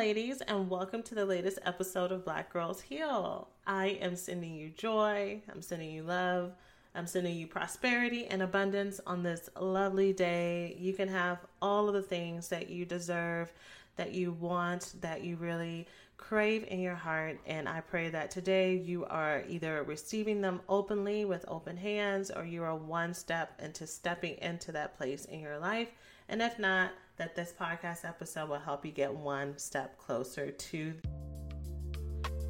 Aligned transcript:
Ladies, 0.00 0.40
and 0.40 0.70
welcome 0.70 1.02
to 1.02 1.14
the 1.14 1.26
latest 1.26 1.58
episode 1.66 2.10
of 2.10 2.24
Black 2.24 2.50
Girls 2.50 2.80
Heal. 2.80 3.48
I 3.66 3.98
am 4.00 4.16
sending 4.16 4.54
you 4.54 4.70
joy, 4.70 5.42
I'm 5.52 5.60
sending 5.60 5.90
you 5.90 6.04
love, 6.04 6.54
I'm 6.94 7.06
sending 7.06 7.36
you 7.36 7.46
prosperity 7.46 8.24
and 8.24 8.40
abundance 8.40 8.98
on 9.06 9.22
this 9.22 9.50
lovely 9.60 10.14
day. 10.14 10.74
You 10.80 10.94
can 10.94 11.08
have 11.08 11.40
all 11.60 11.86
of 11.86 11.92
the 11.92 12.00
things 12.00 12.48
that 12.48 12.70
you 12.70 12.86
deserve 12.86 13.52
that 13.96 14.14
you 14.14 14.32
want, 14.32 14.94
that 15.02 15.22
you 15.22 15.36
really 15.36 15.86
crave 16.16 16.64
in 16.68 16.80
your 16.80 16.94
heart. 16.94 17.38
And 17.44 17.68
I 17.68 17.82
pray 17.82 18.08
that 18.08 18.30
today 18.30 18.76
you 18.76 19.04
are 19.04 19.44
either 19.50 19.82
receiving 19.82 20.40
them 20.40 20.62
openly 20.66 21.26
with 21.26 21.44
open 21.46 21.76
hands 21.76 22.30
or 22.30 22.46
you 22.46 22.62
are 22.62 22.74
one 22.74 23.12
step 23.12 23.60
into 23.62 23.86
stepping 23.86 24.38
into 24.38 24.72
that 24.72 24.96
place 24.96 25.26
in 25.26 25.40
your 25.40 25.58
life. 25.58 25.90
And 26.30 26.40
if 26.40 26.58
not, 26.58 26.92
that 27.20 27.36
this 27.36 27.52
podcast 27.52 28.08
episode 28.08 28.48
will 28.48 28.58
help 28.58 28.82
you 28.82 28.90
get 28.90 29.14
one 29.14 29.52
step 29.58 29.98
closer 29.98 30.50
to. 30.50 30.94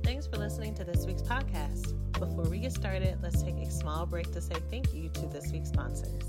Thanks 0.04 0.28
for 0.28 0.36
listening 0.36 0.76
to 0.76 0.84
this 0.84 1.06
week's 1.06 1.22
podcast. 1.22 1.92
Before 2.12 2.44
we 2.44 2.60
get 2.60 2.72
started, 2.72 3.18
let's 3.20 3.42
take 3.42 3.56
a 3.56 3.68
small 3.68 4.06
break 4.06 4.30
to 4.30 4.41
say 4.41 4.54
thank 4.70 4.94
you 4.94 5.08
to 5.08 5.26
this 5.26 5.50
week's 5.50 5.70
sponsors. 5.70 6.22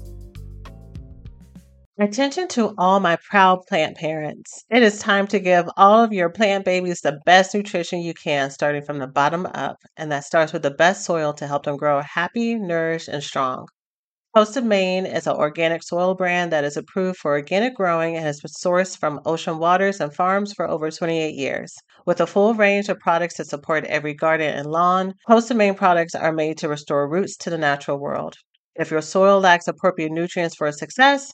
Attention 2.00 2.48
to 2.48 2.74
all 2.80 3.00
my 3.00 3.16
proud 3.30 3.60
plant 3.70 3.96
parents. 3.96 4.66
It 4.72 4.82
is 4.82 4.98
time 4.98 5.28
to 5.28 5.40
give 5.40 5.70
all 5.78 6.04
of 6.04 6.12
your 6.12 6.32
plant 6.32 6.66
babies 6.66 7.02
the 7.02 7.20
best 7.28 7.54
nutrition 7.54 8.02
you 8.02 8.16
can, 8.16 8.50
starting 8.50 8.82
from 8.82 8.98
the 8.98 9.06
bottom 9.06 9.46
up, 9.54 9.78
and 9.98 10.12
that 10.12 10.24
starts 10.24 10.52
with 10.52 10.64
the 10.64 10.72
best 10.72 11.06
soil 11.06 11.32
to 11.34 11.46
help 11.46 11.66
them 11.66 11.78
grow 11.78 12.02
happy, 12.02 12.56
nourished, 12.56 13.08
and 13.08 13.22
strong. 13.22 13.68
Of 14.34 14.64
Maine 14.64 15.06
is 15.06 15.28
an 15.28 15.36
organic 15.36 15.84
soil 15.84 16.16
brand 16.16 16.54
that 16.54 16.64
is 16.64 16.78
approved 16.78 17.18
for 17.18 17.32
organic 17.32 17.76
growing 17.76 18.16
and 18.16 18.24
has 18.24 18.40
been 18.40 18.50
sourced 18.50 18.98
from 18.98 19.20
ocean 19.26 19.58
waters 19.60 20.00
and 20.00 20.16
farms 20.16 20.54
for 20.54 20.66
over 20.70 20.90
28 20.90 21.36
years. 21.36 21.76
With 22.06 22.22
a 22.22 22.26
full 22.26 22.54
range 22.54 22.88
of 22.88 22.98
products 22.98 23.36
to 23.36 23.44
support 23.44 23.84
every 23.88 24.14
garden 24.14 24.56
and 24.56 24.72
lawn, 24.72 25.16
of 25.28 25.54
Maine 25.54 25.76
products 25.76 26.16
are 26.16 26.32
made 26.32 26.58
to 26.60 26.70
restore 26.70 27.10
roots 27.10 27.36
to 27.40 27.50
the 27.50 27.58
natural 27.58 28.00
world. 28.00 28.36
If 28.74 28.90
your 28.90 29.02
soil 29.02 29.42
lacks 29.42 29.68
appropriate 29.68 30.14
nutrients 30.14 30.56
for 30.56 30.72
success, 30.72 31.34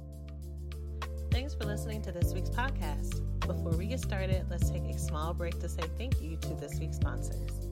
for 1.61 1.67
listening 1.67 2.01
to 2.01 2.11
this 2.11 2.33
week's 2.33 2.49
podcast. 2.49 3.21
Before 3.41 3.77
we 3.77 3.85
get 3.85 3.99
started, 3.99 4.45
let's 4.49 4.69
take 4.71 4.83
a 4.83 4.97
small 4.97 5.33
break 5.33 5.59
to 5.59 5.69
say 5.69 5.83
thank 5.97 6.19
you 6.19 6.35
to 6.37 6.55
this 6.55 6.79
week's 6.79 6.95
sponsors. 6.95 7.70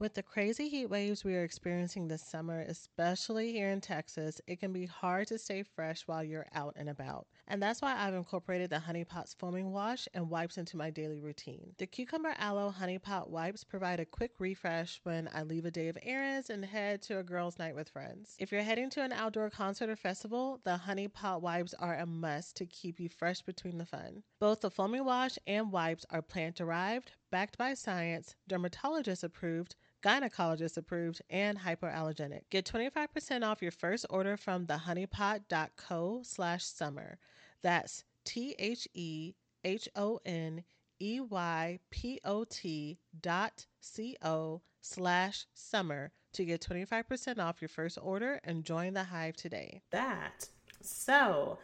With 0.00 0.14
the 0.14 0.22
crazy 0.22 0.70
heat 0.70 0.86
waves 0.86 1.24
we 1.24 1.36
are 1.36 1.44
experiencing 1.44 2.08
this 2.08 2.22
summer, 2.22 2.60
especially 2.66 3.52
here 3.52 3.68
in 3.68 3.82
Texas, 3.82 4.40
it 4.46 4.58
can 4.58 4.72
be 4.72 4.86
hard 4.86 5.26
to 5.26 5.36
stay 5.36 5.62
fresh 5.62 6.04
while 6.06 6.24
you're 6.24 6.46
out 6.54 6.72
and 6.76 6.88
about. 6.88 7.26
And 7.46 7.62
that's 7.62 7.82
why 7.82 7.94
I've 7.94 8.14
incorporated 8.14 8.70
the 8.70 8.78
Honey 8.78 9.04
Pot's 9.04 9.34
foaming 9.34 9.72
wash 9.72 10.08
and 10.14 10.30
wipes 10.30 10.56
into 10.56 10.78
my 10.78 10.88
daily 10.88 11.20
routine. 11.20 11.74
The 11.76 11.86
Cucumber 11.86 12.32
Aloe 12.38 12.70
Honey 12.70 12.98
Pot 12.98 13.28
wipes 13.28 13.62
provide 13.62 14.00
a 14.00 14.06
quick 14.06 14.30
refresh 14.38 15.00
when 15.02 15.28
I 15.34 15.42
leave 15.42 15.66
a 15.66 15.70
day 15.70 15.88
of 15.88 15.98
errands 16.02 16.48
and 16.48 16.64
head 16.64 17.02
to 17.02 17.18
a 17.18 17.22
girls' 17.22 17.58
night 17.58 17.74
with 17.74 17.90
friends. 17.90 18.36
If 18.38 18.52
you're 18.52 18.62
heading 18.62 18.88
to 18.90 19.02
an 19.02 19.12
outdoor 19.12 19.50
concert 19.50 19.90
or 19.90 19.96
festival, 19.96 20.60
the 20.64 20.78
Honey 20.78 21.08
Pot 21.08 21.42
wipes 21.42 21.74
are 21.74 21.98
a 21.98 22.06
must 22.06 22.56
to 22.56 22.64
keep 22.64 23.00
you 23.00 23.10
fresh 23.10 23.42
between 23.42 23.76
the 23.76 23.84
fun. 23.84 24.22
Both 24.38 24.62
the 24.62 24.70
foaming 24.70 25.04
wash 25.04 25.36
and 25.46 25.70
wipes 25.70 26.06
are 26.08 26.22
plant 26.22 26.56
derived, 26.56 27.12
backed 27.30 27.58
by 27.58 27.74
science, 27.74 28.34
dermatologist 28.48 29.22
approved, 29.22 29.76
gynecologist 30.02 30.76
approved, 30.76 31.22
and 31.30 31.58
hypoallergenic. 31.58 32.42
Get 32.50 32.64
25% 32.64 33.44
off 33.44 33.62
your 33.62 33.70
first 33.70 34.06
order 34.10 34.36
from 34.36 34.66
thehoneypot.co 34.66 36.20
slash 36.24 36.64
summer. 36.64 37.18
That's 37.62 38.04
T 38.24 38.54
H 38.58 38.88
E 38.94 39.34
H 39.64 39.88
O 39.96 40.20
N 40.24 40.64
E 41.00 41.20
Y 41.20 41.78
P 41.90 42.20
O 42.24 42.44
T 42.44 42.98
dot 43.20 43.66
C 43.80 44.16
O 44.22 44.62
slash 44.80 45.46
summer 45.54 46.12
to 46.32 46.44
get 46.44 46.60
25% 46.60 47.38
off 47.38 47.60
your 47.60 47.68
first 47.68 47.98
order 48.00 48.40
and 48.44 48.64
join 48.64 48.94
the 48.94 49.04
hive 49.04 49.36
today. 49.36 49.82
That. 49.90 50.48
So, 50.80 51.58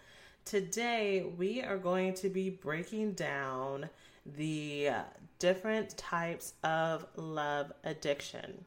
today 0.45 1.25
we 1.37 1.63
are 1.63 1.79
going 1.79 2.15
to 2.15 2.29
be 2.29 2.51
breaking 2.51 3.13
down 3.13 3.89
the 4.37 4.91
different 5.39 5.97
types 5.97 6.55
of 6.65 7.07
love 7.17 7.73
addiction. 7.85 8.65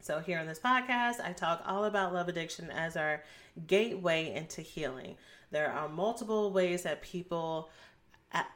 So, 0.00 0.20
here 0.20 0.38
on 0.38 0.46
this 0.46 0.58
podcast, 0.58 1.20
I 1.22 1.32
talk 1.32 1.62
all 1.66 1.84
about 1.84 2.14
love 2.14 2.28
addiction 2.28 2.70
as 2.70 2.96
our 2.96 3.22
gateway 3.66 4.34
into 4.34 4.62
healing. 4.62 5.16
There 5.50 5.70
are 5.70 5.88
multiple 5.88 6.52
ways 6.52 6.84
that 6.84 7.02
people 7.02 7.68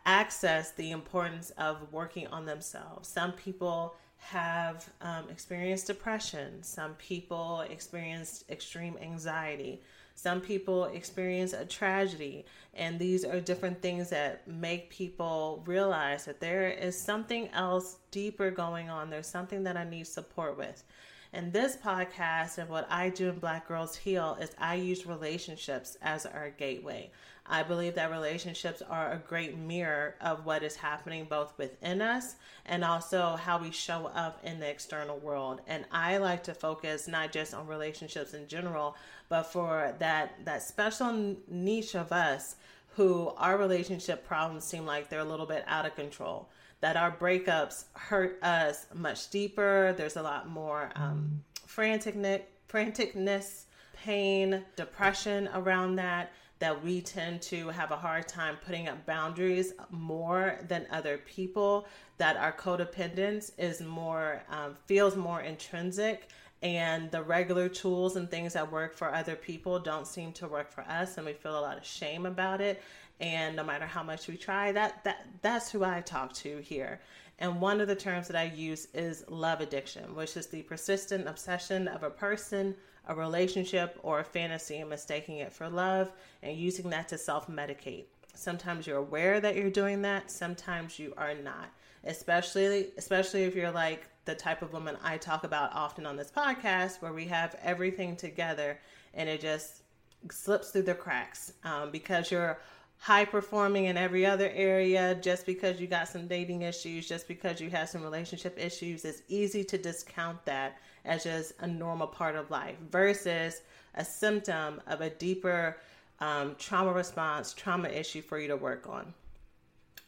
access 0.07 0.71
the 0.73 0.93
importance 0.93 1.51
of 1.59 1.93
working 1.93 2.27
on 2.29 2.47
themselves. 2.47 3.09
Some 3.09 3.33
people 3.33 3.97
have 4.19 4.89
um, 5.03 5.29
experienced 5.29 5.87
depression, 5.89 6.63
some 6.63 6.95
people 6.95 7.61
experienced 7.69 8.49
extreme 8.49 8.97
anxiety. 9.03 9.83
Some 10.15 10.41
people 10.41 10.85
experience 10.85 11.53
a 11.53 11.65
tragedy, 11.65 12.47
and 12.73 12.99
these 12.99 13.25
are 13.25 13.41
different 13.41 13.83
things 13.83 14.11
that 14.11 14.47
make 14.49 14.89
people 14.91 15.63
realize 15.67 16.25
that 16.25 16.41
there 16.41 16.69
is 16.69 16.99
something 16.99 17.49
else 17.49 17.97
deeper 18.11 18.51
going 18.51 18.89
on. 18.89 19.11
There's 19.11 19.27
something 19.27 19.65
that 19.65 19.77
I 19.77 19.85
need 19.85 20.07
support 20.07 20.57
with. 20.57 20.85
And 21.33 21.53
this 21.53 21.77
podcast 21.77 22.59
and 22.59 22.71
what 22.71 22.87
I 22.89 23.09
do 23.09 23.29
in 23.29 23.41
Black 23.41 23.67
Girls 23.67 23.97
Heal 23.97 24.39
is 24.41 24.53
I 24.57 24.77
use 24.77 25.05
relationships 25.05 25.97
as 26.01 26.27
our 26.27 26.51
gateway. 26.51 27.11
I 27.47 27.63
believe 27.63 27.95
that 27.97 28.11
relationships 28.11 28.83
are 28.89 29.13
a 29.13 29.23
great 29.29 29.57
mirror 29.59 30.15
of 30.21 30.47
what 30.47 30.63
is 30.63 30.77
happening 30.77 31.27
both 31.29 31.53
within 31.59 32.01
us 32.01 32.37
and 32.65 32.83
also 32.83 33.37
how 33.37 33.59
we 33.59 33.71
show 33.71 34.07
up 34.15 34.41
in 34.45 34.61
the 34.61 34.69
external 34.69 35.19
world. 35.19 35.61
And 35.67 35.85
I 35.93 36.17
like 36.17 36.43
to 36.45 36.55
focus 36.55 37.07
not 37.07 37.33
just 37.33 37.53
on 37.53 37.67
relationships 37.67 38.33
in 38.33 38.49
general, 38.49 38.97
but 39.29 39.43
for 39.45 39.95
that 39.99 40.45
that 40.45 40.63
special 40.63 41.37
niche 41.49 41.95
of 41.95 42.13
us 42.13 42.57
who 42.97 43.33
our 43.37 43.59
relationship 43.59 44.27
problems 44.27 44.65
seem 44.65 44.87
like 44.87 45.09
they're 45.09 45.21
a 45.21 45.25
little 45.25 45.47
bit 45.47 45.65
out 45.67 45.85
of 45.85 45.95
control, 45.97 46.49
that 46.81 46.97
our 46.97 47.11
breakups 47.11 47.85
hurt 47.95 48.43
us 48.43 48.87
much 48.95 49.31
deeper. 49.31 49.95
There's 49.97 50.17
a 50.17 50.23
lot 50.23 50.49
more 50.49 50.91
um, 50.95 51.43
franticness, 51.67 52.43
franticness, 52.69 53.65
pain, 53.95 54.65
depression 54.77 55.49
around 55.55 55.97
that. 55.97 56.33
That 56.61 56.83
we 56.83 57.01
tend 57.01 57.43
to 57.43 57.69
have 57.69 57.91
a 57.91 57.97
hard 57.97 58.29
time 58.29 58.57
putting 58.65 58.89
up 58.89 59.05
boundaries 59.07 59.73
more 59.91 60.59
than 60.69 60.87
other 60.91 61.19
people. 61.19 61.87
That 62.19 62.37
our 62.37 62.53
codependence 62.53 63.51
is 63.59 63.81
more 63.81 64.43
um, 64.49 64.77
feels 64.87 65.17
more 65.17 65.41
intrinsic 65.41 66.31
and 66.65 67.11
the 67.11 67.23
regular 67.23 67.69
tools 67.69 68.17
and 68.17 68.31
things 68.31 68.55
that 68.55 68.73
work 68.73 68.95
for 68.95 69.15
other 69.15 69.37
people 69.37 69.79
don't 69.79 70.07
seem 70.07 70.33
to 70.33 70.49
work 70.49 70.71
for 70.71 70.81
us 70.89 71.19
and 71.19 71.27
we 71.27 71.35
feel 71.35 71.59
a 71.59 71.61
lot 71.61 71.77
of 71.77 71.85
shame 71.85 72.25
about 72.25 72.61
it 72.61 72.83
and 73.21 73.55
no 73.55 73.63
matter 73.63 73.87
how 73.87 74.03
much 74.03 74.27
we 74.27 74.37
try 74.37 74.73
that 74.73 75.05
that 75.05 75.27
that's 75.43 75.71
who 75.71 75.85
I 75.85 76.01
talk 76.01 76.33
to 76.35 76.59
here 76.59 77.01
and 77.39 77.61
one 77.61 77.81
of 77.81 77.89
the 77.89 77.95
terms 77.95 78.29
that 78.29 78.37
I 78.37 78.45
use 78.45 78.89
is 78.95 79.25
love 79.29 79.61
addiction 79.61 80.15
which 80.15 80.37
is 80.39 80.47
the 80.47 80.63
persistent 80.63 81.29
obsession 81.29 81.87
of 81.87 82.03
a 82.03 82.11
person 82.11 82.75
a 83.09 83.15
relationship 83.15 83.99
or 84.03 84.21
a 84.21 84.25
fantasy 84.25 84.79
and 84.79 84.91
mistaking 84.91 85.39
it 85.39 85.53
for 85.53 85.69
love 85.69 86.11
and 86.43 86.57
using 86.57 86.91
that 86.91 87.09
to 87.09 87.19
self-medicate. 87.19 88.05
Sometimes 88.35 88.87
you're 88.87 88.99
aware 88.99 89.41
that 89.41 89.57
you're 89.57 89.71
doing 89.71 90.03
that 90.03 90.31
sometimes 90.31 90.99
you 90.99 91.15
are 91.17 91.35
not. 91.35 91.71
Especially 92.05 92.89
especially 92.99 93.45
if 93.45 93.55
you're 93.55 93.71
like 93.71 94.09
the 94.25 94.35
type 94.35 94.63
of 94.63 94.73
woman 94.73 94.97
I 95.03 95.17
talk 95.19 95.45
about 95.45 95.75
often 95.75 96.07
on 96.07 96.17
this 96.17 96.31
podcast, 96.31 97.01
where 97.01 97.13
we 97.13 97.27
have 97.27 97.57
everything 97.63 98.17
together 98.17 98.79
and 99.15 99.29
it 99.29 99.41
just 99.41 99.83
slips 100.31 100.71
through 100.71 100.83
the 100.83 100.95
cracks 100.95 101.53
um, 101.65 101.91
because 101.91 102.31
you're 102.31 102.59
high 102.99 103.25
performing 103.25 103.87
in 103.87 103.97
every 103.97 104.25
other 104.25 104.51
area 104.55 105.15
just 105.17 105.45
because 105.45 105.81
you 105.81 105.87
got 105.87 106.09
some 106.09 106.27
dating 106.27 106.63
issues 106.63 107.07
just 107.07 107.29
because 107.29 107.61
you 107.61 107.69
have 107.71 107.89
some 107.89 108.03
relationship 108.03 108.59
issues 108.59 109.05
it's 109.05 109.23
easy 109.29 109.63
to 109.63 109.77
discount 109.77 110.43
that 110.45 110.79
as 111.05 111.25
just 111.25 111.53
a 111.61 111.67
normal 111.67 112.07
part 112.07 112.35
of 112.35 112.51
life 112.51 112.77
versus 112.91 113.63
a 113.97 114.05
symptom 114.05 114.81
of 114.87 115.01
a 115.01 115.11
deeper 115.11 115.77
um, 116.21 116.55
trauma 116.59 116.93
response 116.93 117.53
trauma 117.53 117.89
issue 117.89 118.23
for 118.23 118.39
you 118.39 118.49
to 118.49 118.57
work 118.57 118.89
on 118.89 119.13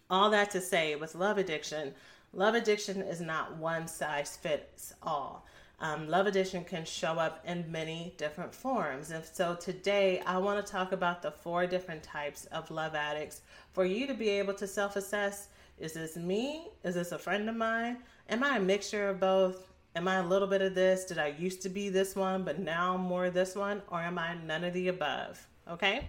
all 0.08 0.30
that 0.30 0.50
to 0.50 0.60
say 0.60 0.96
with 0.96 1.14
love 1.14 1.36
addiction 1.36 1.92
love 2.36 2.54
addiction 2.54 3.02
is 3.02 3.20
not 3.20 3.56
one 3.56 3.88
size 3.88 4.36
fits 4.36 4.94
all. 5.02 5.46
Um, 5.78 6.08
love 6.08 6.26
addiction 6.26 6.64
can 6.64 6.84
show 6.84 7.18
up 7.18 7.42
in 7.46 7.70
many 7.70 8.14
different 8.16 8.54
forms. 8.54 9.10
And 9.10 9.22
so 9.24 9.54
today 9.54 10.20
I 10.24 10.38
want 10.38 10.64
to 10.64 10.72
talk 10.72 10.92
about 10.92 11.20
the 11.20 11.30
four 11.30 11.66
different 11.66 12.02
types 12.02 12.46
of 12.46 12.70
love 12.70 12.94
addicts 12.94 13.42
for 13.72 13.84
you 13.84 14.06
to 14.06 14.14
be 14.14 14.30
able 14.30 14.54
to 14.54 14.66
self 14.66 14.96
assess 14.96 15.48
is 15.78 15.92
this 15.92 16.16
me? 16.16 16.68
Is 16.84 16.94
this 16.94 17.12
a 17.12 17.18
friend 17.18 17.48
of 17.50 17.56
mine? 17.56 17.98
Am 18.30 18.42
I 18.42 18.56
a 18.56 18.60
mixture 18.60 19.10
of 19.10 19.20
both? 19.20 19.68
Am 19.94 20.08
I 20.08 20.16
a 20.16 20.26
little 20.26 20.48
bit 20.48 20.62
of 20.62 20.74
this? 20.74 21.04
Did 21.04 21.18
I 21.18 21.28
used 21.38 21.60
to 21.62 21.68
be 21.68 21.90
this 21.90 22.16
one, 22.16 22.44
but 22.44 22.58
now 22.58 22.94
I'm 22.94 23.02
more 23.02 23.28
this 23.28 23.54
one? 23.54 23.82
Or 23.88 24.00
am 24.00 24.18
I 24.18 24.34
none 24.34 24.64
of 24.64 24.72
the 24.72 24.88
above? 24.88 25.46
Okay? 25.70 26.08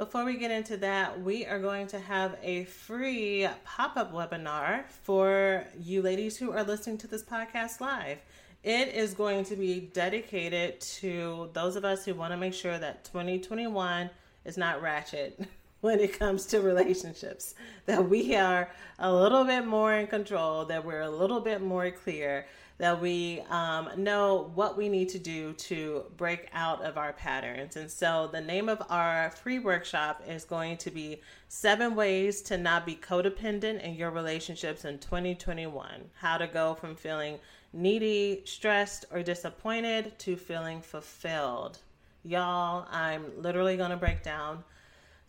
Before 0.00 0.24
we 0.24 0.38
get 0.38 0.50
into 0.50 0.78
that, 0.78 1.22
we 1.22 1.44
are 1.44 1.58
going 1.58 1.86
to 1.88 2.00
have 2.00 2.38
a 2.42 2.64
free 2.64 3.46
pop 3.66 3.98
up 3.98 4.14
webinar 4.14 4.88
for 4.88 5.66
you 5.78 6.00
ladies 6.00 6.38
who 6.38 6.52
are 6.52 6.64
listening 6.64 6.96
to 6.96 7.06
this 7.06 7.22
podcast 7.22 7.82
live. 7.82 8.16
It 8.64 8.94
is 8.94 9.12
going 9.12 9.44
to 9.44 9.56
be 9.56 9.90
dedicated 9.92 10.80
to 10.80 11.50
those 11.52 11.76
of 11.76 11.84
us 11.84 12.06
who 12.06 12.14
want 12.14 12.32
to 12.32 12.38
make 12.38 12.54
sure 12.54 12.78
that 12.78 13.04
2021 13.04 14.08
is 14.46 14.56
not 14.56 14.80
ratchet 14.80 15.38
when 15.82 16.00
it 16.00 16.18
comes 16.18 16.46
to 16.46 16.62
relationships, 16.62 17.54
that 17.84 18.08
we 18.08 18.34
are 18.34 18.70
a 19.00 19.12
little 19.12 19.44
bit 19.44 19.66
more 19.66 19.92
in 19.92 20.06
control, 20.06 20.64
that 20.64 20.82
we're 20.82 21.02
a 21.02 21.10
little 21.10 21.40
bit 21.40 21.60
more 21.60 21.90
clear, 21.90 22.46
that 22.80 22.98
we 22.98 23.42
um, 23.50 23.90
know 23.98 24.50
what 24.54 24.74
we 24.74 24.88
need 24.88 25.10
to 25.10 25.18
do 25.18 25.52
to 25.52 26.02
break 26.16 26.48
out 26.54 26.82
of 26.82 26.96
our 26.96 27.12
patterns. 27.12 27.76
And 27.76 27.90
so, 27.90 28.30
the 28.32 28.40
name 28.40 28.70
of 28.70 28.82
our 28.88 29.30
free 29.30 29.58
workshop 29.58 30.22
is 30.26 30.44
going 30.44 30.78
to 30.78 30.90
be 30.90 31.20
Seven 31.48 31.94
Ways 31.94 32.40
to 32.42 32.56
Not 32.56 32.86
Be 32.86 32.96
Codependent 32.96 33.82
in 33.82 33.94
Your 33.96 34.10
Relationships 34.10 34.86
in 34.86 34.98
2021. 34.98 35.84
How 36.20 36.38
to 36.38 36.46
go 36.46 36.74
from 36.74 36.96
feeling 36.96 37.38
needy, 37.74 38.40
stressed, 38.46 39.04
or 39.12 39.22
disappointed 39.22 40.18
to 40.20 40.36
feeling 40.36 40.80
fulfilled. 40.80 41.78
Y'all, 42.24 42.86
I'm 42.90 43.26
literally 43.36 43.76
going 43.76 43.90
to 43.90 43.96
break 43.98 44.22
down 44.22 44.64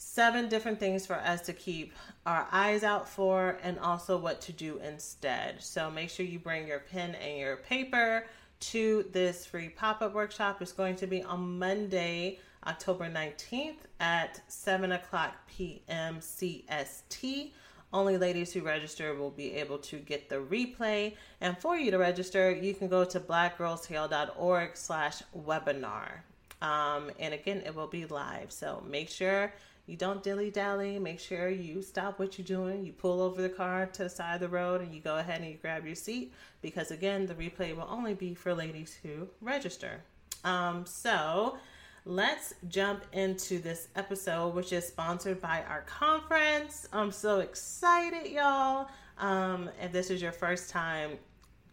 seven 0.01 0.49
different 0.49 0.79
things 0.79 1.05
for 1.05 1.13
us 1.13 1.41
to 1.41 1.53
keep 1.53 1.93
our 2.25 2.47
eyes 2.51 2.83
out 2.83 3.07
for 3.07 3.59
and 3.61 3.77
also 3.77 4.17
what 4.17 4.41
to 4.41 4.51
do 4.51 4.79
instead. 4.79 5.61
So 5.61 5.91
make 5.91 6.09
sure 6.09 6.25
you 6.25 6.39
bring 6.39 6.67
your 6.67 6.79
pen 6.79 7.13
and 7.15 7.37
your 7.37 7.57
paper 7.57 8.25
to 8.61 9.05
this 9.11 9.45
free 9.45 9.69
pop 9.69 10.01
up 10.01 10.13
workshop. 10.13 10.59
It's 10.59 10.71
going 10.71 10.95
to 10.97 11.07
be 11.07 11.21
on 11.21 11.59
Monday, 11.59 12.39
October 12.65 13.09
19th 13.09 13.77
at 13.99 14.41
7 14.47 14.91
o'clock 14.91 15.35
p.m. 15.47 16.17
CST. 16.19 17.51
Only 17.93 18.17
ladies 18.17 18.51
who 18.51 18.61
register 18.61 19.13
will 19.13 19.29
be 19.29 19.53
able 19.53 19.77
to 19.79 19.97
get 19.97 20.29
the 20.29 20.37
replay. 20.37 21.15
And 21.41 21.55
for 21.59 21.77
you 21.77 21.91
to 21.91 21.97
register, 21.99 22.51
you 22.51 22.73
can 22.73 22.87
go 22.87 23.05
to 23.05 23.19
blackgirlsheal.org 23.19 24.71
slash 24.75 25.21
webinar. 25.37 26.21
Um, 26.61 27.11
and 27.19 27.33
again, 27.33 27.61
it 27.65 27.75
will 27.75 27.87
be 27.87 28.05
live. 28.05 28.51
So 28.51 28.83
make 28.87 29.09
sure 29.09 29.51
you 29.85 29.97
don't 29.97 30.23
dilly 30.23 30.49
dally. 30.49 30.99
Make 30.99 31.19
sure 31.19 31.49
you 31.49 31.81
stop 31.81 32.19
what 32.19 32.37
you're 32.37 32.45
doing. 32.45 32.85
You 32.85 32.93
pull 32.93 33.21
over 33.21 33.41
the 33.41 33.49
car 33.49 33.85
to 33.87 34.03
the 34.03 34.09
side 34.09 34.35
of 34.35 34.41
the 34.41 34.49
road 34.49 34.81
and 34.81 34.93
you 34.93 35.01
go 35.01 35.17
ahead 35.17 35.41
and 35.41 35.49
you 35.49 35.57
grab 35.61 35.85
your 35.85 35.95
seat 35.95 36.33
because, 36.61 36.91
again, 36.91 37.25
the 37.25 37.33
replay 37.35 37.75
will 37.75 37.87
only 37.89 38.13
be 38.13 38.33
for 38.33 38.53
ladies 38.53 38.97
who 39.01 39.27
register. 39.41 40.01
Um, 40.43 40.85
so 40.85 41.57
let's 42.05 42.53
jump 42.67 43.03
into 43.13 43.59
this 43.59 43.87
episode, 43.95 44.55
which 44.55 44.71
is 44.73 44.87
sponsored 44.87 45.41
by 45.41 45.63
our 45.67 45.81
conference. 45.81 46.87
I'm 46.93 47.11
so 47.11 47.39
excited, 47.39 48.31
y'all. 48.31 48.87
Um, 49.17 49.69
if 49.81 49.91
this 49.91 50.09
is 50.09 50.21
your 50.21 50.31
first 50.31 50.69
time 50.69 51.17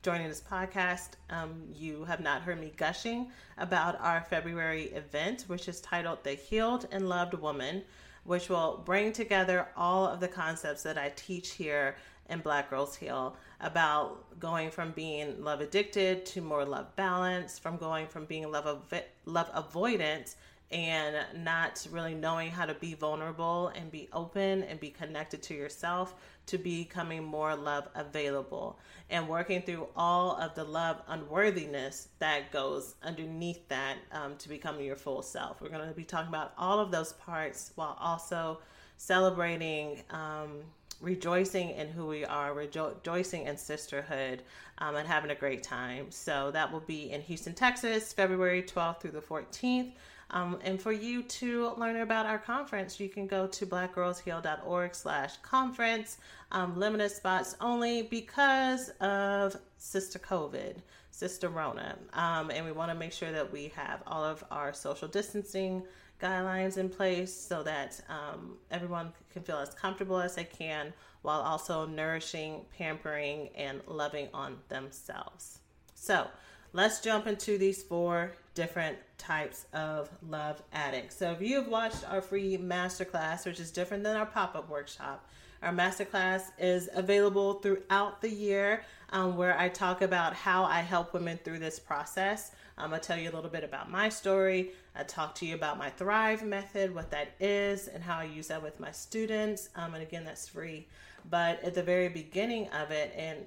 joining 0.08 0.28
this 0.28 0.40
podcast, 0.40 1.08
um, 1.28 1.64
you 1.74 2.02
have 2.04 2.18
not 2.18 2.40
heard 2.40 2.58
me 2.58 2.72
gushing 2.78 3.30
about 3.58 4.00
our 4.00 4.22
February 4.22 4.84
event, 4.84 5.44
which 5.48 5.68
is 5.68 5.82
titled 5.82 6.24
The 6.24 6.32
Healed 6.32 6.88
and 6.90 7.10
Loved 7.10 7.34
Woman, 7.34 7.82
which 8.24 8.48
will 8.48 8.80
bring 8.86 9.12
together 9.12 9.68
all 9.76 10.06
of 10.06 10.20
the 10.20 10.26
concepts 10.26 10.82
that 10.84 10.96
I 10.96 11.12
teach 11.14 11.50
here 11.50 11.96
in 12.30 12.40
Black 12.40 12.70
Girls 12.70 12.96
Heal 12.96 13.36
about 13.60 14.40
going 14.40 14.70
from 14.70 14.92
being 14.92 15.44
love 15.44 15.60
addicted 15.60 16.24
to 16.24 16.40
more 16.40 16.64
love 16.64 16.96
balance, 16.96 17.58
from 17.58 17.76
going 17.76 18.06
from 18.06 18.24
being 18.24 18.50
love, 18.50 18.90
love 19.26 19.52
avoidant 19.52 20.36
and 20.70 21.16
not 21.44 21.86
really 21.90 22.14
knowing 22.14 22.50
how 22.50 22.66
to 22.66 22.74
be 22.74 22.94
vulnerable 22.94 23.68
and 23.74 23.90
be 23.90 24.08
open 24.12 24.62
and 24.64 24.78
be 24.78 24.90
connected 24.90 25.42
to 25.42 25.54
yourself 25.54 26.14
to 26.44 26.58
becoming 26.58 27.24
more 27.24 27.56
love 27.56 27.88
available 27.94 28.78
and 29.08 29.26
working 29.26 29.62
through 29.62 29.86
all 29.96 30.36
of 30.36 30.54
the 30.54 30.64
love 30.64 31.00
unworthiness 31.08 32.08
that 32.18 32.52
goes 32.52 32.96
underneath 33.02 33.66
that 33.68 33.96
um, 34.12 34.36
to 34.36 34.48
becoming 34.48 34.84
your 34.84 34.96
full 34.96 35.22
self. 35.22 35.60
We're 35.60 35.70
going 35.70 35.88
to 35.88 35.94
be 35.94 36.04
talking 36.04 36.28
about 36.28 36.52
all 36.58 36.78
of 36.78 36.90
those 36.90 37.14
parts 37.14 37.72
while 37.74 37.96
also 37.98 38.60
celebrating. 38.98 40.02
Um, 40.10 40.60
rejoicing 41.00 41.70
in 41.70 41.88
who 41.88 42.06
we 42.06 42.24
are, 42.24 42.54
rejoicing 42.54 43.46
in 43.46 43.56
sisterhood, 43.56 44.42
um, 44.78 44.96
and 44.96 45.06
having 45.06 45.30
a 45.30 45.34
great 45.34 45.62
time. 45.62 46.10
So 46.10 46.50
that 46.52 46.72
will 46.72 46.80
be 46.80 47.10
in 47.10 47.20
Houston, 47.22 47.54
Texas, 47.54 48.12
February 48.12 48.62
12th 48.62 49.00
through 49.00 49.12
the 49.12 49.20
14th. 49.20 49.92
Um, 50.30 50.58
and 50.62 50.80
for 50.80 50.92
you 50.92 51.22
to 51.22 51.72
learn 51.78 51.96
about 51.96 52.26
our 52.26 52.38
conference, 52.38 53.00
you 53.00 53.08
can 53.08 53.26
go 53.26 53.46
to 53.46 53.66
blackgirlsheal.org 53.66 54.94
slash 54.94 55.36
conference. 55.38 56.18
Um, 56.52 56.78
limited 56.78 57.10
spots 57.10 57.56
only 57.60 58.02
because 58.02 58.90
of 59.00 59.56
Sister 59.78 60.18
COVID, 60.18 60.76
Sister 61.10 61.48
Rona. 61.48 61.96
Um, 62.12 62.50
and 62.50 62.64
we 62.64 62.72
want 62.72 62.90
to 62.90 62.94
make 62.94 63.12
sure 63.12 63.32
that 63.32 63.50
we 63.50 63.72
have 63.74 64.02
all 64.06 64.24
of 64.24 64.44
our 64.50 64.72
social 64.72 65.08
distancing 65.08 65.82
guidelines 66.20 66.76
in 66.76 66.88
place 66.88 67.34
so 67.34 67.62
that 67.62 68.00
um, 68.08 68.56
everyone 68.70 69.12
can 69.32 69.42
feel 69.42 69.58
as 69.58 69.74
comfortable 69.74 70.18
as 70.18 70.34
they 70.34 70.44
can 70.44 70.92
while 71.22 71.40
also 71.40 71.86
nourishing, 71.86 72.64
pampering, 72.76 73.48
and 73.56 73.80
loving 73.86 74.28
on 74.32 74.56
themselves. 74.68 75.58
So 75.94 76.26
let's 76.72 77.00
jump 77.00 77.26
into 77.26 77.58
these 77.58 77.82
four 77.82 78.32
different 78.54 78.98
types 79.18 79.66
of 79.72 80.08
love 80.28 80.62
addicts. 80.72 81.16
So 81.16 81.32
if 81.32 81.40
you 81.40 81.56
have 81.56 81.68
watched 81.68 82.08
our 82.10 82.20
free 82.20 82.56
masterclass, 82.56 83.46
which 83.46 83.60
is 83.60 83.70
different 83.70 84.04
than 84.04 84.16
our 84.16 84.26
pop-up 84.26 84.68
workshop, 84.68 85.26
Our 85.62 85.72
masterclass 85.72 86.42
is 86.58 86.88
available 86.94 87.54
throughout 87.54 88.20
the 88.20 88.30
year 88.30 88.84
um, 89.10 89.36
where 89.36 89.58
I 89.58 89.68
talk 89.68 90.02
about 90.02 90.34
how 90.34 90.64
I 90.64 90.80
help 90.80 91.12
women 91.12 91.38
through 91.42 91.58
this 91.58 91.80
process. 91.80 92.52
Um, 92.78 92.94
I 92.94 92.98
tell 92.98 93.18
you 93.18 93.28
a 93.28 93.34
little 93.34 93.50
bit 93.50 93.64
about 93.64 93.90
my 93.90 94.08
story. 94.08 94.70
I 94.94 95.02
talk 95.02 95.34
to 95.36 95.46
you 95.46 95.56
about 95.56 95.78
my 95.78 95.90
Thrive 95.90 96.44
method, 96.44 96.94
what 96.94 97.10
that 97.10 97.34
is, 97.40 97.88
and 97.88 98.02
how 98.02 98.18
I 98.18 98.24
use 98.24 98.48
that 98.48 98.62
with 98.62 98.78
my 98.78 98.92
students. 98.92 99.68
Um, 99.74 99.94
and 99.94 100.02
again, 100.02 100.24
that's 100.24 100.48
free. 100.48 100.86
But 101.28 101.62
at 101.64 101.74
the 101.74 101.82
very 101.82 102.08
beginning 102.08 102.68
of 102.68 102.92
it, 102.92 103.12
and 103.16 103.40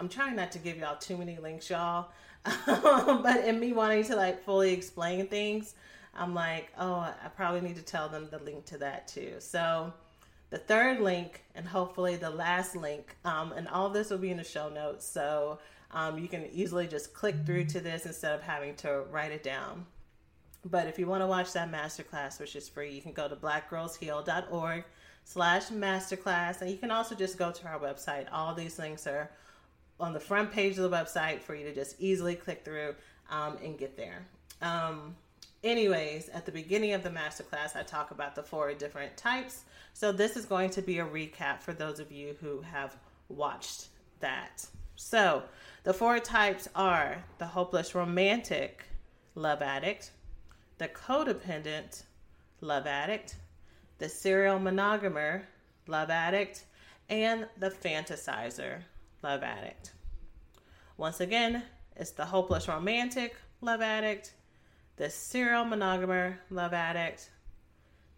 I'm 0.00 0.08
trying 0.08 0.36
not 0.36 0.52
to 0.52 0.58
give 0.58 0.78
y'all 0.78 0.96
too 0.96 1.18
many 1.18 1.36
links, 1.36 1.68
y'all. 1.68 2.08
but 2.66 3.44
in 3.44 3.60
me 3.60 3.72
wanting 3.72 4.04
to 4.04 4.16
like 4.16 4.42
fully 4.42 4.72
explain 4.72 5.28
things, 5.28 5.74
I'm 6.14 6.34
like, 6.34 6.72
oh, 6.78 6.94
I 6.94 7.28
probably 7.36 7.60
need 7.60 7.76
to 7.76 7.82
tell 7.82 8.08
them 8.08 8.28
the 8.30 8.38
link 8.38 8.64
to 8.66 8.78
that 8.78 9.06
too. 9.06 9.34
So 9.38 9.92
the 10.50 10.58
third 10.58 11.00
link 11.00 11.44
and 11.54 11.66
hopefully 11.66 12.16
the 12.16 12.30
last 12.30 12.74
link, 12.74 13.16
um, 13.24 13.52
and 13.52 13.68
all 13.68 13.90
this 13.90 14.10
will 14.10 14.18
be 14.18 14.30
in 14.30 14.38
the 14.38 14.44
show 14.44 14.68
notes. 14.68 15.06
So 15.06 15.58
um, 15.92 16.18
you 16.18 16.28
can 16.28 16.46
easily 16.52 16.86
just 16.86 17.12
click 17.12 17.36
through 17.44 17.66
to 17.66 17.80
this 17.80 18.06
instead 18.06 18.34
of 18.34 18.42
having 18.42 18.74
to 18.76 19.02
write 19.10 19.32
it 19.32 19.42
down. 19.42 19.86
But 20.64 20.86
if 20.86 20.98
you 20.98 21.06
want 21.06 21.22
to 21.22 21.26
watch 21.26 21.52
that 21.52 21.70
masterclass, 21.70 22.38
which 22.38 22.54
is 22.54 22.68
free, 22.68 22.92
you 22.92 23.02
can 23.02 23.12
go 23.12 23.28
to 23.28 23.36
blackgirlsheal.org 23.36 24.84
slash 25.24 25.68
masterclass. 25.68 26.60
And 26.60 26.70
you 26.70 26.76
can 26.76 26.90
also 26.90 27.14
just 27.14 27.36
go 27.36 27.50
to 27.50 27.66
our 27.66 27.78
website. 27.78 28.26
All 28.32 28.54
these 28.54 28.78
links 28.78 29.06
are 29.06 29.30
on 29.98 30.12
the 30.12 30.20
front 30.20 30.52
page 30.52 30.78
of 30.78 30.88
the 30.88 30.96
website 30.96 31.40
for 31.40 31.54
you 31.54 31.64
to 31.64 31.74
just 31.74 31.96
easily 32.00 32.34
click 32.34 32.64
through 32.64 32.94
um, 33.30 33.56
and 33.62 33.76
get 33.76 33.96
there. 33.96 34.26
Um, 34.60 35.16
anyways, 35.64 36.28
at 36.28 36.46
the 36.46 36.52
beginning 36.52 36.92
of 36.92 37.02
the 37.02 37.10
masterclass, 37.10 37.74
I 37.74 37.82
talk 37.82 38.10
about 38.10 38.34
the 38.34 38.42
four 38.42 38.72
different 38.74 39.16
types. 39.16 39.62
So 39.94 40.12
this 40.12 40.36
is 40.36 40.44
going 40.46 40.70
to 40.70 40.82
be 40.82 41.00
a 41.00 41.04
recap 41.04 41.60
for 41.60 41.72
those 41.72 41.98
of 41.98 42.12
you 42.12 42.36
who 42.40 42.60
have 42.62 42.96
watched 43.28 43.88
that. 44.20 44.64
So 44.96 45.42
the 45.84 45.94
four 45.94 46.18
types 46.18 46.68
are 46.74 47.24
the 47.38 47.46
hopeless 47.46 47.94
romantic 47.94 48.84
love 49.34 49.62
addict, 49.62 50.12
the 50.78 50.88
codependent 50.88 52.04
love 52.60 52.86
addict, 52.86 53.36
the 53.98 54.08
serial 54.08 54.58
monogamer 54.58 55.42
love 55.86 56.10
addict, 56.10 56.64
and 57.08 57.46
the 57.58 57.70
fantasizer 57.70 58.82
love 59.22 59.42
addict. 59.42 59.92
Once 60.96 61.20
again, 61.20 61.62
it's 61.96 62.10
the 62.10 62.24
hopeless 62.24 62.68
romantic 62.68 63.36
love 63.60 63.80
addict, 63.80 64.34
the 64.96 65.10
serial 65.10 65.64
monogamer 65.64 66.36
love 66.50 66.72
addict, 66.72 67.30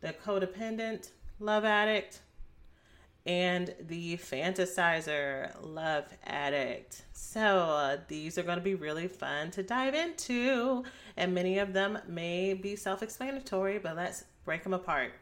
the 0.01 0.13
codependent 0.25 1.11
love 1.41 1.65
addict, 1.65 2.21
and 3.27 3.75
the 3.81 4.17
fantasizer 4.19 5.55
love 5.63 6.05
addict. 6.25 7.05
So, 7.13 7.41
uh, 7.41 7.97
these 8.09 8.37
are 8.39 8.43
going 8.43 8.59
to 8.59 8.65
be 8.65 8.75
really 8.75 9.09
fun 9.09 9.51
to 9.53 9.63
dive 9.63 9.95
into, 9.95 10.85
and 11.17 11.35
many 11.35 11.59
of 11.59 11.73
them 11.73 11.99
may 12.07 12.55
be 12.55 12.77
self 12.77 13.03
explanatory, 13.03 13.79
but 13.79 13.97
let's 13.97 14.25
break 14.45 14.63
them 14.63 14.75
apart. 14.75 15.13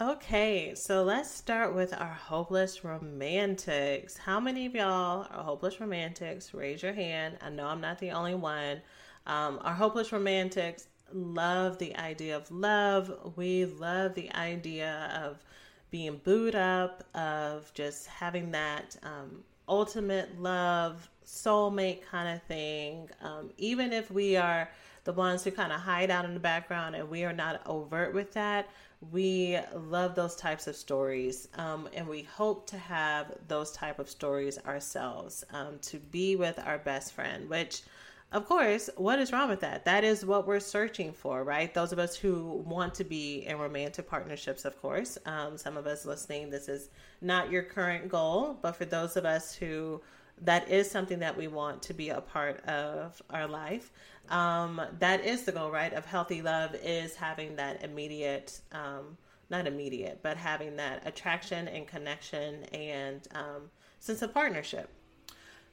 Okay, 0.00 0.74
so 0.74 1.04
let's 1.04 1.30
start 1.30 1.72
with 1.72 1.92
our 1.92 2.12
hopeless 2.12 2.84
romantics. 2.84 4.16
How 4.16 4.40
many 4.40 4.66
of 4.66 4.74
y'all 4.74 5.28
are 5.30 5.44
hopeless 5.44 5.80
romantics? 5.80 6.52
Raise 6.52 6.82
your 6.82 6.92
hand. 6.92 7.38
I 7.40 7.50
know 7.50 7.66
I'm 7.66 7.80
not 7.80 8.00
the 8.00 8.10
only 8.10 8.34
one. 8.34 8.80
Um, 9.26 9.60
our 9.62 9.72
hopeless 9.72 10.12
romantics 10.12 10.88
love 11.12 11.78
the 11.78 11.96
idea 11.96 12.36
of 12.36 12.50
love. 12.50 13.34
We 13.36 13.66
love 13.66 14.14
the 14.14 14.34
idea 14.34 15.12
of 15.24 15.44
being 15.94 16.20
booed 16.24 16.56
up, 16.56 17.04
of 17.14 17.72
just 17.72 18.08
having 18.08 18.50
that 18.50 18.96
um, 19.04 19.44
ultimate 19.68 20.40
love, 20.40 21.08
soulmate 21.24 22.02
kind 22.02 22.34
of 22.34 22.42
thing. 22.48 23.08
Um, 23.22 23.50
even 23.58 23.92
if 23.92 24.10
we 24.10 24.34
are 24.36 24.68
the 25.04 25.12
ones 25.12 25.44
who 25.44 25.52
kind 25.52 25.72
of 25.72 25.78
hide 25.78 26.10
out 26.10 26.24
in 26.24 26.34
the 26.34 26.40
background 26.40 26.96
and 26.96 27.08
we 27.08 27.22
are 27.22 27.32
not 27.32 27.64
overt 27.64 28.12
with 28.12 28.32
that, 28.32 28.70
we 29.12 29.56
love 29.72 30.16
those 30.16 30.34
types 30.34 30.66
of 30.66 30.74
stories 30.74 31.46
um, 31.58 31.88
and 31.94 32.08
we 32.08 32.22
hope 32.22 32.66
to 32.70 32.76
have 32.76 33.32
those 33.46 33.70
type 33.70 34.00
of 34.00 34.10
stories 34.10 34.58
ourselves 34.66 35.44
um, 35.52 35.78
to 35.82 36.00
be 36.00 36.34
with 36.34 36.58
our 36.64 36.78
best 36.78 37.12
friend 37.12 37.48
which 37.48 37.82
of 38.34 38.46
course 38.46 38.90
what 38.96 39.18
is 39.18 39.32
wrong 39.32 39.48
with 39.48 39.60
that 39.60 39.84
that 39.86 40.04
is 40.04 40.24
what 40.24 40.46
we're 40.46 40.60
searching 40.60 41.12
for 41.12 41.42
right 41.42 41.72
those 41.72 41.92
of 41.92 41.98
us 41.98 42.14
who 42.14 42.62
want 42.66 42.94
to 42.94 43.04
be 43.04 43.46
in 43.46 43.58
romantic 43.58 44.06
partnerships 44.06 44.66
of 44.66 44.78
course 44.82 45.16
um, 45.24 45.56
some 45.56 45.78
of 45.78 45.86
us 45.86 46.04
listening 46.04 46.50
this 46.50 46.68
is 46.68 46.90
not 47.22 47.50
your 47.50 47.62
current 47.62 48.08
goal 48.08 48.58
but 48.60 48.76
for 48.76 48.84
those 48.84 49.16
of 49.16 49.24
us 49.24 49.54
who 49.54 50.00
that 50.42 50.68
is 50.68 50.90
something 50.90 51.20
that 51.20 51.36
we 51.36 51.46
want 51.46 51.80
to 51.80 51.94
be 51.94 52.10
a 52.10 52.20
part 52.20 52.62
of 52.66 53.22
our 53.30 53.46
life 53.46 53.90
um, 54.28 54.80
that 54.98 55.24
is 55.24 55.44
the 55.44 55.52
goal, 55.52 55.70
right? 55.70 55.92
Of 55.92 56.06
healthy 56.06 56.42
love 56.42 56.74
is 56.82 57.14
having 57.14 57.56
that 57.56 57.84
immediate, 57.84 58.60
um, 58.72 59.16
not 59.50 59.66
immediate, 59.66 60.20
but 60.22 60.36
having 60.36 60.76
that 60.76 61.06
attraction 61.06 61.68
and 61.68 61.86
connection 61.86 62.64
and 62.64 63.26
um, 63.34 63.70
sense 64.00 64.22
of 64.22 64.32
partnership. 64.32 64.88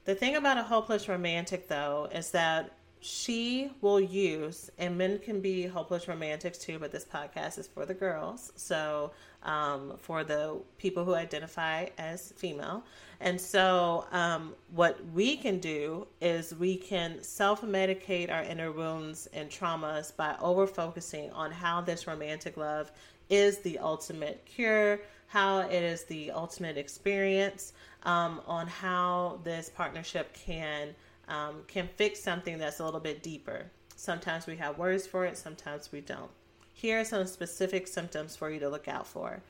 The 0.03 0.15
thing 0.15 0.35
about 0.35 0.57
a 0.57 0.63
hopeless 0.63 1.07
romantic, 1.07 1.67
though, 1.67 2.09
is 2.11 2.31
that 2.31 2.71
she 3.01 3.71
will 3.81 3.99
use, 3.99 4.69
and 4.77 4.97
men 4.97 5.17
can 5.19 5.41
be 5.41 5.65
hopeless 5.65 6.07
romantics 6.07 6.59
too, 6.59 6.77
but 6.77 6.91
this 6.91 7.03
podcast 7.03 7.57
is 7.57 7.67
for 7.67 7.85
the 7.85 7.95
girls. 7.95 8.51
So, 8.55 9.11
um, 9.43 9.93
for 9.97 10.23
the 10.23 10.59
people 10.77 11.03
who 11.03 11.15
identify 11.15 11.87
as 11.97 12.31
female. 12.35 12.83
And 13.19 13.41
so, 13.41 14.05
um, 14.11 14.53
what 14.71 14.99
we 15.13 15.35
can 15.35 15.59
do 15.59 16.07
is 16.19 16.53
we 16.55 16.77
can 16.77 17.21
self 17.23 17.61
medicate 17.61 18.31
our 18.31 18.43
inner 18.43 18.71
wounds 18.71 19.27
and 19.33 19.49
traumas 19.49 20.15
by 20.15 20.35
over 20.39 20.67
focusing 20.67 21.31
on 21.31 21.51
how 21.51 21.81
this 21.81 22.05
romantic 22.05 22.55
love 22.57 22.91
is 23.29 23.59
the 23.59 23.79
ultimate 23.79 24.45
cure, 24.45 24.99
how 25.27 25.59
it 25.59 25.83
is 25.83 26.03
the 26.03 26.29
ultimate 26.31 26.77
experience, 26.77 27.73
um, 28.03 28.41
on 28.47 28.67
how 28.67 29.39
this 29.43 29.69
partnership 29.69 30.33
can 30.33 30.95
um, 31.27 31.63
can 31.67 31.87
fix 31.95 32.19
something 32.19 32.57
that's 32.57 32.79
a 32.79 32.85
little 32.85 32.99
bit 32.99 33.23
deeper. 33.23 33.71
Sometimes 33.95 34.47
we 34.47 34.57
have 34.57 34.77
words 34.77 35.07
for 35.07 35.25
it, 35.25 35.37
sometimes 35.37 35.91
we 35.91 36.01
don't. 36.01 36.31
Here 36.73 36.99
are 36.99 37.05
some 37.05 37.25
specific 37.27 37.87
symptoms 37.87 38.35
for 38.35 38.49
you 38.49 38.59
to 38.59 38.69
look 38.69 38.87
out 38.87 39.07
for. 39.07 39.41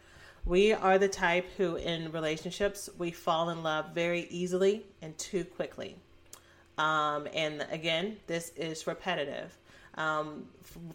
We 0.45 0.73
are 0.73 0.97
the 0.97 1.07
type 1.07 1.47
who, 1.57 1.75
in 1.75 2.11
relationships, 2.11 2.89
we 2.97 3.11
fall 3.11 3.49
in 3.49 3.63
love 3.63 3.93
very 3.93 4.27
easily 4.29 4.85
and 5.01 5.17
too 5.17 5.45
quickly. 5.45 5.95
Um, 6.77 7.27
and 7.33 7.65
again, 7.71 8.17
this 8.27 8.51
is 8.55 8.87
repetitive. 8.87 9.57
Um, 9.95 10.45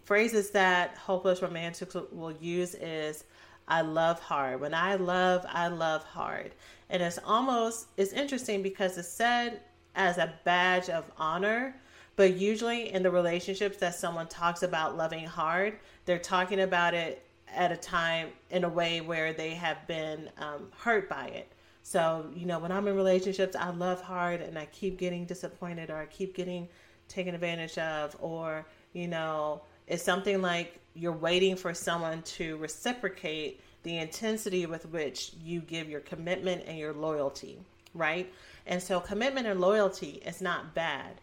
phrases 0.03 0.51
that 0.51 0.95
hopeless 0.97 1.41
romantics 1.41 1.95
will 2.11 2.33
use 2.33 2.75
is 2.75 3.23
I 3.67 3.81
love 3.81 4.19
hard. 4.19 4.61
When 4.61 4.73
I 4.73 4.95
love, 4.95 5.45
I 5.49 5.67
love 5.67 6.03
hard. 6.03 6.51
And 6.89 7.03
it's 7.03 7.19
almost 7.25 7.87
it's 7.97 8.13
interesting 8.13 8.61
because 8.61 8.97
it's 8.97 9.07
said 9.07 9.59
as 9.95 10.17
a 10.17 10.33
badge 10.45 10.89
of 10.89 11.03
honor. 11.17 11.75
But 12.15 12.35
usually 12.35 12.91
in 12.93 13.03
the 13.03 13.11
relationships 13.11 13.77
that 13.77 13.93
someone 13.93 14.27
talks 14.27 14.63
about 14.63 14.97
loving 14.97 15.25
hard, 15.25 15.77
they're 16.05 16.17
talking 16.17 16.61
about 16.61 16.93
it 16.93 17.23
at 17.53 17.71
a 17.71 17.77
time 17.77 18.29
in 18.49 18.63
a 18.63 18.69
way 18.69 19.01
where 19.01 19.33
they 19.33 19.51
have 19.51 19.85
been 19.87 20.29
um, 20.37 20.71
hurt 20.77 21.07
by 21.09 21.27
it. 21.27 21.51
So, 21.83 22.29
you 22.35 22.45
know, 22.45 22.59
when 22.59 22.71
I'm 22.71 22.87
in 22.87 22.95
relationships, 22.95 23.55
I 23.55 23.69
love 23.69 24.01
hard 24.01 24.41
and 24.41 24.57
I 24.57 24.65
keep 24.65 24.97
getting 24.97 25.25
disappointed 25.25 25.89
or 25.89 25.97
I 25.97 26.05
keep 26.07 26.35
getting 26.35 26.67
taken 27.07 27.33
advantage 27.33 27.77
of, 27.77 28.15
or, 28.19 28.65
you 28.93 29.07
know, 29.07 29.61
it's 29.87 30.03
something 30.03 30.41
like 30.41 30.79
you're 30.93 31.11
waiting 31.11 31.55
for 31.55 31.73
someone 31.73 32.21
to 32.23 32.57
reciprocate 32.57 33.61
the 33.83 33.97
intensity 33.97 34.65
with 34.65 34.85
which 34.87 35.31
you 35.41 35.61
give 35.61 35.89
your 35.89 36.01
commitment 36.01 36.63
and 36.67 36.77
your 36.77 36.93
loyalty, 36.93 37.59
right? 37.93 38.31
And 38.65 38.81
so 38.83 38.99
commitment 38.99 39.47
and 39.47 39.61
loyalty 39.61 40.21
is 40.25 40.41
not 40.41 40.75
bad. 40.75 41.21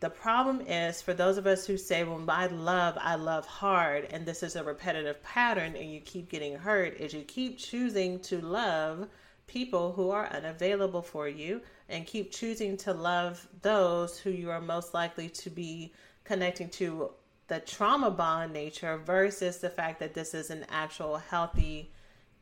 The 0.00 0.10
problem 0.10 0.60
is 0.62 1.00
for 1.00 1.14
those 1.14 1.38
of 1.38 1.46
us 1.46 1.66
who 1.66 1.78
say, 1.78 2.04
well, 2.04 2.22
I 2.28 2.46
love, 2.48 2.98
I 3.00 3.14
love 3.14 3.46
hard, 3.46 4.08
and 4.10 4.26
this 4.26 4.42
is 4.42 4.54
a 4.54 4.62
repetitive 4.62 5.22
pattern, 5.22 5.76
and 5.76 5.90
you 5.90 6.00
keep 6.00 6.28
getting 6.28 6.56
hurt, 6.56 7.00
is 7.00 7.14
you 7.14 7.22
keep 7.22 7.56
choosing 7.56 8.18
to 8.20 8.40
love 8.40 9.08
people 9.46 9.92
who 9.92 10.10
are 10.10 10.26
unavailable 10.26 11.00
for 11.00 11.28
you 11.28 11.60
and 11.88 12.06
keep 12.06 12.32
choosing 12.32 12.76
to 12.78 12.92
love 12.92 13.46
those 13.62 14.18
who 14.18 14.30
you 14.30 14.50
are 14.50 14.60
most 14.60 14.92
likely 14.92 15.28
to 15.28 15.48
be 15.48 15.92
connecting 16.24 16.68
to 16.68 17.10
the 17.48 17.60
trauma 17.60 18.10
bond 18.10 18.52
nature 18.52 18.96
versus 18.98 19.58
the 19.58 19.70
fact 19.70 20.00
that 20.00 20.14
this 20.14 20.34
is 20.34 20.50
an 20.50 20.64
actual 20.70 21.18
healthy 21.18 21.90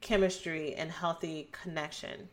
chemistry 0.01 0.75
and 0.75 0.91
healthy 0.91 1.49
connection. 1.53 2.29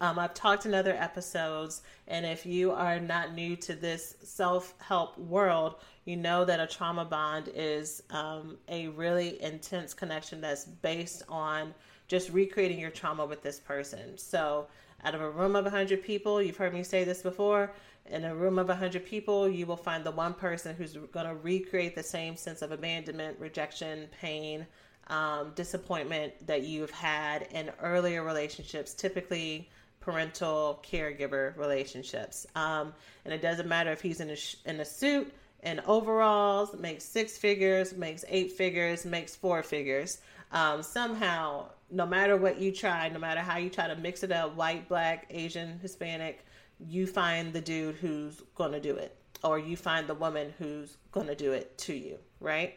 Um, 0.00 0.18
I've 0.18 0.34
talked 0.34 0.66
in 0.66 0.74
other 0.74 0.94
episodes, 0.94 1.82
and 2.08 2.26
if 2.26 2.44
you 2.44 2.72
are 2.72 2.98
not 2.98 3.34
new 3.34 3.54
to 3.56 3.74
this 3.74 4.16
self 4.24 4.74
help 4.80 5.16
world, 5.16 5.76
you 6.04 6.16
know 6.16 6.44
that 6.44 6.58
a 6.58 6.66
trauma 6.66 7.04
bond 7.04 7.48
is 7.54 8.02
um, 8.10 8.58
a 8.68 8.88
really 8.88 9.40
intense 9.40 9.94
connection 9.94 10.40
that's 10.40 10.64
based 10.64 11.22
on 11.28 11.72
just 12.08 12.30
recreating 12.30 12.80
your 12.80 12.90
trauma 12.90 13.24
with 13.24 13.42
this 13.42 13.60
person. 13.60 14.18
So, 14.18 14.66
out 15.04 15.14
of 15.14 15.20
a 15.20 15.30
room 15.30 15.54
of 15.54 15.64
100 15.64 16.02
people, 16.02 16.42
you've 16.42 16.56
heard 16.56 16.74
me 16.74 16.82
say 16.82 17.04
this 17.04 17.22
before, 17.22 17.72
in 18.06 18.24
a 18.24 18.34
room 18.34 18.58
of 18.58 18.68
100 18.68 19.04
people, 19.04 19.48
you 19.48 19.66
will 19.66 19.76
find 19.76 20.04
the 20.04 20.10
one 20.10 20.34
person 20.34 20.74
who's 20.74 20.96
going 21.12 21.26
to 21.26 21.34
recreate 21.34 21.94
the 21.94 22.02
same 22.02 22.36
sense 22.36 22.62
of 22.62 22.72
abandonment, 22.72 23.38
rejection, 23.38 24.08
pain, 24.20 24.66
um, 25.08 25.52
disappointment 25.54 26.46
that 26.46 26.62
you've 26.62 26.90
had 26.90 27.42
in 27.52 27.70
earlier 27.80 28.22
relationships, 28.24 28.94
typically 28.94 29.68
parental 30.00 30.82
caregiver 30.84 31.56
relationships. 31.56 32.46
Um, 32.56 32.92
and 33.24 33.32
it 33.32 33.40
doesn't 33.40 33.68
matter 33.68 33.92
if 33.92 34.00
he's 34.00 34.20
in 34.20 34.30
a, 34.30 34.36
sh- 34.36 34.56
in 34.66 34.80
a 34.80 34.84
suit, 34.84 35.32
in 35.62 35.80
overalls, 35.86 36.76
makes 36.78 37.04
six 37.04 37.38
figures, 37.38 37.94
makes 37.94 38.24
eight 38.28 38.52
figures, 38.52 39.04
makes 39.04 39.36
four 39.36 39.62
figures. 39.62 40.20
Um, 40.50 40.82
somehow, 40.82 41.66
no 41.90 42.04
matter 42.04 42.36
what 42.36 42.58
you 42.58 42.72
try, 42.72 43.08
no 43.08 43.20
matter 43.20 43.40
how 43.40 43.58
you 43.58 43.70
try 43.70 43.86
to 43.86 43.96
mix 43.96 44.22
it 44.22 44.32
up 44.32 44.56
white, 44.56 44.88
black, 44.88 45.26
Asian, 45.30 45.78
Hispanic 45.80 46.44
you 46.78 47.06
find 47.06 47.52
the 47.52 47.60
dude 47.60 47.96
who's 47.96 48.42
going 48.54 48.72
to 48.72 48.80
do 48.80 48.96
it, 48.96 49.16
or 49.44 49.58
you 49.58 49.76
find 49.76 50.06
the 50.06 50.14
woman 50.14 50.52
who's 50.58 50.96
going 51.10 51.26
to 51.26 51.34
do 51.34 51.52
it 51.52 51.76
to 51.78 51.94
you, 51.94 52.18
right? 52.40 52.74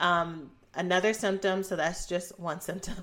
Um, 0.00 0.50
another 0.74 1.12
symptom, 1.12 1.62
so 1.62 1.76
that's 1.76 2.06
just 2.06 2.38
one 2.38 2.60
symptom 2.60 2.96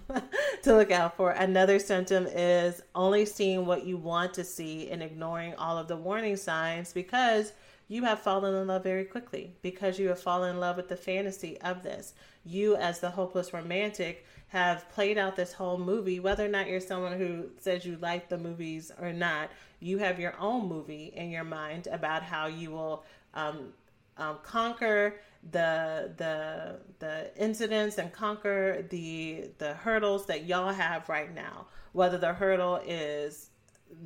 to 0.64 0.76
look 0.76 0.92
out 0.92 1.18
for. 1.18 1.32
Another 1.32 1.80
symptom 1.80 2.28
is 2.28 2.82
only 2.96 3.26
seeing 3.26 3.66
what 3.66 3.86
you 3.86 3.98
want 3.98 4.34
to 4.36 4.44
see 4.44 4.90
and 4.90 5.02
ignoring 5.02 5.56
all 5.56 5.78
of 5.78 5.88
the 5.88 5.98
warning 5.98 6.36
signs 6.36 6.94
because 6.94 7.54
you 7.88 8.04
have 8.04 8.22
fallen 8.22 8.56
in 8.56 8.68
love 8.68 8.84
very 8.84 9.04
quickly 9.04 9.54
because 9.62 10.00
you 10.00 10.08
have 10.08 10.20
fallen 10.20 10.52
in 10.52 10.60
love 10.62 10.78
with 10.78 10.88
the 10.88 10.96
fantasy 10.96 11.60
of 11.60 11.84
this. 11.84 12.14
You, 12.46 12.78
as 12.78 13.00
the 13.00 13.10
hopeless 13.10 13.54
romantic, 13.54 14.26
have 14.48 14.90
played 14.90 15.18
out 15.18 15.36
this 15.36 15.54
whole 15.54 15.78
movie, 15.78 16.20
whether 16.20 16.46
or 16.46 16.50
not 16.50 16.68
you're 16.68 16.80
someone 16.80 17.18
who 17.18 17.50
says 17.60 17.86
you 17.86 17.98
like 18.02 18.30
the 18.30 18.38
movies 18.38 18.92
or 19.00 19.12
not, 19.14 19.50
you 19.82 19.98
have 19.98 20.20
your 20.20 20.36
own 20.40 20.68
movie 20.68 21.12
in 21.16 21.30
your 21.30 21.44
mind 21.44 21.88
about 21.92 22.24
how 22.24 22.48
you 22.48 22.72
will 22.72 23.04
um, 23.34 23.74
um, 24.18 24.38
conquer 24.44 25.16
the 25.52 26.12
the 26.18 26.80
the 27.00 27.32
incidents 27.36 27.98
and 27.98 28.14
conquer 28.14 28.86
the 28.90 29.50
the 29.58 29.74
hurdles 29.74 30.28
that 30.28 30.46
y'all 30.46 30.72
have 30.72 31.10
right 31.10 31.34
now. 31.34 31.66
Whether 31.94 32.18
the 32.18 32.34
hurdle 32.34 32.82
is 32.86 33.50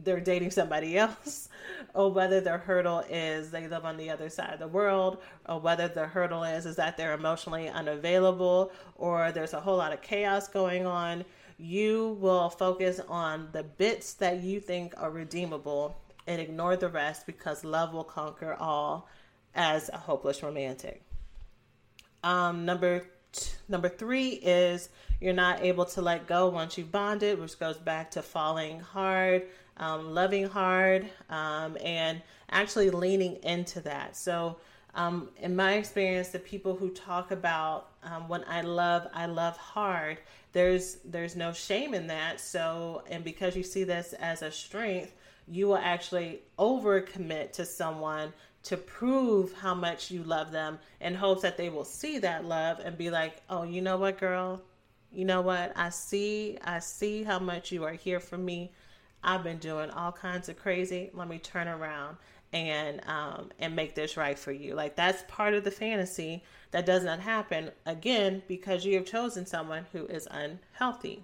they're 0.03 0.19
dating 0.19 0.51
somebody 0.51 0.97
else, 0.97 1.49
or 1.93 2.11
whether 2.11 2.39
the 2.39 2.57
hurdle 2.57 3.03
is 3.09 3.51
they 3.51 3.67
live 3.67 3.85
on 3.85 3.97
the 3.97 4.09
other 4.09 4.29
side 4.29 4.53
of 4.53 4.59
the 4.59 4.67
world, 4.67 5.21
or 5.47 5.59
whether 5.59 5.87
the 5.87 6.07
hurdle 6.07 6.43
is 6.43 6.65
is 6.65 6.77
that 6.77 6.95
they're 6.97 7.13
emotionally 7.13 7.67
unavailable, 7.67 8.71
or 8.95 9.31
there's 9.31 9.53
a 9.53 9.59
whole 9.59 9.77
lot 9.77 9.93
of 9.93 10.01
chaos 10.01 10.47
going 10.47 10.85
on. 10.85 11.25
You 11.57 12.17
will 12.19 12.49
focus 12.49 12.99
on 13.07 13.49
the 13.51 13.63
bits 13.63 14.13
that 14.15 14.43
you 14.43 14.59
think 14.59 14.93
are 14.97 15.09
redeemable 15.09 15.97
and 16.27 16.41
ignore 16.41 16.75
the 16.75 16.89
rest 16.89 17.25
because 17.25 17.63
love 17.63 17.93
will 17.93 18.03
conquer 18.03 18.55
all 18.59 19.07
as 19.53 19.89
a 19.89 19.97
hopeless 19.97 20.43
romantic. 20.43 21.01
Um, 22.23 22.65
number 22.65 23.05
t- 23.31 23.51
number 23.69 23.89
three 23.89 24.29
is 24.29 24.89
you're 25.21 25.33
not 25.33 25.61
able 25.61 25.85
to 25.85 26.01
let 26.01 26.27
go 26.27 26.49
once 26.49 26.77
you've 26.77 26.91
bonded, 26.91 27.39
which 27.39 27.59
goes 27.59 27.77
back 27.77 28.11
to 28.11 28.21
falling 28.21 28.79
hard, 28.79 29.43
um, 29.77 30.13
loving 30.13 30.47
hard, 30.47 31.09
um, 31.29 31.77
and 31.83 32.21
actually 32.49 32.89
leaning 32.89 33.37
into 33.43 33.79
that. 33.81 34.15
So, 34.15 34.57
um, 34.95 35.29
in 35.37 35.55
my 35.55 35.73
experience, 35.73 36.29
the 36.29 36.39
people 36.39 36.75
who 36.75 36.89
talk 36.89 37.31
about 37.31 37.91
um, 38.03 38.29
when 38.29 38.45
I 38.47 38.61
love, 38.61 39.07
I 39.13 39.25
love 39.25 39.57
hard, 39.57 40.19
there's 40.55 40.99
there's 41.03 41.35
no 41.35 41.51
shame 41.51 41.93
in 41.93 42.07
that. 42.07 42.39
So, 42.39 43.03
and 43.09 43.25
because 43.25 43.57
you 43.57 43.61
see 43.61 43.83
this 43.83 44.13
as 44.13 44.41
a 44.41 44.49
strength, 44.49 45.13
you 45.49 45.67
will 45.67 45.77
actually 45.77 46.43
overcommit 46.57 47.51
to 47.53 47.65
someone 47.65 48.31
to 48.63 48.77
prove 48.77 49.51
how 49.51 49.75
much 49.75 50.09
you 50.09 50.23
love 50.23 50.53
them 50.53 50.79
in 51.01 51.13
hopes 51.13 51.41
that 51.41 51.57
they 51.57 51.67
will 51.67 51.83
see 51.83 52.19
that 52.19 52.45
love 52.45 52.79
and 52.79 52.97
be 52.97 53.09
like, 53.09 53.41
"Oh, 53.49 53.63
you 53.63 53.81
know 53.81 53.97
what, 53.97 54.17
girl? 54.17 54.61
You 55.11 55.25
know 55.25 55.41
what? 55.41 55.73
I 55.75 55.89
see 55.89 56.57
I 56.63 56.79
see 56.79 57.23
how 57.23 57.39
much 57.39 57.73
you 57.73 57.83
are 57.83 57.91
here 57.93 58.21
for 58.21 58.37
me. 58.37 58.71
I've 59.25 59.43
been 59.43 59.57
doing 59.57 59.89
all 59.89 60.13
kinds 60.13 60.47
of 60.47 60.57
crazy. 60.57 61.09
Let 61.13 61.27
me 61.27 61.37
turn 61.37 61.67
around 61.67 62.15
and 62.55 63.01
um, 63.07 63.51
and 63.59 63.75
make 63.75 63.95
this 63.95 64.17
right 64.17 64.39
for 64.39 64.51
you. 64.51 64.73
Like 64.73 64.95
that's 64.95 65.23
part 65.27 65.53
of 65.53 65.63
the 65.63 65.71
fantasy 65.71 66.43
that 66.71 66.85
does 66.85 67.03
not 67.03 67.19
happen 67.19 67.71
again 67.85 68.41
because 68.47 68.85
you 68.85 68.95
have 68.95 69.05
chosen 69.05 69.45
someone 69.45 69.85
who 69.91 70.05
is 70.05 70.27
unhealthy. 70.31 71.23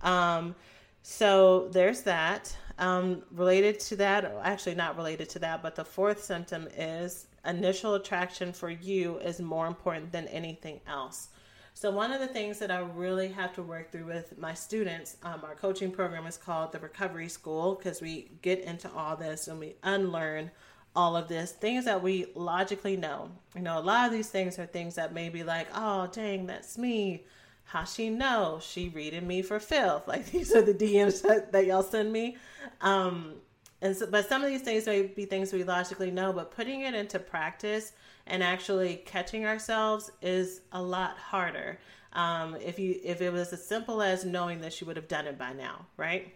Um, 0.00 0.54
so 1.02 1.68
there's 1.68 2.02
that. 2.02 2.56
Um, 2.78 3.22
related 3.30 3.78
to 3.80 3.96
that, 3.96 4.34
actually 4.42 4.74
not 4.74 4.96
related 4.96 5.28
to 5.30 5.38
that, 5.40 5.62
but 5.62 5.76
the 5.76 5.84
fourth 5.84 6.24
symptom 6.24 6.68
is 6.76 7.26
initial 7.44 7.94
attraction 7.94 8.52
for 8.52 8.70
you 8.70 9.18
is 9.18 9.40
more 9.40 9.66
important 9.66 10.10
than 10.10 10.26
anything 10.28 10.80
else. 10.86 11.28
So, 11.74 11.90
one 11.90 12.12
of 12.12 12.20
the 12.20 12.28
things 12.28 12.58
that 12.58 12.70
I 12.70 12.80
really 12.80 13.28
have 13.28 13.54
to 13.54 13.62
work 13.62 13.90
through 13.90 14.06
with 14.06 14.38
my 14.38 14.54
students, 14.54 15.16
um, 15.22 15.42
our 15.44 15.54
coaching 15.54 15.90
program 15.90 16.26
is 16.26 16.36
called 16.36 16.72
the 16.72 16.78
Recovery 16.78 17.28
School 17.28 17.74
because 17.74 18.00
we 18.00 18.30
get 18.42 18.60
into 18.60 18.90
all 18.92 19.16
this 19.16 19.48
and 19.48 19.58
we 19.58 19.74
unlearn 19.82 20.50
all 20.94 21.16
of 21.16 21.28
this 21.28 21.52
things 21.52 21.84
that 21.86 22.02
we 22.02 22.26
logically 22.34 22.96
know. 22.96 23.30
You 23.54 23.62
know, 23.62 23.78
a 23.78 23.80
lot 23.80 24.06
of 24.06 24.12
these 24.12 24.28
things 24.28 24.58
are 24.58 24.66
things 24.66 24.94
that 24.96 25.14
may 25.14 25.28
be 25.28 25.42
like, 25.42 25.68
oh, 25.74 26.08
dang, 26.12 26.46
that's 26.46 26.76
me. 26.76 27.24
How 27.64 27.84
she 27.84 28.10
know? 28.10 28.58
She 28.60 28.90
reading 28.90 29.26
me 29.26 29.42
for 29.42 29.58
filth. 29.58 30.06
Like 30.08 30.30
these 30.30 30.54
are 30.54 30.62
the 30.62 30.74
DMs 30.74 31.22
that, 31.22 31.52
that 31.52 31.66
y'all 31.66 31.82
send 31.82 32.12
me. 32.12 32.36
Um, 32.82 33.34
and 33.80 33.96
so, 33.96 34.06
but 34.06 34.28
some 34.28 34.44
of 34.44 34.50
these 34.50 34.62
things 34.62 34.86
may 34.86 35.02
be 35.02 35.24
things 35.24 35.52
we 35.52 35.64
logically 35.64 36.10
know, 36.10 36.32
but 36.32 36.50
putting 36.54 36.82
it 36.82 36.94
into 36.94 37.18
practice 37.18 37.92
and 38.26 38.42
actually 38.42 39.02
catching 39.06 39.46
ourselves 39.46 40.10
is 40.20 40.60
a 40.72 40.82
lot 40.82 41.18
harder. 41.18 41.78
Um, 42.12 42.56
if 42.56 42.78
you 42.78 42.98
if 43.02 43.20
it 43.20 43.32
was 43.32 43.52
as 43.52 43.66
simple 43.66 44.02
as 44.02 44.24
knowing 44.24 44.60
that 44.60 44.80
you 44.80 44.86
would 44.86 44.96
have 44.96 45.08
done 45.08 45.26
it 45.26 45.38
by 45.38 45.52
now, 45.52 45.86
right? 45.96 46.34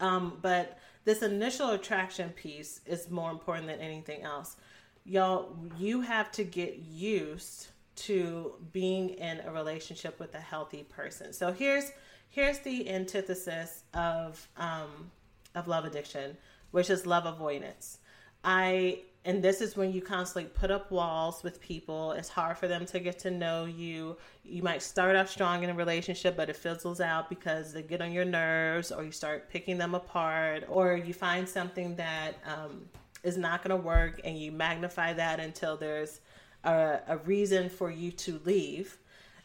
Um, 0.00 0.38
but 0.40 0.78
this 1.04 1.22
initial 1.22 1.70
attraction 1.70 2.30
piece 2.30 2.80
is 2.86 3.10
more 3.10 3.30
important 3.30 3.66
than 3.66 3.80
anything 3.80 4.22
else. 4.22 4.56
Y'all, 5.04 5.56
you 5.78 6.00
have 6.00 6.30
to 6.32 6.44
get 6.44 6.78
used 6.78 7.68
to 7.96 8.54
being 8.72 9.10
in 9.10 9.40
a 9.40 9.52
relationship 9.52 10.18
with 10.18 10.34
a 10.34 10.40
healthy 10.40 10.84
person. 10.84 11.32
So 11.32 11.52
here's 11.52 11.92
here's 12.28 12.58
the 12.60 12.88
antithesis 12.90 13.84
of 13.92 14.48
um, 14.56 15.10
of 15.54 15.68
love 15.68 15.84
addiction, 15.84 16.36
which 16.70 16.90
is 16.90 17.06
love 17.06 17.26
avoidance. 17.26 17.98
I 18.42 19.02
and 19.26 19.42
this 19.42 19.62
is 19.62 19.74
when 19.74 19.90
you 19.90 20.02
constantly 20.02 20.50
put 20.50 20.70
up 20.70 20.90
walls 20.90 21.42
with 21.42 21.58
people. 21.60 22.12
It's 22.12 22.28
hard 22.28 22.58
for 22.58 22.68
them 22.68 22.84
to 22.86 23.00
get 23.00 23.18
to 23.20 23.30
know 23.30 23.64
you. 23.64 24.18
You 24.44 24.62
might 24.62 24.82
start 24.82 25.16
off 25.16 25.30
strong 25.30 25.62
in 25.62 25.70
a 25.70 25.74
relationship, 25.74 26.36
but 26.36 26.50
it 26.50 26.56
fizzles 26.56 27.00
out 27.00 27.30
because 27.30 27.72
they 27.72 27.82
get 27.82 28.02
on 28.02 28.12
your 28.12 28.26
nerves, 28.26 28.92
or 28.92 29.02
you 29.02 29.12
start 29.12 29.48
picking 29.48 29.78
them 29.78 29.94
apart, 29.94 30.64
or 30.68 30.96
you 30.96 31.14
find 31.14 31.48
something 31.48 31.96
that 31.96 32.34
um, 32.44 32.82
is 33.22 33.38
not 33.38 33.64
going 33.64 33.70
to 33.70 33.82
work 33.82 34.20
and 34.24 34.38
you 34.38 34.52
magnify 34.52 35.14
that 35.14 35.40
until 35.40 35.78
there's 35.78 36.20
a, 36.64 36.98
a 37.08 37.16
reason 37.18 37.70
for 37.70 37.90
you 37.90 38.12
to 38.12 38.38
leave. 38.44 38.98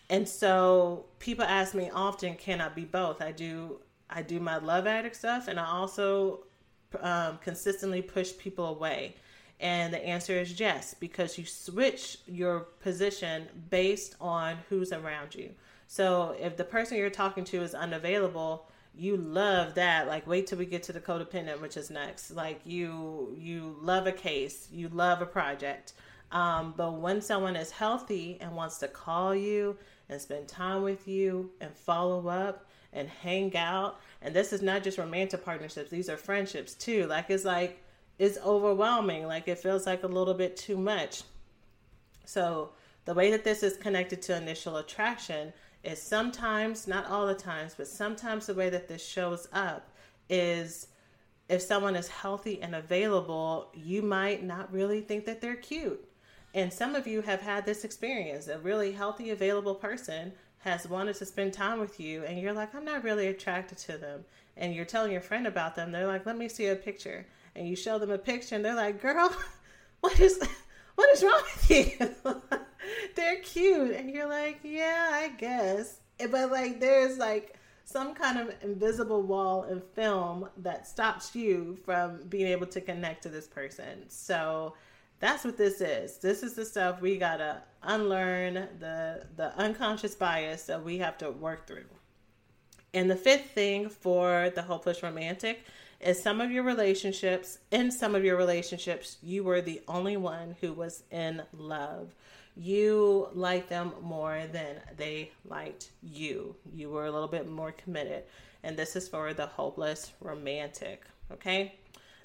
And 0.10 0.28
so 0.28 1.06
people 1.20 1.46
ask 1.46 1.74
me 1.74 1.90
often, 1.94 2.36
can 2.36 2.60
I 2.60 2.68
be 2.68 2.84
both? 2.84 3.22
I 3.22 3.32
do. 3.32 3.80
I 4.10 4.24
do 4.24 4.40
my 4.40 4.58
love 4.58 4.88
addict 4.88 5.16
stuff, 5.16 5.48
and 5.48 5.60
I 5.60 5.68
also 5.68 6.40
um, 7.00 7.38
consistently 7.44 8.02
push 8.02 8.36
people 8.38 8.66
away 8.66 9.16
and 9.60 9.94
the 9.94 10.06
answer 10.06 10.40
is 10.40 10.60
yes, 10.60 10.94
because 10.94 11.38
you 11.38 11.46
switch 11.46 12.20
your 12.26 12.62
position 12.82 13.48
based 13.70 14.16
on 14.22 14.58
who's 14.70 14.94
around 14.94 15.36
you. 15.36 15.52
So 15.88 16.36
if 16.40 16.56
the 16.56 16.64
person 16.64 16.98
you're 16.98 17.10
talking 17.10 17.44
to 17.46 17.62
is 17.62 17.74
unavailable, 17.74 18.68
you 18.96 19.18
love 19.18 19.76
that. 19.76 20.08
Like 20.08 20.28
wait 20.28 20.48
till 20.48 20.58
we 20.58 20.66
get 20.66 20.84
to 20.84 20.94
the 20.94 21.00
codependent, 21.00 21.60
which 21.62 21.78
is 21.78 21.90
next. 21.90 22.32
Like 22.32 22.62
you 22.64 23.36
you 23.38 23.76
love 23.82 24.08
a 24.08 24.12
case, 24.12 24.68
you 24.72 24.90
love 24.90 25.22
a 25.22 25.26
project. 25.26 25.94
Um, 26.32 26.74
but 26.78 26.94
when 26.94 27.22
someone 27.22 27.56
is 27.56 27.72
healthy 27.72 28.38
and 28.40 28.56
wants 28.56 28.78
to 28.80 28.88
call 28.88 29.34
you 29.34 29.78
and 30.10 30.22
spend 30.22 30.48
time 30.48 30.84
with 30.84 31.08
you 31.08 31.50
and 31.60 31.74
follow 31.74 32.28
up 32.28 32.70
and 32.94 33.10
hang 33.10 33.56
out, 33.58 34.00
and 34.22 34.34
this 34.34 34.54
is 34.54 34.62
not 34.62 34.84
just 34.84 34.98
romantic 34.98 35.44
partnerships, 35.44 35.90
these 35.90 36.10
are 36.10 36.18
friendships 36.18 36.76
too. 36.76 37.08
Like 37.08 37.30
it's 37.30 37.46
like 37.46 37.84
is 38.20 38.38
overwhelming. 38.46 39.26
Like 39.26 39.48
it 39.48 39.58
feels 39.58 39.86
like 39.86 40.04
a 40.04 40.08
little 40.08 40.34
bit 40.34 40.56
too 40.56 40.78
much. 40.78 41.24
So, 42.26 42.72
the 43.06 43.16
way 43.16 43.32
that 43.32 43.44
this 43.44 43.64
is 43.64 43.76
connected 43.78 44.22
to 44.24 44.38
initial 44.38 44.78
attraction 44.78 45.52
is 45.84 46.00
sometimes, 46.00 46.88
not 46.88 47.08
all 47.08 47.26
the 47.26 47.34
times, 47.34 47.74
but 47.76 47.88
sometimes 47.88 48.46
the 48.46 48.54
way 48.54 48.70
that 48.70 48.88
this 48.88 49.04
shows 49.04 49.48
up 49.52 49.90
is 50.30 50.90
if 51.48 51.62
someone 51.62 51.96
is 51.96 52.08
healthy 52.08 52.62
and 52.62 52.76
available, 52.76 53.72
you 53.74 54.04
might 54.04 54.44
not 54.44 54.72
really 54.72 55.02
think 55.02 55.26
that 55.26 55.42
they're 55.42 55.56
cute. 55.56 56.06
And 56.54 56.72
some 56.72 56.94
of 56.94 57.08
you 57.08 57.22
have 57.22 57.42
had 57.42 57.66
this 57.66 57.84
experience 57.84 58.48
a 58.48 58.60
really 58.60 58.92
healthy, 58.92 59.32
available 59.32 59.76
person 59.76 60.34
has 60.60 60.88
wanted 60.88 61.16
to 61.16 61.26
spend 61.26 61.54
time 61.54 61.80
with 61.80 62.00
you 62.00 62.24
and 62.26 62.40
you're 62.40 62.54
like, 62.54 62.76
I'm 62.76 62.86
not 62.86 63.04
really 63.04 63.28
attracted 63.28 63.78
to 63.80 63.98
them. 63.98 64.26
And 64.58 64.76
you're 64.76 64.86
telling 64.86 65.12
your 65.12 65.22
friend 65.22 65.48
about 65.48 65.76
them. 65.76 65.92
They're 65.92 66.08
like, 66.08 66.26
let 66.26 66.38
me 66.38 66.50
see 66.50 66.68
a 66.68 66.76
picture. 66.76 67.26
And 67.56 67.68
you 67.68 67.76
show 67.76 68.00
them 68.00 68.12
a 68.12 68.18
picture 68.18 68.56
and 68.56 68.64
they're 68.64 68.76
like, 68.76 69.02
girl, 69.02 69.36
what 70.02 70.20
is, 70.20 70.42
what 70.96 71.10
is 71.12 71.24
wrong 71.24 71.42
with 71.56 71.70
you? 71.70 72.16
they're 73.16 73.40
cute. 73.42 73.92
And 73.92 74.10
you're 74.10 74.30
like, 74.30 74.60
yeah, 74.64 75.10
I 75.14 75.30
guess. 75.30 76.00
Eh, 76.20 76.28
but 76.28 76.52
like, 76.52 76.80
there's 76.80 77.18
like 77.18 77.56
some 77.86 78.14
kind 78.14 78.38
of 78.38 78.54
invisible 78.62 79.22
wall 79.22 79.64
in 79.64 79.82
film 79.82 80.48
that 80.58 80.88
stops 80.88 81.36
you 81.36 81.78
from 81.84 82.24
being 82.30 82.48
able 82.48 82.68
to 82.68 82.82
connect 82.82 83.24
to 83.24 83.30
this 83.30 83.48
person. 83.48 84.10
So, 84.10 84.76
that's 85.20 85.44
what 85.44 85.58
this 85.58 85.82
is. 85.82 86.18
This 86.18 86.44
is 86.44 86.54
the 86.54 86.66
stuff 86.66 87.02
we 87.02 87.18
gotta 87.18 87.62
unlearn 87.84 88.54
the 88.80 89.26
the 89.36 89.54
unconscious 89.58 90.16
bias 90.16 90.64
that 90.64 90.84
we 90.84 90.98
have 91.00 91.18
to 91.18 91.32
work 91.32 91.68
through. 91.68 91.86
And 92.94 93.10
the 93.10 93.16
fifth 93.16 93.52
thing 93.52 93.90
for 93.90 94.52
the 94.56 94.62
hopeless 94.62 95.04
romantic 95.04 95.64
is 96.00 96.22
some 96.22 96.40
of 96.40 96.52
your 96.52 96.64
relationships, 96.64 97.60
in 97.72 97.92
some 97.92 98.16
of 98.16 98.24
your 98.24 98.38
relationships, 98.38 99.18
you 99.22 99.44
were 99.44 99.62
the 99.62 99.82
only 99.88 100.18
one 100.18 100.56
who 100.62 100.74
was 100.74 101.04
in 101.12 101.42
love. 101.54 102.14
You 102.56 103.30
liked 103.34 103.70
them 103.70 103.94
more 104.02 104.44
than 104.52 104.78
they 104.98 105.32
liked 105.46 105.92
you. 106.02 106.56
You 106.74 106.90
were 106.90 107.06
a 107.06 107.12
little 107.12 107.28
bit 107.28 107.50
more 107.50 107.72
committed. 107.72 108.24
And 108.64 108.76
this 108.76 108.96
is 108.96 109.08
for 109.08 109.34
the 109.34 109.46
hopeless 109.46 110.12
romantic. 110.20 111.06
Okay. 111.32 111.76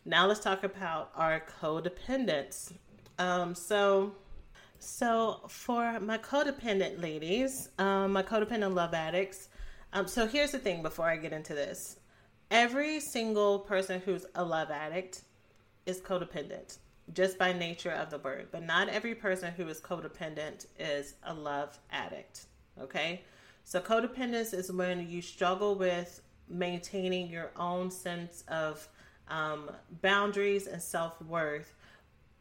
Now 0.05 0.27
let's 0.27 0.41
talk 0.41 0.65
about 0.65 1.11
our 1.17 1.43
codependents. 1.61 2.73
Um, 3.19 3.55
so, 3.55 4.13
so 4.79 5.41
for 5.49 5.99
my 6.01 6.19
codependent 6.19 7.01
ladies, 7.01 7.71
um, 7.79 8.13
my 8.13 8.23
codependent 8.23 8.75
love 8.75 8.93
addicts. 8.93 9.49
Um, 9.93 10.07
so 10.07 10.27
here's 10.27 10.51
the 10.51 10.59
thing. 10.59 10.83
Before 10.83 11.07
I 11.07 11.17
get 11.17 11.33
into 11.33 11.55
this, 11.55 11.97
every 12.55 13.01
single 13.01 13.59
person 13.59 14.01
who's 14.05 14.25
a 14.37 14.45
love 14.45 14.71
addict 14.71 15.23
is 15.87 16.01
codependent, 16.01 16.79
just 17.13 17.37
by 17.37 17.53
nature 17.53 17.91
of 17.91 18.11
the 18.11 18.19
word. 18.19 18.47
But 18.53 18.63
not 18.63 18.89
every 18.89 19.15
person 19.15 19.53
who 19.53 19.69
is 19.69 19.81
codependent 19.81 20.67
is 20.79 21.17
a 21.25 21.35
love 21.35 21.77
addict. 21.91 22.47
Okay, 22.81 23.23
so 23.65 23.81
codependence 23.81 24.55
is 24.55 24.71
when 24.71 25.09
you 25.09 25.21
struggle 25.21 25.75
with 25.75 26.23
maintaining 26.49 27.29
your 27.29 27.51
own 27.57 27.91
sense 27.91 28.45
of 28.47 28.89
um, 29.29 29.71
boundaries 30.01 30.69
and 30.69 30.81
self 30.81 31.21
worth 31.23 31.75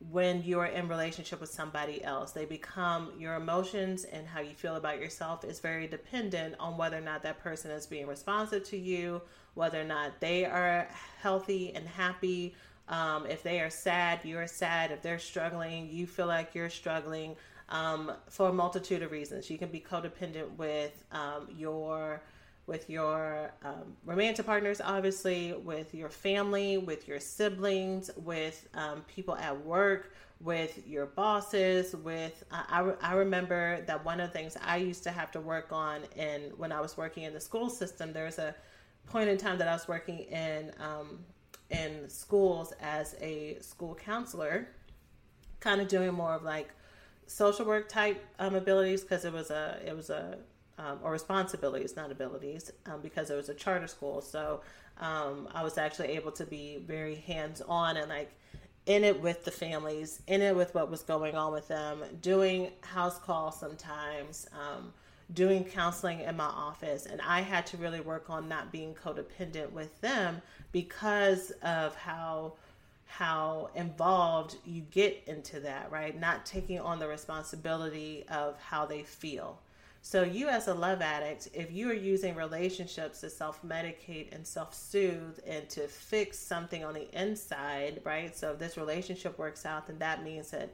when 0.10 0.44
you're 0.44 0.66
in 0.66 0.88
relationship 0.88 1.40
with 1.40 1.52
somebody 1.52 2.04
else. 2.04 2.32
They 2.32 2.46
become 2.46 3.12
your 3.18 3.36
emotions 3.36 4.04
and 4.06 4.28
how 4.28 4.42
you 4.42 4.54
feel 4.54 4.76
about 4.76 5.00
yourself 5.00 5.44
is 5.44 5.60
very 5.60 5.88
dependent 5.88 6.56
on 6.60 6.78
whether 6.78 6.98
or 6.98 7.02
not 7.02 7.24
that 7.24 7.40
person 7.40 7.72
is 7.72 7.86
being 7.86 8.08
responsive 8.08 8.64
to 8.66 8.78
you, 8.78 9.22
whether 9.54 9.80
or 9.80 9.86
not 9.86 10.20
they 10.20 10.46
are 10.46 10.88
healthy 11.22 11.74
and 11.76 11.88
happy. 11.88 12.56
Um, 12.90 13.26
if 13.28 13.44
they 13.44 13.62
are 13.62 13.70
sad, 13.70 14.20
you're 14.24 14.48
sad. 14.48 14.92
If 14.92 15.02
they're 15.02 15.20
struggling, 15.20 15.90
you 15.90 16.06
feel 16.06 16.28
like 16.28 16.54
you're 16.54 16.70
struggling 16.70 17.36
um, 17.70 18.12
for 18.30 18.50
a 18.50 18.54
multitude 18.54 19.04
of 19.04 19.12
reasons. 19.12 19.50
You 19.50 19.58
can 19.58 19.70
be 19.70 19.80
codependent 19.80 20.58
with 20.58 21.04
um, 21.12 21.48
your 21.56 22.22
with 22.66 22.90
your 22.90 23.52
um, 23.64 23.98
romantic 24.06 24.46
partners, 24.46 24.80
obviously, 24.82 25.54
with 25.54 25.94
your 25.94 26.10
family, 26.10 26.78
with 26.78 27.08
your 27.08 27.20
siblings, 27.20 28.10
with 28.18 28.68
um, 28.74 29.02
people 29.08 29.36
at 29.36 29.66
work, 29.66 30.14
with 30.40 30.86
your 30.88 31.08
bosses. 31.08 31.96
With 31.96 32.44
uh, 32.52 32.64
I, 32.70 32.94
I 33.02 33.14
remember 33.14 33.82
that 33.82 34.04
one 34.06 34.20
of 34.20 34.32
the 34.32 34.38
things 34.38 34.58
I 34.64 34.78
used 34.78 35.04
to 35.04 35.12
have 35.12 35.32
to 35.32 35.42
work 35.42 35.72
on, 35.72 36.02
and 36.18 36.58
when 36.58 36.72
I 36.72 36.80
was 36.80 36.96
working 36.96 37.24
in 37.24 37.34
the 37.34 37.42
school 37.42 37.70
system, 37.70 38.14
there's 38.14 38.40
a 38.40 38.56
point 39.08 39.30
in 39.30 39.38
time 39.38 39.58
that 39.58 39.68
I 39.68 39.74
was 39.74 39.88
working 39.88 40.20
in 40.20 40.72
um, 40.80 41.20
in 41.70 42.10
schools 42.10 42.74
as 42.82 43.16
a 43.20 43.58
school 43.60 43.96
counselor, 43.96 44.70
kind 45.60 45.82
of 45.82 45.90
doing 45.90 46.14
more 46.14 46.34
of 46.34 46.44
like 46.44 46.70
social 47.28 47.66
work 47.66 47.90
type 47.90 48.24
um, 48.40 48.56
abilities 48.56 49.02
because 49.02 49.26
it 49.26 49.34
was 49.34 49.50
a 49.50 49.82
it 49.86 49.96
was 49.96 50.10
a 50.10 50.38
um, 50.78 51.00
or 51.04 51.12
responsibilities, 51.12 51.96
not 51.96 52.12
abilities, 52.12 52.72
um, 52.86 53.02
because 53.02 53.30
it 53.30 53.36
was 53.36 53.50
a 53.50 53.54
charter 53.54 53.88
school. 53.88 54.22
So 54.22 54.62
um, 55.00 55.48
I 55.54 55.64
was 55.64 55.78
actually 55.78 56.10
able 56.10 56.32
to 56.34 56.46
be 56.46 56.78
very 56.86 57.16
hands 57.16 57.62
on 57.62 57.98
and 57.98 58.10
like 58.10 58.32
in 58.86 59.04
it 59.04 59.22
with 59.22 59.46
the 59.46 59.52
families, 59.52 60.22
in 60.28 60.42
it 60.42 60.56
with 60.56 60.76
what 60.76 60.92
was 60.92 61.04
going 61.04 61.36
on 61.36 61.54
with 61.54 61.68
them, 61.68 62.04
doing 62.22 62.70
house 62.82 63.18
calls 63.18 63.60
sometimes, 63.60 64.48
um, 64.54 64.94
doing 65.34 65.64
counseling 65.64 66.20
in 66.20 66.36
my 66.36 66.46
office. 66.46 67.06
And 67.06 67.22
I 67.22 67.42
had 67.42 67.66
to 67.68 67.78
really 67.78 68.02
work 68.02 68.30
on 68.30 68.50
not 68.50 68.72
being 68.72 68.94
codependent 68.94 69.72
with 69.72 70.00
them 70.02 70.42
because 70.72 71.52
of 71.62 71.96
how 71.96 72.54
how 73.06 73.70
involved 73.76 74.56
you 74.66 74.82
get 74.90 75.24
into 75.28 75.60
that, 75.60 75.92
right? 75.92 76.20
Not 76.20 76.48
taking 76.48 76.80
on 76.80 76.98
the 76.98 77.08
responsibility 77.08 78.26
of 78.28 78.60
how 78.60 78.88
they 78.88 79.04
feel. 79.04 79.60
So, 80.06 80.24
you 80.24 80.50
as 80.50 80.68
a 80.68 80.74
love 80.74 81.02
addict, 81.02 81.48
if 81.54 81.72
you 81.72 81.90
are 81.90 81.94
using 81.94 82.36
relationships 82.36 83.22
to 83.22 83.30
self 83.30 83.64
medicate 83.64 84.36
and 84.36 84.46
self 84.46 84.74
soothe 84.74 85.40
and 85.48 85.70
to 85.70 85.88
fix 85.88 86.38
something 86.38 86.84
on 86.84 86.94
the 86.94 87.10
inside, 87.18 88.02
right? 88.04 88.36
So, 88.36 88.52
if 88.52 88.60
this 88.60 88.76
relationship 88.76 89.40
works 89.40 89.66
out, 89.66 89.88
then 89.88 90.00
that 90.00 90.22
means 90.22 90.52
that 90.52 90.72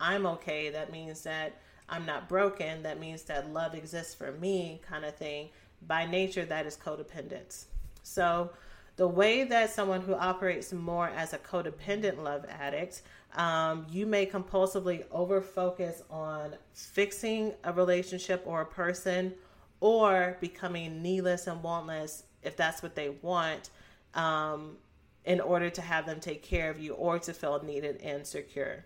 I'm 0.00 0.26
okay. 0.26 0.68
That 0.70 0.90
means 0.90 1.22
that 1.22 1.60
I'm 1.88 2.04
not 2.04 2.28
broken. 2.28 2.82
That 2.82 2.98
means 2.98 3.22
that 3.22 3.52
love 3.52 3.76
exists 3.76 4.16
for 4.16 4.32
me, 4.32 4.80
kind 4.84 5.04
of 5.04 5.14
thing. 5.14 5.50
By 5.86 6.04
nature, 6.04 6.44
that 6.46 6.66
is 6.66 6.76
codependence. 6.76 7.66
So, 8.02 8.50
the 8.96 9.06
way 9.06 9.44
that 9.44 9.70
someone 9.70 10.00
who 10.00 10.14
operates 10.16 10.72
more 10.72 11.08
as 11.08 11.32
a 11.32 11.38
codependent 11.38 12.20
love 12.20 12.44
addict 12.48 13.02
um, 13.36 13.86
you 13.90 14.06
may 14.06 14.26
compulsively 14.26 15.04
over 15.10 15.40
focus 15.40 16.02
on 16.10 16.54
fixing 16.74 17.54
a 17.64 17.72
relationship 17.72 18.42
or 18.46 18.60
a 18.60 18.66
person 18.66 19.32
or 19.80 20.36
becoming 20.40 21.02
needless 21.02 21.46
and 21.46 21.62
wantless 21.62 22.22
if 22.42 22.56
that's 22.56 22.82
what 22.82 22.94
they 22.94 23.10
want 23.22 23.70
um, 24.14 24.76
in 25.24 25.40
order 25.40 25.70
to 25.70 25.80
have 25.80 26.06
them 26.06 26.20
take 26.20 26.42
care 26.42 26.70
of 26.70 26.78
you 26.78 26.92
or 26.94 27.18
to 27.18 27.32
feel 27.32 27.62
needed 27.62 28.00
and 28.02 28.26
secure. 28.26 28.84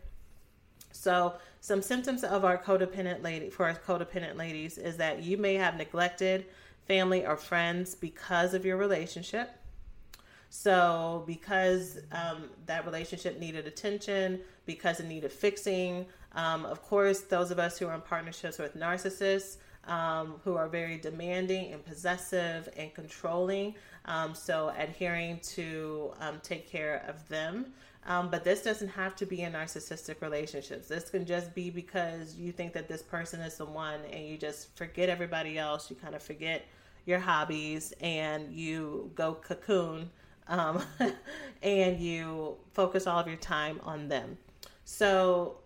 So, 0.92 1.34
some 1.60 1.82
symptoms 1.82 2.24
of 2.24 2.44
our 2.44 2.56
codependent 2.56 3.22
lady 3.22 3.50
for 3.50 3.66
our 3.66 3.74
codependent 3.74 4.36
ladies 4.36 4.78
is 4.78 4.96
that 4.98 5.22
you 5.22 5.36
may 5.36 5.54
have 5.54 5.76
neglected 5.76 6.46
family 6.86 7.26
or 7.26 7.36
friends 7.36 7.94
because 7.94 8.54
of 8.54 8.64
your 8.64 8.76
relationship. 8.76 9.50
So, 10.58 11.22
because 11.26 11.98
um, 12.12 12.48
that 12.64 12.86
relationship 12.86 13.38
needed 13.38 13.66
attention, 13.66 14.40
because 14.64 15.00
it 15.00 15.06
needed 15.06 15.30
fixing, 15.30 16.06
um, 16.34 16.64
of 16.64 16.82
course, 16.82 17.20
those 17.20 17.50
of 17.50 17.58
us 17.58 17.78
who 17.78 17.86
are 17.88 17.94
in 17.94 18.00
partnerships 18.00 18.58
with 18.58 18.74
narcissists 18.74 19.58
um, 19.84 20.40
who 20.44 20.56
are 20.56 20.66
very 20.66 20.96
demanding 20.96 21.74
and 21.74 21.84
possessive 21.84 22.70
and 22.74 22.92
controlling, 22.94 23.74
um, 24.06 24.34
so 24.34 24.72
adhering 24.78 25.40
to 25.40 26.12
um, 26.20 26.40
take 26.42 26.66
care 26.66 27.04
of 27.06 27.28
them. 27.28 27.66
Um, 28.06 28.30
but 28.30 28.42
this 28.42 28.62
doesn't 28.62 28.88
have 28.88 29.14
to 29.16 29.26
be 29.26 29.42
in 29.42 29.52
narcissistic 29.52 30.22
relationships. 30.22 30.88
This 30.88 31.10
can 31.10 31.26
just 31.26 31.54
be 31.54 31.68
because 31.68 32.34
you 32.34 32.50
think 32.50 32.72
that 32.72 32.88
this 32.88 33.02
person 33.02 33.40
is 33.40 33.58
the 33.58 33.66
one 33.66 34.00
and 34.10 34.26
you 34.26 34.38
just 34.38 34.74
forget 34.74 35.10
everybody 35.10 35.58
else. 35.58 35.90
You 35.90 35.96
kind 35.96 36.14
of 36.14 36.22
forget 36.22 36.64
your 37.04 37.18
hobbies 37.18 37.92
and 38.00 38.50
you 38.54 39.10
go 39.14 39.34
cocoon 39.34 40.08
um, 40.48 40.82
and 41.62 42.00
you 42.00 42.56
focus 42.72 43.06
all 43.06 43.18
of 43.18 43.26
your 43.26 43.36
time 43.36 43.80
on 43.84 44.08
them. 44.08 44.38
So 44.84 45.58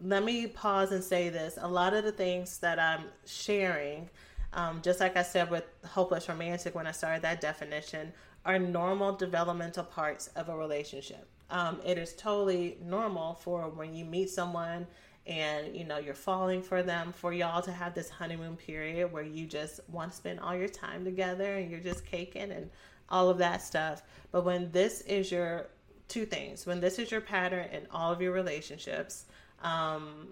let 0.00 0.24
me 0.24 0.46
pause 0.46 0.92
and 0.92 1.02
say 1.02 1.28
this. 1.28 1.58
A 1.60 1.68
lot 1.68 1.94
of 1.94 2.04
the 2.04 2.12
things 2.12 2.58
that 2.58 2.78
I'm 2.78 3.04
sharing, 3.26 4.10
um, 4.52 4.80
just 4.82 5.00
like 5.00 5.16
I 5.16 5.22
said 5.22 5.50
with 5.50 5.64
hopeless 5.86 6.28
romantic 6.28 6.74
when 6.74 6.86
I 6.86 6.92
started 6.92 7.22
that 7.22 7.40
definition, 7.40 8.12
are 8.44 8.58
normal 8.58 9.12
developmental 9.12 9.84
parts 9.84 10.28
of 10.36 10.48
a 10.48 10.56
relationship. 10.56 11.26
Um, 11.50 11.80
it 11.84 11.98
is 11.98 12.14
totally 12.14 12.78
normal 12.82 13.34
for 13.34 13.68
when 13.68 13.94
you 13.94 14.04
meet 14.04 14.30
someone 14.30 14.86
and 15.26 15.74
you 15.74 15.84
know 15.84 15.96
you're 15.96 16.14
falling 16.14 16.62
for 16.62 16.82
them 16.82 17.12
for 17.12 17.32
y'all 17.32 17.62
to 17.62 17.72
have 17.72 17.94
this 17.94 18.10
honeymoon 18.10 18.56
period 18.56 19.10
where 19.10 19.22
you 19.22 19.46
just 19.46 19.80
want 19.88 20.10
to 20.10 20.16
spend 20.16 20.38
all 20.38 20.54
your 20.54 20.68
time 20.68 21.04
together 21.04 21.56
and 21.56 21.70
you're 21.70 21.80
just 21.80 22.04
caking 22.04 22.50
and 22.50 22.68
all 23.08 23.28
of 23.28 23.38
that 23.38 23.62
stuff. 23.62 24.02
But 24.32 24.44
when 24.44 24.70
this 24.72 25.00
is 25.02 25.30
your 25.30 25.68
two 26.08 26.26
things, 26.26 26.66
when 26.66 26.80
this 26.80 26.98
is 26.98 27.10
your 27.10 27.20
pattern 27.20 27.68
in 27.72 27.86
all 27.90 28.12
of 28.12 28.20
your 28.20 28.32
relationships, 28.32 29.26
um, 29.62 30.28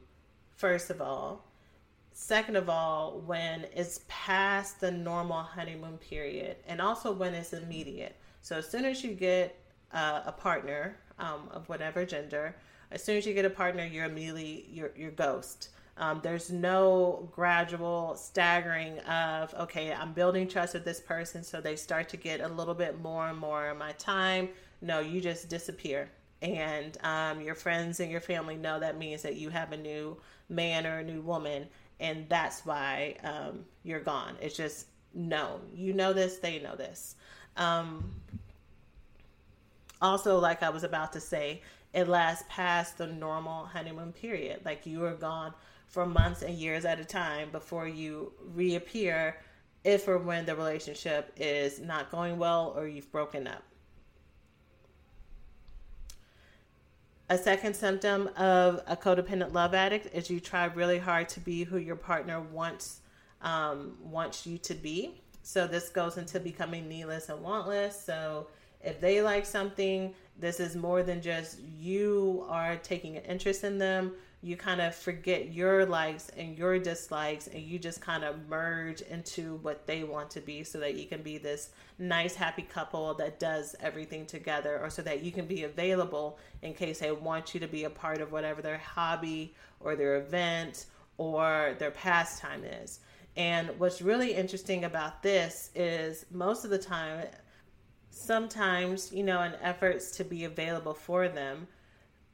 first 0.56 0.90
of 0.90 1.00
all, 1.00 1.44
second 2.12 2.56
of 2.56 2.68
all, 2.68 3.22
when 3.26 3.66
it's 3.74 4.00
past 4.08 4.80
the 4.80 4.90
normal 4.90 5.42
honeymoon 5.42 5.98
period, 5.98 6.56
and 6.66 6.80
also 6.80 7.12
when 7.12 7.34
it's 7.34 7.52
immediate. 7.52 8.16
So 8.42 8.56
as 8.56 8.68
soon 8.68 8.84
as 8.84 9.02
you 9.02 9.12
get 9.12 9.58
uh, 9.92 10.22
a 10.26 10.32
partner 10.32 10.96
um, 11.18 11.48
of 11.50 11.68
whatever 11.68 12.04
gender, 12.04 12.56
as 12.90 13.02
soon 13.02 13.16
as 13.16 13.26
you 13.26 13.34
get 13.34 13.44
a 13.44 13.50
partner, 13.50 13.84
you're 13.84 14.04
immediately 14.04 14.66
your 14.70 14.90
your 14.96 15.10
ghost. 15.10 15.70
Um, 15.98 16.20
there's 16.22 16.50
no 16.50 17.28
gradual 17.32 18.14
staggering 18.16 18.98
of, 19.00 19.54
okay, 19.54 19.92
I'm 19.92 20.12
building 20.12 20.48
trust 20.48 20.74
with 20.74 20.84
this 20.84 21.00
person, 21.00 21.44
so 21.44 21.60
they 21.60 21.76
start 21.76 22.08
to 22.10 22.16
get 22.16 22.40
a 22.40 22.48
little 22.48 22.74
bit 22.74 23.00
more 23.00 23.28
and 23.28 23.38
more 23.38 23.68
of 23.68 23.76
my 23.76 23.92
time. 23.92 24.48
No, 24.80 25.00
you 25.00 25.20
just 25.20 25.48
disappear. 25.48 26.10
And 26.40 26.96
um, 27.04 27.40
your 27.40 27.54
friends 27.54 28.00
and 28.00 28.10
your 28.10 28.20
family 28.20 28.56
know 28.56 28.80
that 28.80 28.98
means 28.98 29.22
that 29.22 29.36
you 29.36 29.50
have 29.50 29.72
a 29.72 29.76
new 29.76 30.16
man 30.48 30.86
or 30.86 30.98
a 30.98 31.04
new 31.04 31.20
woman, 31.20 31.68
and 32.00 32.26
that's 32.28 32.64
why 32.64 33.16
um, 33.22 33.64
you're 33.84 34.00
gone. 34.00 34.36
It's 34.40 34.56
just 34.56 34.86
known. 35.14 35.60
You 35.74 35.92
know 35.92 36.12
this, 36.12 36.38
they 36.38 36.58
know 36.58 36.74
this. 36.74 37.16
Um, 37.56 38.12
also, 40.00 40.38
like 40.38 40.62
I 40.62 40.70
was 40.70 40.84
about 40.84 41.12
to 41.12 41.20
say, 41.20 41.62
it 41.92 42.08
lasts 42.08 42.44
past 42.48 42.98
the 42.98 43.06
normal 43.06 43.66
honeymoon 43.66 44.12
period. 44.12 44.62
Like 44.64 44.86
you 44.86 45.04
are 45.04 45.14
gone 45.14 45.52
for 45.92 46.06
months 46.06 46.40
and 46.40 46.54
years 46.54 46.84
at 46.86 46.98
a 46.98 47.04
time 47.04 47.50
before 47.52 47.86
you 47.86 48.32
reappear 48.54 49.36
if 49.84 50.08
or 50.08 50.16
when 50.18 50.46
the 50.46 50.56
relationship 50.56 51.30
is 51.36 51.80
not 51.80 52.10
going 52.10 52.38
well 52.38 52.72
or 52.74 52.88
you've 52.88 53.12
broken 53.12 53.46
up. 53.46 53.62
A 57.28 57.36
second 57.36 57.76
symptom 57.76 58.28
of 58.36 58.82
a 58.86 58.96
codependent 58.96 59.52
love 59.52 59.74
addict 59.74 60.14
is 60.14 60.30
you 60.30 60.40
try 60.40 60.64
really 60.64 60.98
hard 60.98 61.28
to 61.30 61.40
be 61.40 61.64
who 61.64 61.76
your 61.76 61.96
partner 61.96 62.40
wants 62.40 63.00
um, 63.42 63.94
wants 64.02 64.46
you 64.46 64.56
to 64.58 64.74
be. 64.74 65.20
So 65.42 65.66
this 65.66 65.88
goes 65.88 66.16
into 66.16 66.40
becoming 66.40 66.88
needless 66.88 67.28
and 67.28 67.44
wantless. 67.44 67.92
So 67.92 68.46
if 68.80 69.00
they 69.00 69.20
like 69.20 69.44
something, 69.44 70.14
this 70.38 70.60
is 70.60 70.76
more 70.76 71.02
than 71.02 71.20
just 71.20 71.58
you 71.60 72.46
are 72.48 72.76
taking 72.76 73.16
an 73.16 73.24
interest 73.24 73.64
in 73.64 73.78
them 73.78 74.12
you 74.44 74.56
kind 74.56 74.80
of 74.80 74.92
forget 74.92 75.52
your 75.52 75.86
likes 75.86 76.28
and 76.30 76.58
your 76.58 76.76
dislikes 76.78 77.46
and 77.46 77.62
you 77.62 77.78
just 77.78 78.00
kind 78.00 78.24
of 78.24 78.48
merge 78.48 79.00
into 79.02 79.56
what 79.62 79.86
they 79.86 80.02
want 80.02 80.28
to 80.30 80.40
be 80.40 80.64
so 80.64 80.80
that 80.80 80.96
you 80.96 81.06
can 81.06 81.22
be 81.22 81.38
this 81.38 81.70
nice 81.98 82.34
happy 82.34 82.62
couple 82.62 83.14
that 83.14 83.38
does 83.38 83.76
everything 83.78 84.26
together 84.26 84.80
or 84.82 84.90
so 84.90 85.00
that 85.00 85.22
you 85.22 85.30
can 85.30 85.46
be 85.46 85.62
available 85.62 86.38
in 86.62 86.74
case 86.74 86.98
they 86.98 87.12
want 87.12 87.54
you 87.54 87.60
to 87.60 87.68
be 87.68 87.84
a 87.84 87.90
part 87.90 88.20
of 88.20 88.32
whatever 88.32 88.60
their 88.60 88.78
hobby 88.78 89.54
or 89.78 89.94
their 89.94 90.16
event 90.16 90.86
or 91.18 91.76
their 91.78 91.92
pastime 91.92 92.64
is. 92.64 92.98
And 93.36 93.70
what's 93.78 94.02
really 94.02 94.34
interesting 94.34 94.84
about 94.84 95.22
this 95.22 95.70
is 95.76 96.26
most 96.32 96.64
of 96.64 96.70
the 96.70 96.78
time 96.78 97.26
sometimes 98.10 99.10
you 99.12 99.22
know 99.22 99.42
in 99.42 99.54
efforts 99.62 100.10
to 100.10 100.24
be 100.24 100.44
available 100.44 100.92
for 100.92 101.28
them 101.28 101.66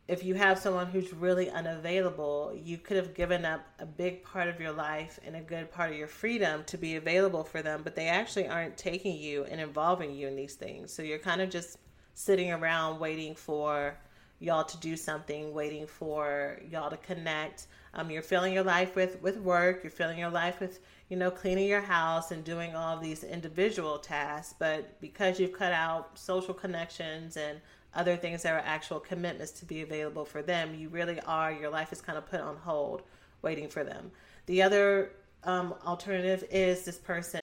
if 0.08 0.24
you 0.24 0.34
have 0.34 0.58
someone 0.58 0.86
who's 0.86 1.12
really 1.12 1.50
unavailable, 1.50 2.58
you 2.64 2.78
could 2.78 2.96
have 2.96 3.12
given 3.12 3.44
up 3.44 3.60
a 3.78 3.84
big 3.84 4.22
part 4.22 4.48
of 4.48 4.58
your 4.58 4.72
life 4.72 5.20
and 5.24 5.36
a 5.36 5.40
good 5.40 5.70
part 5.70 5.90
of 5.90 5.98
your 5.98 6.08
freedom 6.08 6.64
to 6.64 6.78
be 6.78 6.96
available 6.96 7.44
for 7.44 7.60
them, 7.60 7.82
but 7.84 7.94
they 7.94 8.08
actually 8.08 8.48
aren't 8.48 8.78
taking 8.78 9.18
you 9.18 9.44
and 9.44 9.60
involving 9.60 10.14
you 10.14 10.26
in 10.26 10.34
these 10.34 10.54
things. 10.54 10.90
So 10.90 11.02
you're 11.02 11.18
kind 11.18 11.42
of 11.42 11.50
just 11.50 11.76
sitting 12.14 12.50
around 12.50 12.98
waiting 12.98 13.34
for 13.34 13.98
y'all 14.40 14.64
to 14.64 14.78
do 14.78 14.96
something, 14.96 15.52
waiting 15.52 15.86
for 15.86 16.58
y'all 16.70 16.88
to 16.88 16.96
connect. 16.96 17.66
Um, 17.92 18.10
you're 18.10 18.22
filling 18.22 18.54
your 18.54 18.64
life 18.64 18.96
with 18.96 19.20
with 19.20 19.36
work. 19.38 19.80
You're 19.82 19.90
filling 19.90 20.18
your 20.18 20.30
life 20.30 20.60
with 20.60 20.80
you 21.08 21.16
know 21.16 21.30
cleaning 21.30 21.66
your 21.66 21.80
house 21.80 22.30
and 22.30 22.44
doing 22.44 22.74
all 22.74 22.98
these 22.98 23.24
individual 23.24 23.98
tasks. 23.98 24.54
But 24.58 25.00
because 25.00 25.38
you've 25.38 25.52
cut 25.52 25.72
out 25.72 26.18
social 26.18 26.54
connections 26.54 27.36
and 27.36 27.60
other 27.94 28.16
things 28.16 28.42
that 28.42 28.52
are 28.52 28.62
actual 28.64 29.00
commitments 29.00 29.52
to 29.52 29.64
be 29.64 29.82
available 29.82 30.24
for 30.24 30.42
them. 30.42 30.74
You 30.74 30.88
really 30.88 31.20
are, 31.20 31.52
your 31.52 31.70
life 31.70 31.92
is 31.92 32.00
kind 32.00 32.18
of 32.18 32.26
put 32.26 32.40
on 32.40 32.56
hold 32.56 33.02
waiting 33.42 33.68
for 33.68 33.84
them. 33.84 34.10
The 34.46 34.62
other 34.62 35.12
um, 35.44 35.74
alternative 35.86 36.44
is 36.50 36.84
this 36.84 36.98
person. 36.98 37.40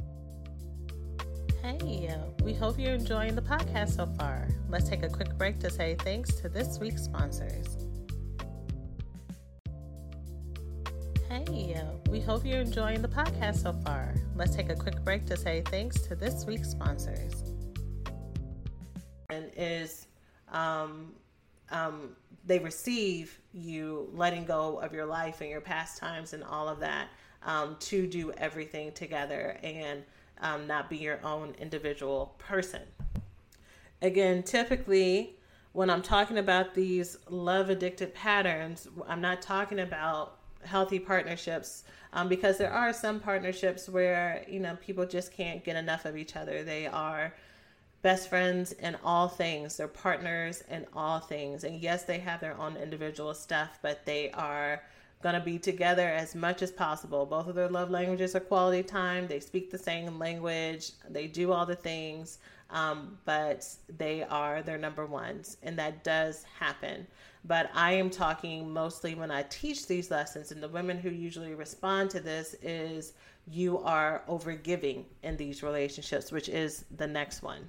Hey, 1.61 2.13
we 2.43 2.53
hope 2.53 2.77
you're 2.77 2.93
enjoying 2.93 3.35
the 3.35 3.41
podcast 3.41 3.95
so 3.95 4.05
far. 4.05 4.47
Let's 4.69 4.87
take 4.87 5.03
a 5.03 5.09
quick 5.09 5.35
break 5.37 5.59
to 5.61 5.71
say 5.71 5.95
thanks 5.99 6.35
to 6.35 6.49
this 6.49 6.79
week's 6.79 7.03
sponsors. 7.03 7.77
Hey, 11.27 11.81
we 12.09 12.21
hope 12.21 12.45
you're 12.45 12.61
enjoying 12.61 13.01
the 13.01 13.07
podcast 13.07 13.63
so 13.63 13.73
far. 13.73 14.13
Let's 14.35 14.55
take 14.55 14.69
a 14.69 14.75
quick 14.75 15.03
break 15.03 15.25
to 15.25 15.35
say 15.35 15.63
thanks 15.65 16.01
to 16.01 16.15
this 16.15 16.45
week's 16.45 16.69
sponsors. 16.69 17.51
And 19.29 19.51
is 19.57 20.04
um, 20.55 21.11
um, 21.69 22.15
they 22.45 22.59
receive 22.59 23.39
you 23.53 24.09
letting 24.13 24.45
go 24.45 24.79
of 24.79 24.93
your 24.93 25.05
life 25.05 25.41
and 25.41 25.49
your 25.49 25.61
pastimes 25.61 26.33
and 26.33 26.43
all 26.43 26.67
of 26.69 26.79
that 26.79 27.09
um, 27.43 27.75
to 27.79 28.07
do 28.07 28.31
everything 28.33 28.91
together 28.93 29.57
and 29.61 30.03
um, 30.41 30.65
not 30.65 30.89
be 30.89 30.97
your 30.97 31.19
own 31.25 31.53
individual 31.59 32.35
person. 32.37 32.81
Again, 34.01 34.43
typically, 34.43 35.35
when 35.73 35.89
I'm 35.89 36.01
talking 36.01 36.37
about 36.37 36.73
these 36.73 37.17
love 37.29 37.69
addicted 37.69 38.13
patterns, 38.13 38.87
I'm 39.07 39.21
not 39.21 39.41
talking 39.41 39.79
about 39.79 40.39
healthy 40.63 40.99
partnerships 40.99 41.83
um, 42.13 42.27
because 42.29 42.57
there 42.57 42.71
are 42.71 42.93
some 42.93 43.19
partnerships 43.19 43.87
where 43.89 44.45
you 44.47 44.59
know 44.59 44.77
people 44.77 45.05
just 45.05 45.31
can't 45.33 45.63
get 45.63 45.75
enough 45.75 46.05
of 46.05 46.17
each 46.17 46.35
other. 46.35 46.63
They 46.63 46.87
are 46.87 47.33
best 48.05 48.29
friends 48.29 48.71
in 48.73 48.95
all 49.03 49.27
things. 49.27 49.77
They're 49.77 49.87
partners 49.87 50.63
in 50.69 50.85
all 50.93 51.19
things. 51.19 51.63
And 51.63 51.81
yes, 51.81 52.03
they 52.03 52.19
have 52.19 52.39
their 52.39 52.55
own 52.55 52.77
individual 52.77 53.33
stuff, 53.33 53.79
but 53.81 54.05
they 54.05 54.29
are 54.29 54.83
going 55.23 55.33
to 55.33 55.41
be 55.41 55.57
together 55.57 56.07
as 56.07 56.35
much 56.35 56.61
as 56.61 56.71
possible. 56.71 57.25
Both 57.25 57.47
of 57.47 57.55
their 57.55 57.67
love 57.67 57.89
languages 57.89 58.35
are 58.35 58.41
quality 58.41 58.83
time. 58.83 59.25
They 59.25 59.39
speak 59.39 59.71
the 59.71 59.79
same 59.79 60.19
language. 60.19 60.91
They 61.09 61.25
do 61.25 61.51
all 61.51 61.65
the 61.65 61.75
things, 61.75 62.37
um, 62.69 63.17
but 63.25 63.67
they 63.97 64.21
are 64.21 64.61
their 64.61 64.77
number 64.77 65.07
ones. 65.07 65.57
And 65.63 65.75
that 65.79 66.03
does 66.03 66.43
happen. 66.59 67.07
But 67.43 67.71
I 67.73 67.93
am 67.93 68.11
talking 68.11 68.71
mostly 68.71 69.15
when 69.15 69.31
I 69.31 69.47
teach 69.49 69.87
these 69.87 70.11
lessons, 70.11 70.51
and 70.51 70.61
the 70.61 70.69
women 70.69 70.99
who 70.99 71.09
usually 71.09 71.55
respond 71.55 72.11
to 72.11 72.19
this 72.19 72.53
is 72.61 73.13
you 73.47 73.79
are 73.79 74.21
overgiving 74.29 75.05
in 75.23 75.37
these 75.37 75.63
relationships, 75.63 76.31
which 76.31 76.49
is 76.49 76.85
the 76.97 77.07
next 77.07 77.41
one. 77.41 77.67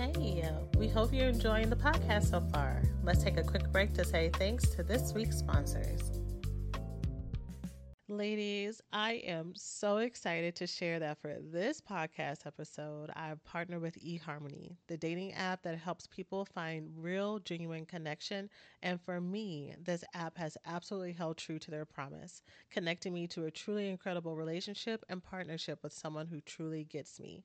Hey, 0.00 0.42
we 0.78 0.88
hope 0.88 1.12
you're 1.12 1.28
enjoying 1.28 1.68
the 1.68 1.76
podcast 1.76 2.30
so 2.30 2.40
far. 2.40 2.80
Let's 3.04 3.22
take 3.22 3.36
a 3.36 3.42
quick 3.42 3.70
break 3.70 3.92
to 3.92 4.04
say 4.06 4.30
thanks 4.32 4.66
to 4.70 4.82
this 4.82 5.12
week's 5.12 5.36
sponsors. 5.36 6.00
Ladies, 8.08 8.80
I 8.94 9.20
am 9.26 9.52
so 9.54 9.98
excited 9.98 10.56
to 10.56 10.66
share 10.66 11.00
that 11.00 11.18
for 11.20 11.36
this 11.52 11.82
podcast 11.82 12.46
episode, 12.46 13.10
I've 13.14 13.44
partnered 13.44 13.82
with 13.82 14.02
eHarmony, 14.02 14.76
the 14.86 14.96
dating 14.96 15.34
app 15.34 15.62
that 15.64 15.76
helps 15.76 16.06
people 16.06 16.46
find 16.46 16.88
real, 16.96 17.38
genuine 17.38 17.84
connection. 17.84 18.48
And 18.82 18.98
for 19.02 19.20
me, 19.20 19.74
this 19.84 20.02
app 20.14 20.38
has 20.38 20.56
absolutely 20.64 21.12
held 21.12 21.36
true 21.36 21.58
to 21.58 21.70
their 21.70 21.84
promise, 21.84 22.40
connecting 22.70 23.12
me 23.12 23.26
to 23.28 23.44
a 23.44 23.50
truly 23.50 23.90
incredible 23.90 24.34
relationship 24.34 25.04
and 25.10 25.22
partnership 25.22 25.82
with 25.82 25.92
someone 25.92 26.26
who 26.26 26.40
truly 26.40 26.84
gets 26.84 27.20
me. 27.20 27.44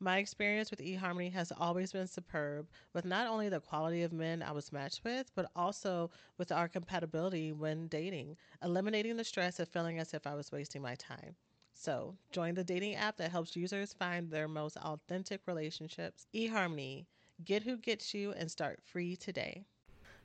My 0.00 0.18
experience 0.18 0.70
with 0.70 0.78
eHarmony 0.78 1.32
has 1.32 1.52
always 1.58 1.90
been 1.90 2.06
superb, 2.06 2.68
with 2.92 3.04
not 3.04 3.26
only 3.26 3.48
the 3.48 3.58
quality 3.58 4.04
of 4.04 4.12
men 4.12 4.44
I 4.44 4.52
was 4.52 4.70
matched 4.70 5.02
with, 5.02 5.32
but 5.34 5.50
also 5.56 6.10
with 6.36 6.52
our 6.52 6.68
compatibility 6.68 7.50
when 7.50 7.88
dating, 7.88 8.36
eliminating 8.62 9.16
the 9.16 9.24
stress 9.24 9.58
of 9.58 9.68
feeling 9.68 9.98
as 9.98 10.14
if 10.14 10.24
I 10.24 10.36
was 10.36 10.52
wasting 10.52 10.82
my 10.82 10.94
time. 10.94 11.34
So, 11.72 12.16
join 12.30 12.54
the 12.54 12.62
dating 12.62 12.94
app 12.94 13.16
that 13.16 13.32
helps 13.32 13.56
users 13.56 13.92
find 13.92 14.30
their 14.30 14.46
most 14.46 14.76
authentic 14.76 15.40
relationships. 15.46 16.28
eHarmony, 16.32 17.06
get 17.44 17.64
who 17.64 17.76
gets 17.76 18.14
you 18.14 18.32
and 18.32 18.48
start 18.48 18.80
free 18.84 19.16
today. 19.16 19.64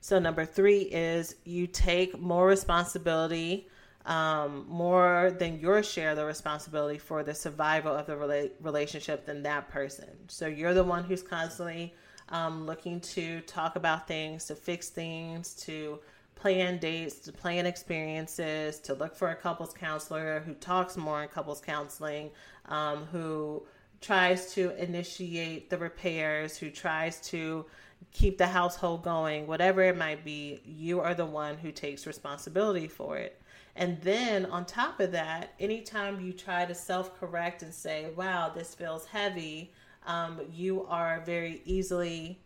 So, 0.02 0.20
number 0.20 0.46
three 0.46 0.82
is 0.82 1.36
you 1.46 1.66
take 1.66 2.20
more 2.20 2.46
responsibility 2.46 3.68
um, 4.06 4.66
more 4.68 5.34
than 5.38 5.60
your 5.60 5.82
share 5.82 6.12
of 6.12 6.18
the 6.18 6.26
responsibility 6.26 6.98
for 6.98 7.24
the 7.24 7.34
survival 7.34 7.96
of 7.96 8.06
the 8.06 8.14
rela- 8.14 8.52
relationship 8.60 9.26
than 9.26 9.44
that 9.44 9.70
person. 9.70 10.10
So 10.28 10.48
you're 10.48 10.74
the 10.74 10.84
one 10.84 11.04
who's 11.04 11.24
constantly 11.24 11.94
um, 12.30 12.66
looking 12.66 13.00
to 13.02 13.42
talk 13.42 13.76
about 13.76 14.08
things, 14.08 14.46
to 14.46 14.56
fix 14.56 14.90
things, 14.90 15.54
to 15.66 16.00
plan 16.36 16.78
dates, 16.78 17.20
to 17.20 17.32
plan 17.32 17.66
experiences, 17.66 18.80
to 18.80 18.94
look 18.94 19.16
for 19.16 19.30
a 19.30 19.36
couples 19.36 19.74
counselor 19.74 20.42
who 20.46 20.54
talks 20.56 20.98
more 20.98 21.24
in 21.24 21.30
couples 21.30 21.62
counseling, 21.62 22.30
um, 22.66 23.06
who 23.06 23.64
tries 24.02 24.54
to 24.54 24.72
initiate 24.82 25.70
the 25.70 25.78
repairs, 25.78 26.58
who 26.58 26.70
tries 26.70 27.22
to 27.22 27.66
keep 28.12 28.38
the 28.38 28.48
household 28.48 29.04
going, 29.04 29.48
whatever 29.48 29.82
it 29.82 29.98
might 29.98 30.26
be, 30.26 30.62
you 30.66 31.00
are 31.00 31.14
the 31.14 31.26
one 31.26 31.58
who 31.58 31.72
takes 31.72 32.06
responsibility 32.06 32.88
for 32.88 33.18
it. 33.18 33.42
And 33.76 34.00
then 34.02 34.46
on 34.46 34.66
top 34.66 35.00
of 35.00 35.12
that, 35.14 35.54
anytime 35.60 36.22
you 36.22 36.32
try 36.34 36.66
to 36.66 36.76
self 36.76 37.18
correct 37.20 37.64
and 37.64 37.74
say, 37.74 38.12
wow, 38.16 38.52
this 38.54 38.76
feels 38.76 39.06
heavy, 39.06 39.74
um, 40.06 40.42
you 40.52 40.86
are 40.86 41.22
very 41.26 41.62
easily 41.66 42.40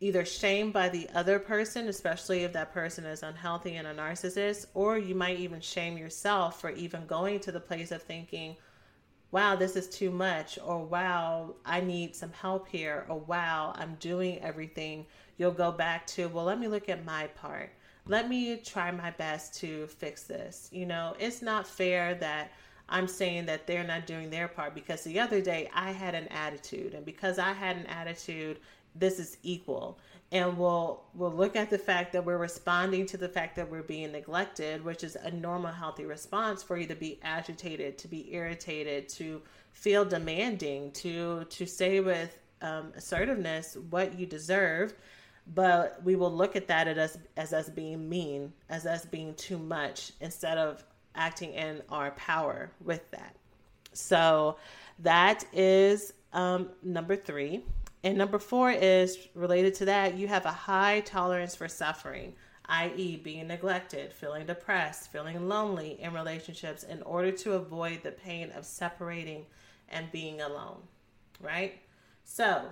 either 0.00 0.24
shamed 0.24 0.72
by 0.72 0.88
the 0.88 1.08
other 1.14 1.38
person, 1.38 1.88
especially 1.88 2.44
if 2.44 2.52
that 2.52 2.72
person 2.72 3.04
is 3.04 3.22
unhealthy 3.22 3.76
and 3.76 3.86
a 3.86 3.94
narcissist, 3.94 4.66
or 4.74 4.98
you 4.98 5.14
might 5.14 5.38
even 5.38 5.60
shame 5.60 5.96
yourself 5.96 6.60
for 6.60 6.70
even 6.70 7.06
going 7.06 7.40
to 7.40 7.50
the 7.50 7.60
place 7.60 7.90
of 7.90 8.02
thinking, 8.02 8.56
wow, 9.30 9.56
this 9.56 9.74
is 9.74 9.88
too 9.88 10.10
much, 10.10 10.58
or 10.64 10.84
wow, 10.84 11.54
I 11.64 11.80
need 11.80 12.14
some 12.14 12.32
help 12.32 12.68
here, 12.68 13.06
or 13.08 13.18
wow, 13.18 13.72
I'm 13.76 13.96
doing 13.98 14.38
everything. 14.40 15.06
You'll 15.38 15.52
go 15.52 15.72
back 15.72 16.06
to, 16.08 16.26
well, 16.28 16.44
let 16.44 16.60
me 16.60 16.68
look 16.68 16.88
at 16.88 17.04
my 17.04 17.26
part. 17.28 17.70
Let 18.06 18.28
me 18.28 18.56
try 18.58 18.90
my 18.90 19.10
best 19.10 19.54
to 19.60 19.86
fix 19.88 20.24
this. 20.24 20.68
You 20.72 20.86
know, 20.86 21.14
it's 21.18 21.42
not 21.42 21.66
fair 21.66 22.14
that 22.16 22.52
I'm 22.88 23.08
saying 23.08 23.46
that 23.46 23.66
they're 23.66 23.84
not 23.84 24.06
doing 24.06 24.30
their 24.30 24.46
part 24.46 24.74
because 24.74 25.02
the 25.02 25.18
other 25.18 25.40
day 25.40 25.68
I 25.74 25.90
had 25.90 26.14
an 26.14 26.28
attitude, 26.28 26.94
and 26.94 27.04
because 27.04 27.38
I 27.38 27.52
had 27.52 27.76
an 27.76 27.86
attitude, 27.86 28.60
this 28.98 29.18
is 29.18 29.36
equal 29.42 29.98
and 30.32 30.58
we'll 30.58 31.02
we'll 31.14 31.32
look 31.32 31.56
at 31.56 31.70
the 31.70 31.78
fact 31.78 32.12
that 32.12 32.24
we're 32.24 32.38
responding 32.38 33.06
to 33.06 33.16
the 33.16 33.28
fact 33.28 33.56
that 33.56 33.70
we're 33.70 33.82
being 33.82 34.12
neglected 34.12 34.84
which 34.84 35.04
is 35.04 35.16
a 35.16 35.30
normal 35.30 35.70
healthy 35.70 36.04
response 36.04 36.62
for 36.62 36.76
you 36.76 36.86
to 36.86 36.94
be 36.94 37.18
agitated 37.22 37.96
to 37.98 38.08
be 38.08 38.32
irritated 38.34 39.08
to 39.08 39.40
feel 39.72 40.04
demanding 40.04 40.90
to 40.92 41.44
to 41.44 41.66
say 41.66 42.00
with 42.00 42.38
um, 42.62 42.92
assertiveness 42.96 43.76
what 43.90 44.18
you 44.18 44.26
deserve 44.26 44.94
but 45.54 46.00
we 46.04 46.16
will 46.16 46.32
look 46.32 46.56
at 46.56 46.66
that 46.66 46.88
as 46.88 47.18
as 47.36 47.52
us 47.52 47.68
being 47.68 48.08
mean 48.08 48.52
as 48.68 48.86
us 48.86 49.04
being 49.04 49.34
too 49.34 49.58
much 49.58 50.12
instead 50.20 50.58
of 50.58 50.84
acting 51.14 51.52
in 51.54 51.82
our 51.90 52.10
power 52.12 52.70
with 52.84 53.10
that 53.10 53.36
so 53.92 54.56
that 54.98 55.44
is 55.52 56.12
um, 56.32 56.68
number 56.82 57.16
three 57.16 57.62
and 58.06 58.16
number 58.16 58.38
four 58.38 58.70
is 58.70 59.18
related 59.34 59.74
to 59.74 59.86
that 59.86 60.16
you 60.16 60.28
have 60.28 60.46
a 60.46 60.52
high 60.52 61.00
tolerance 61.00 61.56
for 61.56 61.66
suffering, 61.66 62.34
i.e., 62.66 63.16
being 63.16 63.48
neglected, 63.48 64.12
feeling 64.12 64.46
depressed, 64.46 65.10
feeling 65.10 65.48
lonely 65.48 66.00
in 66.00 66.12
relationships 66.12 66.84
in 66.84 67.02
order 67.02 67.32
to 67.32 67.54
avoid 67.54 68.04
the 68.04 68.12
pain 68.12 68.52
of 68.52 68.64
separating 68.64 69.44
and 69.88 70.12
being 70.12 70.40
alone, 70.40 70.78
right? 71.40 71.80
So, 72.22 72.66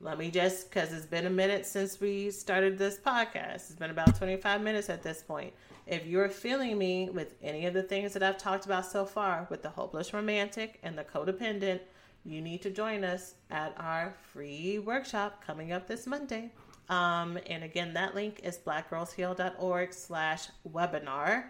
let 0.00 0.18
me 0.18 0.30
just, 0.30 0.70
because 0.70 0.92
it's 0.92 1.04
been 1.04 1.26
a 1.26 1.30
minute 1.30 1.66
since 1.66 2.00
we 2.00 2.30
started 2.30 2.78
this 2.78 2.98
podcast, 2.98 3.54
it's 3.54 3.74
been 3.74 3.90
about 3.90 4.16
25 4.16 4.62
minutes 4.62 4.88
at 4.88 5.02
this 5.02 5.22
point. 5.22 5.52
If 5.86 6.06
you're 6.06 6.30
feeling 6.30 6.78
me 6.78 7.10
with 7.10 7.34
any 7.42 7.66
of 7.66 7.74
the 7.74 7.82
things 7.82 8.14
that 8.14 8.22
I've 8.22 8.38
talked 8.38 8.64
about 8.64 8.86
so 8.86 9.04
far, 9.04 9.46
with 9.50 9.62
the 9.62 9.68
hopeless 9.68 10.14
romantic 10.14 10.78
and 10.82 10.96
the 10.96 11.04
codependent, 11.04 11.80
you 12.24 12.40
need 12.40 12.62
to 12.62 12.70
join 12.70 13.04
us 13.04 13.34
at 13.50 13.74
our 13.78 14.14
free 14.32 14.78
workshop 14.78 15.44
coming 15.44 15.72
up 15.72 15.86
this 15.86 16.06
Monday. 16.06 16.50
Um, 16.88 17.38
and 17.46 17.62
again, 17.62 17.92
that 17.94 18.14
link 18.14 18.40
is 18.42 18.56
blackgirlsheal.org 18.56 19.92
slash 19.92 20.48
webinar. 20.72 21.44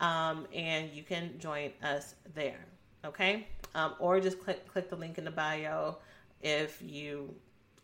Um, 0.00 0.48
and 0.52 0.90
you 0.90 1.04
can 1.04 1.38
join 1.38 1.70
us 1.82 2.16
there. 2.34 2.66
Okay. 3.04 3.46
Um, 3.76 3.94
or 4.00 4.20
just 4.20 4.40
click, 4.40 4.66
click 4.66 4.90
the 4.90 4.96
link 4.96 5.18
in 5.18 5.24
the 5.24 5.30
bio 5.30 5.98
if 6.42 6.82
you 6.82 7.34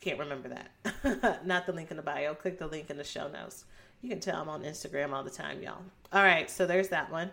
can't 0.00 0.18
remember 0.18 0.48
that. 0.48 1.44
Not 1.46 1.66
the 1.66 1.72
link 1.72 1.90
in 1.90 1.96
the 1.96 2.02
bio. 2.02 2.34
Click 2.34 2.58
the 2.58 2.66
link 2.66 2.90
in 2.90 2.96
the 2.96 3.04
show 3.04 3.28
notes. 3.28 3.64
You 4.00 4.08
can 4.08 4.20
tell 4.20 4.40
I'm 4.40 4.48
on 4.48 4.62
Instagram 4.62 5.12
all 5.12 5.24
the 5.24 5.30
time, 5.30 5.62
y'all. 5.62 5.82
All 6.12 6.22
right. 6.22 6.48
So 6.50 6.66
there's 6.66 6.88
that 6.88 7.10
one. 7.10 7.30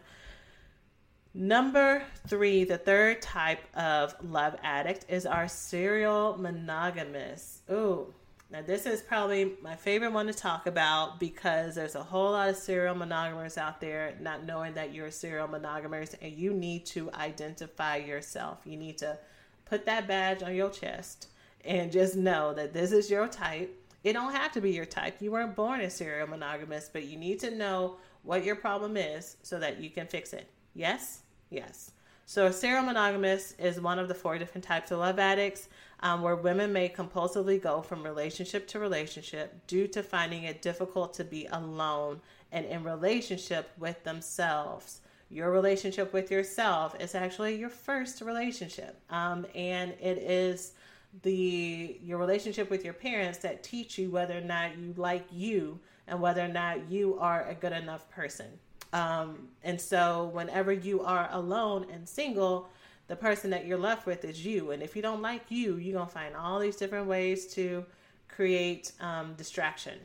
Number 1.38 2.01
three, 2.28 2.63
the 2.63 2.78
third 2.78 3.21
type 3.21 3.60
of 3.75 4.15
love 4.23 4.56
addict 4.63 5.06
is 5.10 5.25
our 5.25 5.49
serial 5.49 6.38
monogamous. 6.39 7.62
Ooh, 7.69 8.13
now 8.49 8.62
this 8.62 8.86
is 8.86 9.01
probably 9.01 9.51
my 9.62 9.75
favorite 9.75 10.13
one 10.13 10.28
to 10.28 10.34
talk 10.34 10.65
about 10.65 11.19
because 11.19 11.75
there's 11.75 11.95
a 11.95 12.04
whole 12.04 12.32
lot 12.32 12.47
of 12.47 12.56
serial 12.56 12.95
monogamers 12.95 13.58
out 13.58 13.82
there 13.82 14.15
not 14.21 14.45
knowing 14.45 14.75
that 14.75 14.93
you're 14.93 15.08
a 15.08 15.12
serial 15.12 15.49
monogamers 15.49 16.15
and 16.21 16.32
you 16.32 16.54
need 16.54 16.86
to 16.86 17.12
identify 17.12 17.97
yourself. 17.97 18.62
You 18.63 18.78
need 18.78 18.97
to 18.99 19.19
put 19.65 19.86
that 19.88 20.08
badge 20.08 20.41
on 20.41 20.56
your 20.56 20.69
chest 20.69 21.28
and 21.65 21.91
just 21.91 22.15
know 22.15 22.54
that 22.54 22.73
this 22.73 22.91
is 22.91 23.10
your 23.10 23.28
type. 23.28 23.75
It 24.04 24.13
don't 24.13 24.34
have 24.34 24.51
to 24.54 24.62
be 24.62 24.71
your 24.71 24.86
type. 24.86 25.17
You 25.19 25.32
weren't 25.32 25.56
born 25.56 25.82
a 25.82 25.89
serial 25.89 26.28
monogamist, 26.28 26.93
but 26.93 27.06
you 27.06 27.17
need 27.17 27.39
to 27.39 27.51
know 27.51 27.97
what 28.23 28.43
your 28.43 28.56
problem 28.56 28.97
is 28.97 29.38
so 29.41 29.60
that 29.60 29.80
you 29.80 29.89
can 29.89 30.08
fix 30.08 30.34
it. 30.34 30.49
Yes? 30.73 31.21
Yes. 31.49 31.91
So, 32.28 32.47
a 32.47 32.54
serial 32.54 32.84
monogamist 32.84 33.60
is 33.60 33.80
one 33.80 33.99
of 33.99 34.08
the 34.08 34.15
four 34.15 34.39
different 34.39 34.63
types 34.63 34.89
of 34.89 34.97
love 34.97 35.19
addicts 35.19 35.69
um, 35.99 36.21
where 36.23 36.36
women 36.36 36.73
may 36.73 36.89
compulsively 36.89 37.62
go 37.62 37.82
from 37.82 38.04
relationship 38.04 38.67
to 38.69 38.80
relationship 38.80 39.67
due 39.67 39.88
to 39.88 40.01
finding 40.01 40.43
it 40.43 40.62
difficult 40.62 41.13
to 41.15 41.23
be 41.23 41.47
alone 41.51 42.19
and 42.51 42.65
in 42.65 42.84
relationship 42.84 43.69
with 43.78 44.04
themselves. 44.04 45.01
Your 45.30 45.51
relationship 45.51 46.13
with 46.13 46.32
yourself 46.32 46.95
is 46.99 47.15
actually 47.15 47.56
your 47.56 47.69
first 47.69 48.21
relationship, 48.21 48.99
um, 49.10 49.45
and 49.54 49.91
it 50.01 50.17
is 50.17 50.73
the 51.21 51.97
your 52.04 52.17
relationship 52.17 52.69
with 52.69 52.84
your 52.84 52.93
parents 52.93 53.39
that 53.39 53.63
teach 53.63 53.97
you 53.97 54.10
whether 54.10 54.38
or 54.38 54.41
not 54.41 54.78
you 54.78 54.93
like 54.97 55.25
you 55.32 55.80
and 56.08 56.19
whether 56.21 56.43
or 56.43 56.47
not 56.47 56.89
you 56.89 57.17
are 57.19 57.47
a 57.47 57.56
good 57.56 57.71
enough 57.71 58.10
person. 58.10 58.47
Um, 58.93 59.49
and 59.63 59.80
so, 59.80 60.30
whenever 60.34 60.71
you 60.71 61.01
are 61.01 61.28
alone 61.32 61.88
and 61.91 62.08
single, 62.08 62.69
the 63.08 63.15
person 63.15 63.49
that 63.49 63.65
you're 63.65 63.78
left 63.78 64.06
with 64.06 64.23
is 64.23 64.45
you. 64.45 64.71
And 64.71 64.82
if 64.82 64.95
you 64.95 65.01
don't 65.01 65.21
like 65.21 65.43
you, 65.49 65.75
you're 65.75 65.99
to 65.99 66.12
find 66.12 66.36
all 66.36 66.60
these 66.60 66.78
different 66.78 67.08
ways 67.08 67.45
to 67.56 67.86
create 68.30 68.93
um, 69.01 69.34
distraction. 69.36 69.99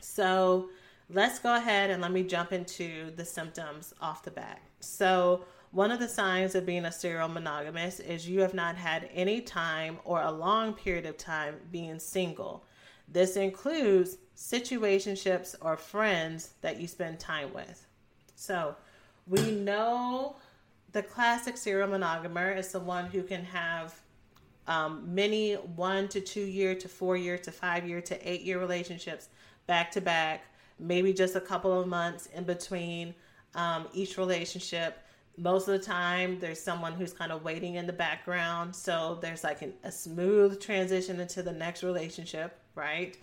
So, 0.00 0.70
let's 1.10 1.38
go 1.38 1.54
ahead 1.54 1.90
and 1.90 2.00
let 2.00 2.12
me 2.12 2.22
jump 2.22 2.52
into 2.52 3.10
the 3.16 3.24
symptoms 3.24 3.92
off 4.00 4.22
the 4.22 4.30
bat. 4.30 4.60
So, 4.80 5.44
one 5.70 5.90
of 5.90 5.98
the 5.98 6.08
signs 6.08 6.54
of 6.54 6.64
being 6.64 6.84
a 6.84 6.92
serial 6.92 7.28
monogamist 7.28 8.00
is 8.00 8.28
you 8.28 8.40
have 8.40 8.54
not 8.54 8.76
had 8.76 9.08
any 9.12 9.40
time 9.40 9.98
or 10.04 10.22
a 10.22 10.30
long 10.30 10.72
period 10.72 11.06
of 11.06 11.16
time 11.18 11.56
being 11.70 11.98
single. 11.98 12.64
This 13.08 13.36
includes 13.36 14.16
situationships 14.36 15.54
or 15.60 15.76
friends 15.76 16.50
that 16.60 16.80
you 16.80 16.86
spend 16.86 17.18
time 17.18 17.52
with. 17.52 17.86
So 18.34 18.76
we 19.26 19.50
know 19.50 20.36
the 20.92 21.02
classic 21.02 21.56
serial 21.56 21.88
monogamer 21.88 22.56
is 22.56 22.72
the 22.72 22.80
one 22.80 23.06
who 23.06 23.22
can 23.22 23.44
have 23.44 23.94
um, 24.66 25.02
many 25.14 25.54
one 25.54 26.08
to 26.08 26.20
two 26.20 26.40
year 26.40 26.74
to 26.74 26.88
four 26.88 27.16
year 27.16 27.38
to 27.38 27.52
five 27.52 27.88
year 27.88 28.00
to 28.02 28.28
eight 28.28 28.42
year 28.42 28.58
relationships 28.58 29.28
back 29.66 29.90
to 29.92 30.00
back, 30.00 30.44
maybe 30.78 31.12
just 31.12 31.36
a 31.36 31.40
couple 31.40 31.78
of 31.78 31.86
months 31.86 32.26
in 32.34 32.44
between 32.44 33.14
um, 33.54 33.88
each 33.92 34.18
relationship. 34.18 34.98
Most 35.38 35.68
of 35.68 35.78
the 35.78 35.84
time, 35.84 36.38
there's 36.40 36.60
someone 36.60 36.92
who's 36.92 37.12
kind 37.12 37.30
of 37.30 37.44
waiting 37.44 37.74
in 37.74 37.86
the 37.86 37.92
background. 37.92 38.74
So 38.74 39.18
there's 39.20 39.44
like 39.44 39.62
an, 39.62 39.74
a 39.84 39.92
smooth 39.92 40.60
transition 40.60 41.20
into 41.20 41.42
the 41.42 41.52
next 41.52 41.82
relationship, 41.82 42.58
right? 42.74 43.16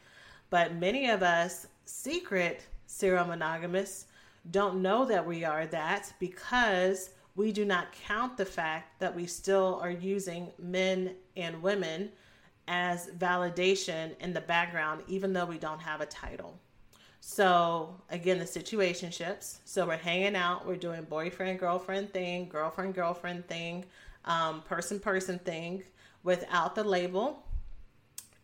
But 0.49 0.75
many 0.75 1.09
of 1.09 1.23
us, 1.23 1.67
secret 1.85 2.61
serial 2.85 3.25
monogamists, 3.25 4.05
don't 4.51 4.81
know 4.81 5.05
that 5.05 5.25
we 5.25 5.43
are 5.43 5.65
that 5.67 6.13
because 6.19 7.09
we 7.35 7.51
do 7.51 7.65
not 7.65 7.91
count 7.91 8.37
the 8.37 8.45
fact 8.45 8.99
that 8.99 9.15
we 9.15 9.25
still 9.25 9.79
are 9.81 9.89
using 9.89 10.51
men 10.59 11.15
and 11.35 11.61
women 11.63 12.11
as 12.67 13.07
validation 13.17 14.17
in 14.19 14.33
the 14.33 14.41
background, 14.41 15.01
even 15.07 15.33
though 15.33 15.45
we 15.45 15.57
don't 15.57 15.81
have 15.81 16.01
a 16.01 16.05
title. 16.05 16.59
So, 17.25 17.95
again, 18.09 18.37
the 18.37 18.43
situationships. 18.43 19.59
So, 19.63 19.87
we're 19.87 19.95
hanging 19.95 20.35
out, 20.35 20.67
we're 20.67 20.75
doing 20.75 21.03
boyfriend, 21.03 21.57
girlfriend 21.57 22.11
thing, 22.11 22.49
girlfriend, 22.49 22.93
girlfriend 22.93 23.47
thing, 23.47 23.85
um, 24.25 24.61
person, 24.63 24.99
person 24.99 25.39
thing 25.39 25.83
without 26.23 26.75
the 26.75 26.83
label 26.83 27.41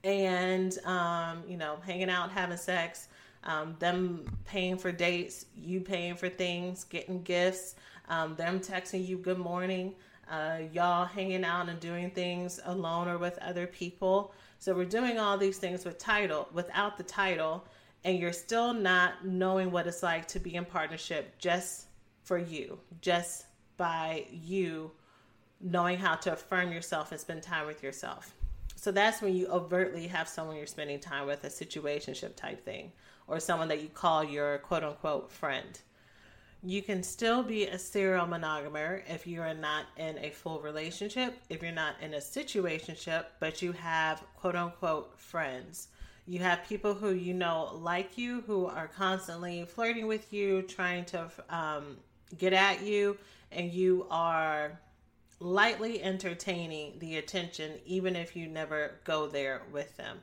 and 0.06 0.80
um, 0.86 1.44
you 1.46 1.58
know, 1.58 1.76
hanging 1.86 2.10
out, 2.10 2.32
having 2.32 2.56
sex, 2.56 3.10
um, 3.44 3.76
them 3.80 4.26
paying 4.46 4.78
for 4.78 4.94
dates, 4.94 5.46
you 5.54 5.82
paying 5.82 6.16
for 6.16 6.30
things, 6.30 6.86
getting 6.86 7.22
gifts, 7.22 7.76
um, 8.08 8.34
them 8.38 8.62
texting 8.62 9.06
you 9.06 9.18
good 9.18 9.38
morning, 9.38 9.94
uh, 10.32 10.60
y'all 10.72 11.06
hanging 11.06 11.44
out 11.44 11.68
and 11.68 11.82
doing 11.82 12.12
things 12.12 12.62
alone 12.64 13.10
or 13.10 13.18
with 13.18 13.38
other 13.40 13.68
people. 13.68 14.34
So 14.58 14.74
we're 14.74 14.86
doing 14.86 15.20
all 15.20 15.38
these 15.38 15.58
things 15.58 15.84
with 15.84 15.98
title, 15.98 16.48
without 16.54 16.98
the 16.98 17.04
title, 17.04 17.66
and 18.04 18.18
you're 18.20 18.34
still 18.34 18.74
not 18.74 19.26
knowing 19.26 19.72
what 19.72 19.88
it's 19.88 20.04
like 20.04 20.28
to 20.30 20.40
be 20.40 20.56
in 20.56 20.66
partnership 20.66 21.38
just 21.38 21.88
for 22.24 22.38
you, 22.38 22.80
just 23.02 23.46
by 23.78 24.26
you 24.32 24.92
knowing 25.62 25.98
how 25.98 26.16
to 26.16 26.34
affirm 26.34 26.72
yourself 26.72 27.12
and 27.12 27.20
spend 27.20 27.44
time 27.44 27.68
with 27.68 27.84
yourself. 27.84 28.34
So 28.76 28.92
that's 28.92 29.22
when 29.22 29.36
you 29.36 29.48
overtly 29.48 30.08
have 30.08 30.30
someone 30.30 30.56
you're 30.56 30.66
spending 30.66 31.00
time 31.00 31.28
with, 31.28 31.44
a 31.44 31.48
situationship 31.48 32.36
type 32.36 32.64
thing, 32.64 32.94
or 33.28 33.40
someone 33.40 33.68
that 33.68 33.82
you 33.82 33.90
call 33.90 34.24
your 34.24 34.60
quote 34.60 34.84
unquote 34.84 35.30
friend. 35.30 35.80
You 36.64 36.82
can 36.82 37.04
still 37.04 37.44
be 37.44 37.68
a 37.68 37.78
serial 37.78 38.26
monogamer 38.26 39.02
if 39.08 39.28
you 39.28 39.42
are 39.42 39.54
not 39.54 39.86
in 39.98 40.18
a 40.20 40.30
full 40.30 40.60
relationship, 40.62 41.38
if 41.50 41.62
you're 41.62 41.72
not 41.72 41.96
in 42.02 42.14
a 42.14 42.18
situationship, 42.18 43.26
but 43.40 43.62
you 43.62 43.74
have 43.74 44.24
quote 44.38 44.56
unquote 44.56 45.20
friends. 45.20 45.90
You 46.30 46.38
have 46.42 46.64
people 46.70 46.94
who 46.94 47.10
you 47.10 47.34
know 47.34 47.72
like 47.82 48.16
you, 48.16 48.42
who 48.46 48.68
are 48.68 48.88
constantly 48.88 49.66
flirting 49.66 50.06
with 50.06 50.32
you, 50.32 50.62
trying 50.62 51.06
to 51.06 51.28
um, 51.50 51.98
get 52.38 52.54
at 52.54 52.84
you, 52.84 53.18
and 53.52 53.74
you 53.74 54.06
are 54.12 54.80
lightly 55.40 56.04
entertaining 56.04 57.00
the 57.00 57.18
attention, 57.18 57.72
even 57.84 58.16
if 58.16 58.36
you 58.36 58.48
never 58.48 59.00
go 59.06 59.26
there 59.26 59.64
with 59.72 59.98
them. 59.98 60.20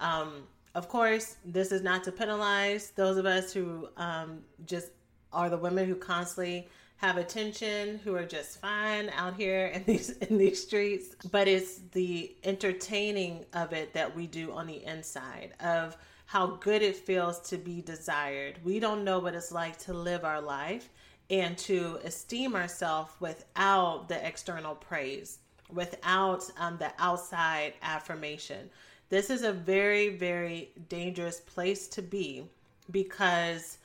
Um, 0.00 0.44
of 0.74 0.88
course, 0.88 1.36
this 1.44 1.72
is 1.72 1.82
not 1.82 2.04
to 2.04 2.12
penalize 2.12 2.92
those 2.92 3.18
of 3.18 3.26
us 3.26 3.52
who 3.52 3.86
um, 3.98 4.38
just 4.64 4.88
are 5.30 5.50
the 5.50 5.58
women 5.58 5.86
who 5.86 5.94
constantly 5.94 6.68
have 7.00 7.16
attention, 7.16 7.98
who 8.04 8.14
are 8.14 8.26
just 8.26 8.60
fine 8.60 9.08
out 9.16 9.34
here 9.34 9.66
in 9.68 9.82
these 9.84 10.10
in 10.28 10.36
these 10.36 10.62
streets. 10.62 11.16
But 11.30 11.48
it's 11.48 11.80
the 11.92 12.34
entertaining 12.44 13.46
of 13.54 13.72
it 13.72 13.94
that 13.94 14.14
we 14.14 14.26
do 14.26 14.52
on 14.52 14.66
the 14.66 14.84
inside 14.84 15.54
of 15.60 15.96
how 16.26 16.46
good 16.46 16.82
it 16.82 16.94
feels 16.94 17.40
to 17.40 17.56
be 17.56 17.80
desired. 17.80 18.58
We 18.62 18.78
don't 18.80 19.02
know 19.02 19.18
what 19.18 19.34
it's 19.34 19.50
like 19.50 19.78
to 19.80 19.94
live 19.94 20.24
our 20.24 20.40
life 20.40 20.90
and 21.30 21.56
to 21.58 21.98
esteem 22.04 22.54
ourselves 22.54 23.12
without 23.18 24.08
the 24.08 24.24
external 24.26 24.74
praise, 24.74 25.38
without 25.72 26.48
um, 26.58 26.76
the 26.78 26.92
outside 26.98 27.72
affirmation. 27.82 28.68
This 29.08 29.30
is 29.30 29.42
a 29.42 29.52
very, 29.52 30.10
very 30.10 30.70
dangerous 30.88 31.40
place 31.40 31.88
to 31.88 32.02
be 32.02 32.44
because 32.90 33.78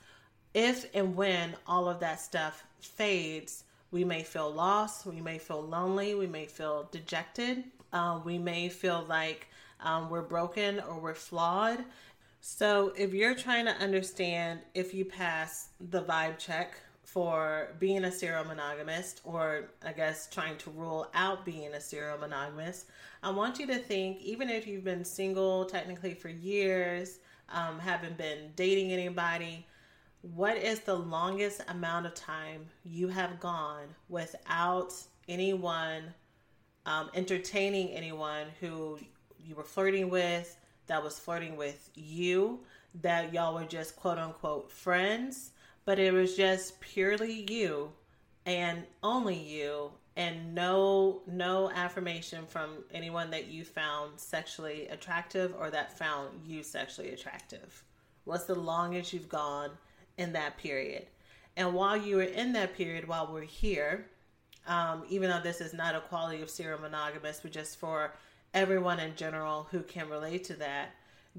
if 0.56 0.86
and 0.94 1.14
when 1.14 1.54
all 1.66 1.86
of 1.86 2.00
that 2.00 2.18
stuff 2.18 2.64
fades, 2.80 3.64
we 3.90 4.04
may 4.04 4.22
feel 4.22 4.50
lost, 4.50 5.04
we 5.04 5.20
may 5.20 5.36
feel 5.36 5.60
lonely, 5.60 6.14
we 6.14 6.26
may 6.26 6.46
feel 6.46 6.88
dejected, 6.90 7.62
uh, 7.92 8.18
we 8.24 8.38
may 8.38 8.70
feel 8.70 9.04
like 9.06 9.48
um, 9.80 10.08
we're 10.08 10.22
broken 10.22 10.80
or 10.88 10.98
we're 10.98 11.14
flawed. 11.14 11.84
So, 12.40 12.94
if 12.96 13.12
you're 13.12 13.34
trying 13.34 13.66
to 13.66 13.72
understand 13.72 14.60
if 14.72 14.94
you 14.94 15.04
pass 15.04 15.68
the 15.90 16.02
vibe 16.02 16.38
check 16.38 16.80
for 17.04 17.74
being 17.78 18.04
a 18.04 18.10
serial 18.10 18.44
monogamist, 18.44 19.20
or 19.24 19.68
I 19.84 19.92
guess 19.92 20.26
trying 20.26 20.56
to 20.58 20.70
rule 20.70 21.10
out 21.12 21.44
being 21.44 21.74
a 21.74 21.80
serial 21.80 22.16
monogamist, 22.16 22.86
I 23.22 23.28
want 23.28 23.58
you 23.58 23.66
to 23.66 23.76
think 23.76 24.22
even 24.22 24.48
if 24.48 24.66
you've 24.66 24.84
been 24.84 25.04
single 25.04 25.66
technically 25.66 26.14
for 26.14 26.30
years, 26.30 27.18
um, 27.50 27.78
haven't 27.78 28.16
been 28.16 28.52
dating 28.56 28.90
anybody, 28.90 29.66
what 30.34 30.56
is 30.56 30.80
the 30.80 30.94
longest 30.94 31.62
amount 31.68 32.06
of 32.06 32.14
time 32.14 32.66
you 32.84 33.08
have 33.08 33.38
gone 33.38 33.86
without 34.08 34.92
anyone 35.28 36.02
um, 36.84 37.10
entertaining 37.14 37.88
anyone 37.90 38.46
who 38.60 38.98
you 39.38 39.54
were 39.54 39.64
flirting 39.64 40.08
with, 40.08 40.56
that 40.86 41.02
was 41.02 41.18
flirting 41.18 41.56
with 41.56 41.90
you, 41.94 42.60
that 43.02 43.32
y'all 43.32 43.54
were 43.54 43.64
just 43.64 43.96
quote 43.96 44.18
unquote 44.18 44.70
friends? 44.70 45.50
but 45.86 45.98
it 45.98 46.12
was 46.12 46.36
just 46.36 46.78
purely 46.80 47.46
you 47.48 47.90
and 48.44 48.82
only 49.02 49.38
you 49.38 49.90
and 50.16 50.54
no 50.54 51.22
no 51.26 51.70
affirmation 51.70 52.44
from 52.46 52.84
anyone 52.92 53.30
that 53.30 53.46
you 53.46 53.64
found 53.64 54.18
sexually 54.18 54.88
attractive 54.88 55.54
or 55.58 55.70
that 55.70 55.96
found 55.96 56.28
you 56.44 56.62
sexually 56.62 57.10
attractive 57.12 57.84
what's 58.24 58.44
the 58.44 58.54
longest 58.54 59.12
you've 59.12 59.28
gone 59.28 59.70
in 60.18 60.32
that 60.32 60.56
period 60.58 61.06
and 61.56 61.72
while 61.72 61.96
you 61.96 62.16
were 62.16 62.22
in 62.22 62.52
that 62.52 62.76
period 62.76 63.06
while 63.06 63.30
we're 63.32 63.42
here 63.42 64.06
um, 64.66 65.04
even 65.08 65.30
though 65.30 65.40
this 65.40 65.60
is 65.60 65.72
not 65.72 65.94
a 65.94 66.00
quality 66.00 66.42
of 66.42 66.50
serial 66.50 66.80
monogamous 66.80 67.40
but 67.40 67.52
just 67.52 67.78
for 67.78 68.14
everyone 68.54 68.98
in 68.98 69.14
general 69.14 69.68
who 69.70 69.80
can 69.82 70.08
relate 70.08 70.44
to 70.44 70.54
that 70.54 70.90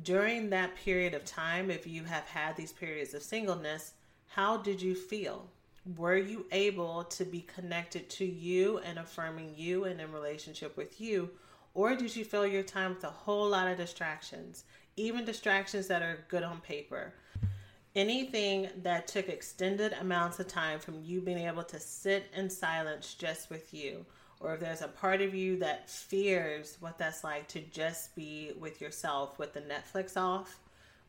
during 0.04 0.50
that 0.50 0.76
period 0.76 1.14
of 1.14 1.26
time 1.26 1.72
if 1.72 1.88
you 1.88 2.04
have 2.04 2.26
had 2.26 2.56
these 2.56 2.72
periods 2.72 3.14
of 3.14 3.24
singleness 3.24 3.94
how 4.28 4.58
did 4.58 4.82
you 4.82 4.94
feel? 4.94 5.50
Were 5.96 6.18
you 6.18 6.46
able 6.52 7.06
to 7.06 7.26
be 7.26 7.42
connected 7.42 8.10
to 8.12 8.26
you 8.26 8.80
and 8.80 9.00
affirming 9.00 9.54
you 9.56 9.86
and 9.86 10.00
in 10.00 10.12
relationship 10.12 10.76
with 10.76 11.00
you? 11.00 11.32
Or 11.74 11.96
did 11.96 12.16
you 12.16 12.26
fill 12.26 12.46
your 12.46 12.64
time 12.64 12.94
with 12.94 13.04
a 13.04 13.10
whole 13.10 13.50
lot 13.50 13.68
of 13.68 13.78
distractions, 13.78 14.66
even 14.96 15.26
distractions 15.26 15.88
that 15.88 16.02
are 16.02 16.26
good 16.28 16.44
on 16.44 16.60
paper? 16.62 17.14
Anything 17.98 18.70
that 18.84 19.08
took 19.08 19.28
extended 19.28 19.92
amounts 19.94 20.40
of 20.40 20.48
time 20.48 20.78
from 20.78 21.02
you 21.04 21.20
being 21.20 21.40
able 21.48 21.64
to 21.64 21.80
sit 21.80 22.28
in 22.36 22.48
silence 22.48 23.16
just 23.16 23.50
with 23.50 23.74
you, 23.74 24.06
or 24.40 24.54
if 24.54 24.60
there's 24.60 24.84
a 24.84 24.88
part 24.88 25.20
of 25.20 25.34
you 25.34 25.58
that 25.58 25.90
fears 25.90 26.78
what 26.80 27.00
that's 27.00 27.24
like 27.24 27.48
to 27.48 27.60
just 27.60 28.16
be 28.16 28.52
with 28.60 28.82
yourself 28.82 29.40
with 29.40 29.54
the 29.54 29.62
Netflix 29.62 30.16
off, 30.16 30.60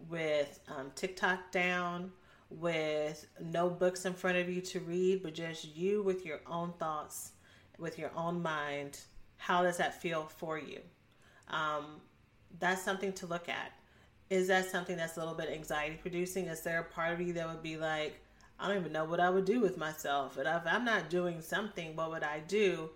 with 0.08 0.60
um, 0.74 0.90
TikTok 0.94 1.52
down, 1.52 2.10
with 2.48 3.26
no 3.38 3.68
books 3.68 4.06
in 4.06 4.14
front 4.14 4.38
of 4.38 4.48
you 4.48 4.62
to 4.62 4.80
read, 4.80 5.22
but 5.22 5.34
just 5.34 5.76
you 5.76 6.02
with 6.02 6.24
your 6.24 6.40
own 6.46 6.72
thoughts, 6.78 7.32
with 7.78 7.98
your 7.98 8.12
own 8.16 8.40
mind. 8.40 8.98
How 9.36 9.62
does 9.62 9.76
that 9.76 10.00
feel 10.00 10.24
for 10.24 10.58
you? 10.58 10.80
Um, 11.48 12.00
that's 12.58 12.80
something 12.80 13.12
to 13.12 13.26
look 13.26 13.50
at. 13.50 13.72
Is 14.30 14.48
that 14.48 14.70
something 14.70 14.96
that's 14.96 15.16
a 15.16 15.20
little 15.20 15.34
bit 15.34 15.48
anxiety 15.50 15.96
producing? 16.00 16.46
Is 16.46 16.60
there 16.60 16.80
a 16.80 16.84
part 16.84 17.12
of 17.12 17.20
you 17.20 17.32
that 17.34 17.48
would 17.48 17.62
be 17.62 17.76
like, 17.76 18.20
I 18.60 18.68
don't 18.68 18.78
even 18.78 18.92
know 18.92 19.04
what 19.04 19.20
I 19.20 19.30
would 19.30 19.44
do 19.44 19.60
with 19.60 19.78
myself. 19.78 20.36
And 20.36 20.46
if 20.46 20.62
I'm 20.66 20.84
not 20.84 21.10
doing 21.10 21.40
something, 21.40 21.94
what 21.94 22.10
would 22.10 22.24
I 22.24 22.40
do? 22.40 22.90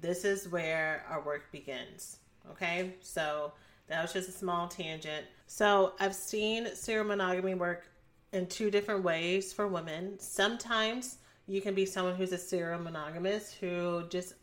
This 0.00 0.24
is 0.24 0.48
where 0.48 1.04
our 1.08 1.20
work 1.20 1.52
begins. 1.52 2.18
Okay, 2.50 2.94
so 3.00 3.52
that 3.86 4.02
was 4.02 4.12
just 4.12 4.28
a 4.28 4.32
small 4.32 4.68
tangent. 4.68 5.26
So 5.46 5.92
I've 6.00 6.14
seen 6.14 6.74
serial 6.74 7.04
monogamy 7.04 7.54
work 7.54 7.86
in 8.32 8.46
two 8.46 8.70
different 8.70 9.04
ways 9.04 9.52
for 9.52 9.68
women. 9.68 10.18
Sometimes 10.18 11.18
you 11.46 11.60
can 11.60 11.74
be 11.74 11.86
someone 11.86 12.16
who's 12.16 12.32
a 12.32 12.38
serial 12.38 12.80
monogamous 12.80 13.52
who 13.52 14.04
just 14.08 14.34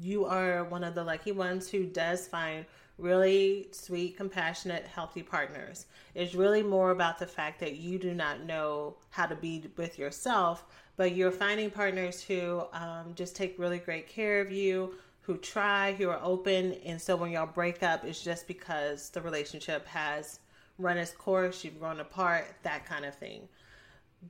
you 0.00 0.24
are 0.24 0.64
one 0.64 0.82
of 0.82 0.94
the 0.94 1.04
lucky 1.04 1.32
ones 1.32 1.70
who 1.70 1.84
does 1.84 2.26
find 2.26 2.64
really 2.98 3.68
sweet, 3.70 4.16
compassionate, 4.16 4.86
healthy 4.86 5.22
partners. 5.22 5.86
It's 6.14 6.34
really 6.34 6.62
more 6.62 6.90
about 6.90 7.18
the 7.18 7.26
fact 7.26 7.60
that 7.60 7.76
you 7.76 7.98
do 7.98 8.12
not 8.12 8.42
know 8.42 8.96
how 9.10 9.26
to 9.26 9.36
be 9.36 9.64
with 9.76 9.98
yourself, 9.98 10.64
but 10.96 11.14
you're 11.14 11.30
finding 11.30 11.70
partners 11.70 12.22
who 12.22 12.62
um, 12.72 13.12
just 13.14 13.36
take 13.36 13.58
really 13.58 13.78
great 13.78 14.08
care 14.08 14.40
of 14.40 14.50
you, 14.50 14.94
who 15.22 15.36
try, 15.36 15.92
who 15.92 16.08
are 16.08 16.20
open. 16.22 16.72
And 16.84 17.00
so 17.00 17.14
when 17.14 17.30
y'all 17.30 17.46
break 17.46 17.82
up, 17.82 18.04
it's 18.04 18.22
just 18.22 18.48
because 18.48 19.10
the 19.10 19.22
relationship 19.22 19.86
has 19.86 20.40
run 20.78 20.96
its 20.96 21.12
course, 21.12 21.64
you've 21.64 21.78
grown 21.78 22.00
apart, 22.00 22.46
that 22.62 22.86
kind 22.86 23.04
of 23.04 23.14
thing. 23.14 23.48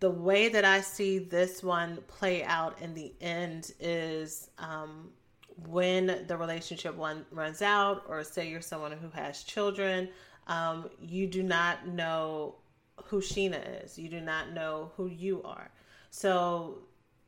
The 0.00 0.10
way 0.10 0.48
that 0.48 0.64
I 0.64 0.80
see 0.80 1.18
this 1.18 1.62
one 1.62 1.98
play 2.08 2.42
out 2.44 2.80
in 2.82 2.94
the 2.94 3.12
end 3.20 3.72
is 3.80 4.50
um, 4.58 5.10
when 5.66 6.24
the 6.26 6.36
relationship 6.36 6.94
one 6.94 7.26
runs 7.30 7.62
out, 7.62 8.04
or 8.08 8.22
say 8.22 8.48
you're 8.48 8.60
someone 8.60 8.92
who 8.92 9.10
has 9.10 9.42
children, 9.42 10.08
um, 10.46 10.88
you 11.00 11.26
do 11.26 11.42
not 11.42 11.88
know 11.88 12.54
who 13.04 13.20
Shena 13.20 13.84
is. 13.84 13.98
You 13.98 14.08
do 14.08 14.20
not 14.20 14.52
know 14.52 14.92
who 14.96 15.06
you 15.06 15.42
are. 15.42 15.70
So 16.10 16.78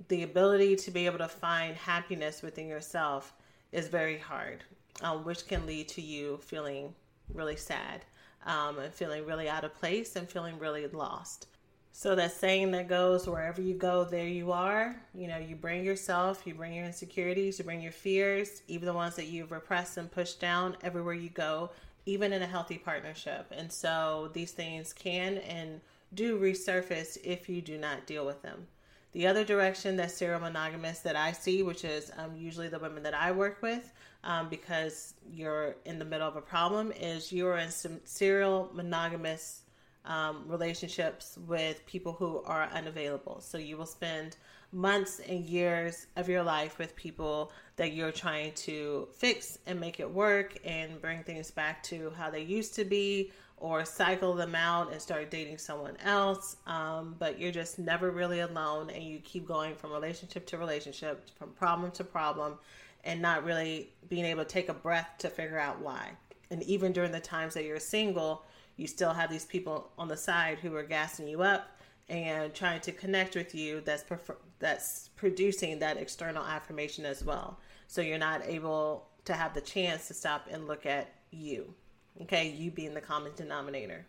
the 0.08 0.22
ability 0.22 0.76
to 0.76 0.90
be 0.90 1.06
able 1.06 1.18
to 1.18 1.28
find 1.28 1.76
happiness 1.76 2.42
within 2.42 2.66
yourself 2.66 3.34
is 3.72 3.88
very 3.88 4.18
hard, 4.18 4.64
um, 5.02 5.24
which 5.24 5.46
can 5.46 5.66
lead 5.66 5.88
to 5.88 6.00
you 6.00 6.38
feeling 6.38 6.94
really 7.32 7.56
sad 7.56 8.04
um, 8.46 8.78
and 8.78 8.92
feeling 8.92 9.26
really 9.26 9.48
out 9.48 9.64
of 9.64 9.74
place 9.74 10.16
and 10.16 10.28
feeling 10.28 10.58
really 10.58 10.86
lost. 10.88 11.46
So 11.92 12.14
that 12.14 12.32
saying 12.32 12.70
that 12.70 12.88
goes 12.88 13.26
wherever 13.26 13.60
you 13.60 13.74
go, 13.74 14.04
there 14.04 14.26
you 14.26 14.52
are. 14.52 14.96
You 15.14 15.28
know, 15.28 15.38
you 15.38 15.54
bring 15.56 15.84
yourself, 15.84 16.42
you 16.46 16.54
bring 16.54 16.72
your 16.72 16.86
insecurities, 16.86 17.58
you 17.58 17.64
bring 17.64 17.82
your 17.82 17.92
fears, 17.92 18.62
even 18.68 18.86
the 18.86 18.92
ones 18.94 19.16
that 19.16 19.26
you've 19.26 19.52
repressed 19.52 19.96
and 19.96 20.10
pushed 20.10 20.40
down 20.40 20.76
everywhere 20.82 21.14
you 21.14 21.30
go, 21.30 21.70
even 22.06 22.32
in 22.32 22.42
a 22.42 22.46
healthy 22.46 22.78
partnership. 22.78 23.52
And 23.54 23.70
so 23.70 24.30
these 24.32 24.52
things 24.52 24.92
can 24.92 25.38
and 25.38 25.80
do 26.14 26.38
resurface 26.40 27.18
if 27.22 27.48
you 27.48 27.60
do 27.60 27.76
not 27.76 28.06
deal 28.06 28.24
with 28.24 28.40
them. 28.42 28.66
The 29.12 29.26
other 29.26 29.44
direction 29.44 29.96
that 29.96 30.12
serial 30.12 30.40
monogamous 30.40 31.00
that 31.00 31.16
I 31.16 31.32
see, 31.32 31.62
which 31.62 31.84
is 31.84 32.12
um, 32.16 32.36
usually 32.36 32.68
the 32.68 32.78
women 32.78 33.02
that 33.02 33.14
I 33.14 33.32
work 33.32 33.60
with, 33.60 33.92
um, 34.22 34.48
because 34.48 35.14
you're 35.32 35.74
in 35.84 35.98
the 35.98 36.04
middle 36.04 36.28
of 36.28 36.36
a 36.36 36.40
problem, 36.40 36.92
is 36.92 37.32
you're 37.32 37.58
in 37.58 37.70
some 37.70 38.00
serial 38.04 38.70
monogamous 38.72 39.62
um, 40.04 40.44
relationships 40.46 41.38
with 41.46 41.84
people 41.86 42.12
who 42.12 42.42
are 42.44 42.64
unavailable. 42.72 43.40
So 43.40 43.58
you 43.58 43.76
will 43.76 43.86
spend 43.86 44.36
months 44.72 45.20
and 45.28 45.44
years 45.44 46.06
of 46.16 46.28
your 46.28 46.42
life 46.42 46.78
with 46.78 46.94
people 46.96 47.52
that 47.76 47.92
you're 47.92 48.12
trying 48.12 48.52
to 48.52 49.08
fix 49.12 49.58
and 49.66 49.80
make 49.80 50.00
it 50.00 50.10
work 50.10 50.58
and 50.64 51.00
bring 51.00 51.22
things 51.24 51.50
back 51.50 51.82
to 51.84 52.12
how 52.16 52.30
they 52.30 52.42
used 52.42 52.74
to 52.76 52.84
be 52.84 53.32
or 53.56 53.84
cycle 53.84 54.34
them 54.34 54.54
out 54.54 54.90
and 54.90 55.00
start 55.00 55.30
dating 55.30 55.58
someone 55.58 55.96
else. 56.04 56.56
Um, 56.66 57.14
but 57.18 57.38
you're 57.38 57.52
just 57.52 57.78
never 57.78 58.10
really 58.10 58.40
alone 58.40 58.90
and 58.90 59.02
you 59.02 59.18
keep 59.18 59.46
going 59.46 59.74
from 59.74 59.92
relationship 59.92 60.46
to 60.46 60.58
relationship, 60.58 61.28
from 61.38 61.50
problem 61.50 61.90
to 61.92 62.04
problem, 62.04 62.58
and 63.04 63.20
not 63.20 63.44
really 63.44 63.90
being 64.08 64.24
able 64.24 64.44
to 64.44 64.48
take 64.48 64.68
a 64.68 64.74
breath 64.74 65.10
to 65.18 65.28
figure 65.28 65.58
out 65.58 65.80
why. 65.80 66.10
And 66.50 66.62
even 66.64 66.92
during 66.92 67.12
the 67.12 67.20
times 67.20 67.54
that 67.54 67.64
you're 67.64 67.78
single, 67.78 68.44
you 68.80 68.86
still 68.86 69.12
have 69.12 69.28
these 69.28 69.44
people 69.44 69.90
on 69.98 70.08
the 70.08 70.16
side 70.16 70.58
who 70.58 70.74
are 70.74 70.82
gassing 70.82 71.28
you 71.28 71.42
up 71.42 71.68
and 72.08 72.54
trying 72.54 72.80
to 72.80 72.92
connect 72.92 73.36
with 73.36 73.54
you 73.54 73.82
that's 73.82 74.02
prefer- 74.02 74.38
that's 74.58 75.10
producing 75.16 75.78
that 75.80 75.98
external 75.98 76.42
affirmation 76.42 77.04
as 77.04 77.22
well. 77.22 77.58
So 77.88 78.00
you're 78.00 78.18
not 78.18 78.46
able 78.46 79.06
to 79.26 79.34
have 79.34 79.52
the 79.52 79.60
chance 79.60 80.08
to 80.08 80.14
stop 80.14 80.46
and 80.50 80.66
look 80.66 80.86
at 80.86 81.12
you. 81.30 81.74
Okay, 82.22 82.48
you 82.48 82.70
being 82.70 82.94
the 82.94 83.00
common 83.02 83.32
denominator. 83.36 84.06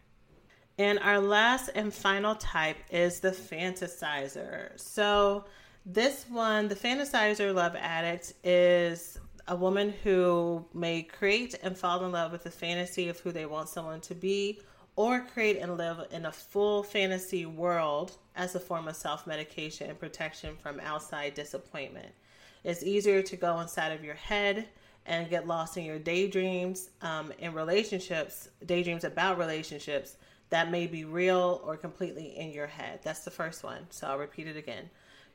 And 0.78 1.00
our 1.00 1.20
last 1.20 1.70
and 1.76 1.94
final 1.94 2.36
type 2.36 2.78
is 2.90 3.20
the 3.20 3.32
fantasizer. 3.32 4.80
So 4.80 5.44
this 5.86 6.26
one, 6.30 6.70
the 6.70 6.76
fantasizer 6.76 7.54
love 7.54 7.76
addict, 7.76 8.34
is 8.44 9.20
a 9.48 9.56
woman 9.56 9.94
who 10.04 10.66
may 10.74 11.04
create 11.04 11.56
and 11.64 11.78
fall 11.78 12.04
in 12.06 12.12
love 12.12 12.32
with 12.32 12.44
the 12.44 12.52
fantasy 12.52 13.10
of 13.10 13.20
who 13.20 13.32
they 13.32 13.46
want 13.46 13.70
someone 13.70 14.02
to 14.02 14.16
be 14.16 14.60
or 14.96 15.22
create 15.22 15.58
and 15.58 15.78
live 15.78 16.06
in 16.12 16.26
a 16.26 16.32
full 16.32 16.84
fantasy 16.84 17.46
world 17.46 18.18
as 18.36 18.56
a 18.56 18.60
form 18.60 18.88
of 18.88 18.96
self 18.96 19.26
medication 19.26 19.89
and 19.89 20.00
protection 20.00 20.56
from 20.58 20.80
outside 20.82 21.34
disappointment. 21.34 22.12
It's 22.64 22.84
easier 22.84 23.22
to 23.24 23.36
go 23.36 23.60
inside 23.60 23.92
of 23.92 24.04
your 24.04 24.16
head 24.16 24.68
and 25.06 25.30
get 25.30 25.48
lost 25.48 25.78
in 25.78 25.86
your 25.86 25.98
daydreams 25.98 26.92
um, 27.02 27.34
in 27.39 27.54
relationships, 27.54 28.50
daydreams 28.66 29.04
about 29.04 29.39
relationships 29.39 30.18
that 30.52 30.70
may 30.70 30.86
be 30.86 31.06
real 31.06 31.62
or 31.66 31.78
completely 31.78 32.38
in 32.38 32.52
your 32.52 32.68
head. 32.68 33.00
That's 33.04 33.24
the 33.24 33.32
first 33.32 33.64
one. 33.64 33.88
So 33.89 34.08
I'll 34.08 34.20
repeat 34.20 34.48
it 34.48 34.58
again. 34.58 34.89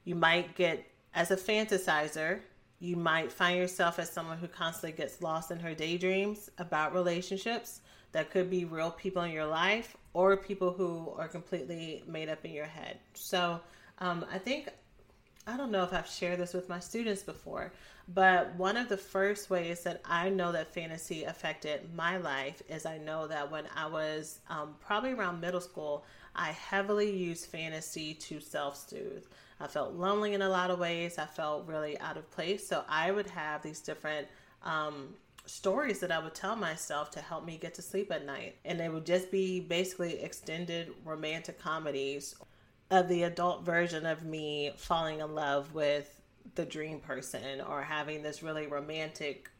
You 0.05 0.15
might 0.15 0.55
get, 0.55 0.87
as 1.15 1.31
a 1.31 1.37
fantasizer, 1.37 2.41
you 2.79 2.97
might 2.97 3.33
find 3.33 3.57
yourself 3.59 3.99
as 3.99 4.11
someone 4.11 4.39
who 4.39 4.49
constantly 4.49 4.97
gets 4.97 5.23
lost 5.23 5.51
in 5.51 5.59
her 5.61 5.75
daydreams 5.75 6.51
about 6.59 6.95
relationships 6.95 7.81
that 8.13 8.31
could 8.31 8.51
be 8.51 8.65
real 8.65 8.91
people 8.91 9.23
in 9.23 9.33
your 9.33 9.47
life 9.47 9.97
or 10.13 10.37
people 10.37 10.73
who 10.73 11.13
are 11.19 11.29
completely 11.29 12.03
made 12.07 12.29
up 12.29 12.45
in 12.45 12.53
your 12.53 12.67
head. 12.67 12.99
So 13.15 13.61
um, 13.99 14.25
I 14.31 14.39
think, 14.39 14.69
I 15.47 15.57
don't 15.57 15.71
know 15.71 15.85
if 15.85 15.93
I've 15.93 16.09
shared 16.09 16.39
this 16.39 16.53
with 16.53 16.69
my 16.69 16.81
students 16.81 17.23
before, 17.23 17.73
but 18.09 18.55
one 18.55 18.77
of 18.77 18.89
the 18.89 18.97
first 18.97 19.51
ways 19.51 19.83
that 19.83 20.01
I 20.05 20.29
know 20.29 20.53
that 20.53 20.73
fantasy 20.73 21.25
affected 21.25 21.93
my 21.95 22.19
life 22.19 22.63
is 22.69 22.87
I 22.87 22.99
know 22.99 23.27
that 23.27 23.51
when 23.51 23.65
I 23.75 23.87
was 23.87 24.39
um, 24.49 24.77
probably 24.81 25.13
around 25.13 25.41
middle 25.41 25.61
school, 25.61 26.05
I 26.37 26.53
heavily 26.53 27.11
used 27.11 27.47
fantasy 27.47 28.15
to 28.15 28.41
self 28.41 28.77
soothe. 28.89 29.25
I 29.59 29.67
felt 29.67 29.95
lonely 29.95 30.35
in 30.35 30.43
a 30.43 30.49
lot 30.49 30.71
of 30.71 30.79
ways. 30.79 31.19
I 31.19 31.25
felt 31.25 31.67
really 31.67 31.99
out 31.99 32.17
of 32.17 32.31
place. 32.31 32.67
So 32.69 32.85
I 32.89 33.11
would 33.11 33.29
have 33.31 33.63
these 33.63 33.81
different 33.81 34.29
um, 34.63 35.15
stories 35.47 36.01
that 36.01 36.13
I 36.13 36.19
would 36.19 36.35
tell 36.35 36.57
myself 36.57 37.11
to 37.13 37.21
help 37.21 37.47
me 37.47 37.57
get 37.57 37.75
to 37.75 37.83
sleep 37.83 38.13
at 38.13 38.27
night. 38.27 38.57
And 38.65 38.79
they 38.79 38.89
would 38.89 39.07
just 39.07 39.31
be 39.31 39.61
basically 39.61 40.21
extended 40.21 40.93
romantic 41.05 41.59
comedies 41.59 42.35
of 42.91 43.09
the 43.09 43.25
adult 43.25 43.65
version 43.65 44.05
of 44.07 44.25
me 44.25 44.73
falling 44.77 45.21
in 45.21 45.35
love 45.35 45.75
with 45.75 46.21
the 46.55 46.65
dream 46.65 47.01
person 47.01 47.61
or 47.61 47.83
having 47.83 48.23
this 48.23 48.43
really 48.43 48.67
romantic 48.67 49.51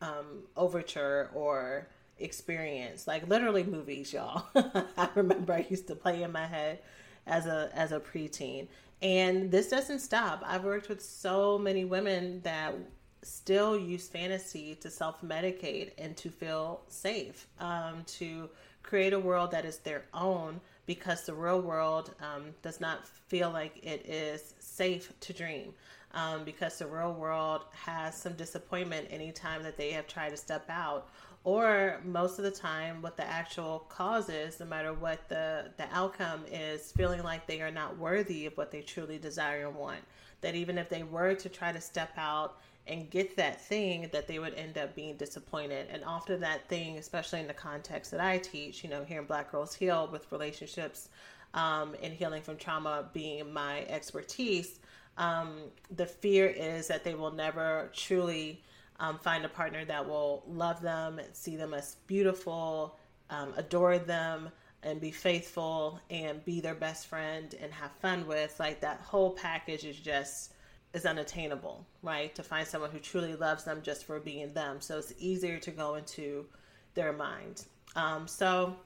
um, 0.00 0.44
overture 0.56 1.30
or 1.34 1.88
experience 2.22 3.06
like 3.06 3.26
literally 3.28 3.64
movies 3.64 4.12
y'all 4.12 4.44
i 4.96 5.08
remember 5.14 5.52
i 5.52 5.66
used 5.68 5.86
to 5.86 5.94
play 5.94 6.22
in 6.22 6.32
my 6.32 6.46
head 6.46 6.78
as 7.26 7.46
a 7.46 7.70
as 7.74 7.92
a 7.92 8.00
preteen 8.00 8.66
and 9.00 9.50
this 9.50 9.68
doesn't 9.68 9.98
stop 9.98 10.42
i've 10.46 10.64
worked 10.64 10.88
with 10.88 11.02
so 11.02 11.58
many 11.58 11.84
women 11.84 12.40
that 12.42 12.74
still 13.22 13.78
use 13.78 14.08
fantasy 14.08 14.74
to 14.76 14.90
self 14.90 15.22
medicate 15.22 15.92
and 15.98 16.16
to 16.16 16.28
feel 16.28 16.82
safe, 16.88 17.46
um, 17.60 18.02
to 18.06 18.50
create 18.82 19.12
a 19.12 19.18
world 19.18 19.50
that 19.52 19.64
is 19.64 19.78
their 19.78 20.04
own 20.12 20.60
because 20.86 21.24
the 21.24 21.34
real 21.34 21.60
world 21.60 22.14
um, 22.20 22.46
does 22.62 22.80
not 22.80 23.06
feel 23.06 23.50
like 23.50 23.78
it 23.82 24.04
is 24.06 24.54
safe 24.58 25.12
to 25.20 25.32
dream. 25.32 25.72
Um, 26.14 26.44
because 26.44 26.78
the 26.78 26.86
real 26.86 27.14
world 27.14 27.62
has 27.70 28.14
some 28.14 28.34
disappointment 28.34 29.08
anytime 29.10 29.62
that 29.62 29.78
they 29.78 29.92
have 29.92 30.06
tried 30.06 30.30
to 30.30 30.36
step 30.36 30.68
out, 30.68 31.08
or 31.44 32.00
most 32.04 32.38
of 32.38 32.44
the 32.44 32.50
time, 32.50 33.02
what 33.02 33.16
the 33.16 33.26
actual 33.26 33.80
cause 33.88 34.28
is, 34.28 34.60
no 34.60 34.66
matter 34.66 34.92
what 34.92 35.28
the, 35.28 35.70
the 35.76 35.86
outcome 35.92 36.44
is, 36.50 36.92
feeling 36.92 37.22
like 37.22 37.46
they 37.46 37.60
are 37.60 37.70
not 37.70 37.98
worthy 37.98 38.46
of 38.46 38.56
what 38.56 38.70
they 38.70 38.80
truly 38.80 39.18
desire 39.18 39.66
and 39.66 39.76
want. 39.76 40.00
That 40.40 40.54
even 40.54 40.78
if 40.78 40.88
they 40.88 41.02
were 41.02 41.34
to 41.34 41.48
try 41.48 41.72
to 41.72 41.80
step 41.80 42.12
out 42.16 42.58
and 42.86 43.08
get 43.10 43.36
that 43.36 43.60
thing 43.60 44.08
that 44.12 44.26
they 44.26 44.38
would 44.38 44.54
end 44.54 44.76
up 44.76 44.94
being 44.94 45.16
disappointed 45.16 45.86
and 45.90 46.04
often 46.04 46.40
that 46.40 46.68
thing 46.68 46.98
especially 46.98 47.38
in 47.38 47.46
the 47.46 47.54
context 47.54 48.10
that 48.10 48.20
i 48.20 48.38
teach 48.38 48.82
you 48.82 48.90
know 48.90 49.04
here 49.04 49.20
in 49.20 49.24
black 49.26 49.52
girls 49.52 49.72
heal 49.74 50.08
with 50.10 50.30
relationships 50.32 51.08
um, 51.54 51.94
and 52.02 52.12
healing 52.12 52.42
from 52.42 52.56
trauma 52.56 53.04
being 53.12 53.52
my 53.52 53.82
expertise 53.82 54.80
um, 55.16 55.52
the 55.94 56.06
fear 56.06 56.46
is 56.46 56.88
that 56.88 57.04
they 57.04 57.14
will 57.14 57.30
never 57.30 57.90
truly 57.92 58.60
um, 59.02 59.18
find 59.18 59.44
a 59.44 59.48
partner 59.48 59.84
that 59.84 60.08
will 60.08 60.42
love 60.46 60.80
them 60.80 61.20
see 61.32 61.56
them 61.56 61.74
as 61.74 61.96
beautiful 62.06 62.98
um, 63.28 63.52
adore 63.56 63.98
them 63.98 64.48
and 64.82 65.00
be 65.00 65.10
faithful 65.10 66.00
and 66.10 66.44
be 66.44 66.60
their 66.60 66.74
best 66.74 67.06
friend 67.06 67.54
and 67.60 67.72
have 67.72 67.92
fun 68.00 68.26
with 68.26 68.58
like 68.58 68.80
that 68.80 69.00
whole 69.00 69.30
package 69.30 69.84
is 69.84 69.98
just 69.98 70.54
is 70.92 71.06
unattainable, 71.06 71.86
right? 72.02 72.34
To 72.34 72.42
find 72.42 72.66
someone 72.66 72.90
who 72.90 72.98
truly 72.98 73.34
loves 73.34 73.64
them 73.64 73.80
just 73.82 74.04
for 74.04 74.20
being 74.20 74.52
them. 74.52 74.80
So 74.80 74.98
it's 74.98 75.14
easier 75.18 75.58
to 75.58 75.70
go 75.70 75.94
into 75.94 76.46
their 76.94 77.12
mind. 77.12 77.64
Um, 77.96 78.28
so 78.28 78.76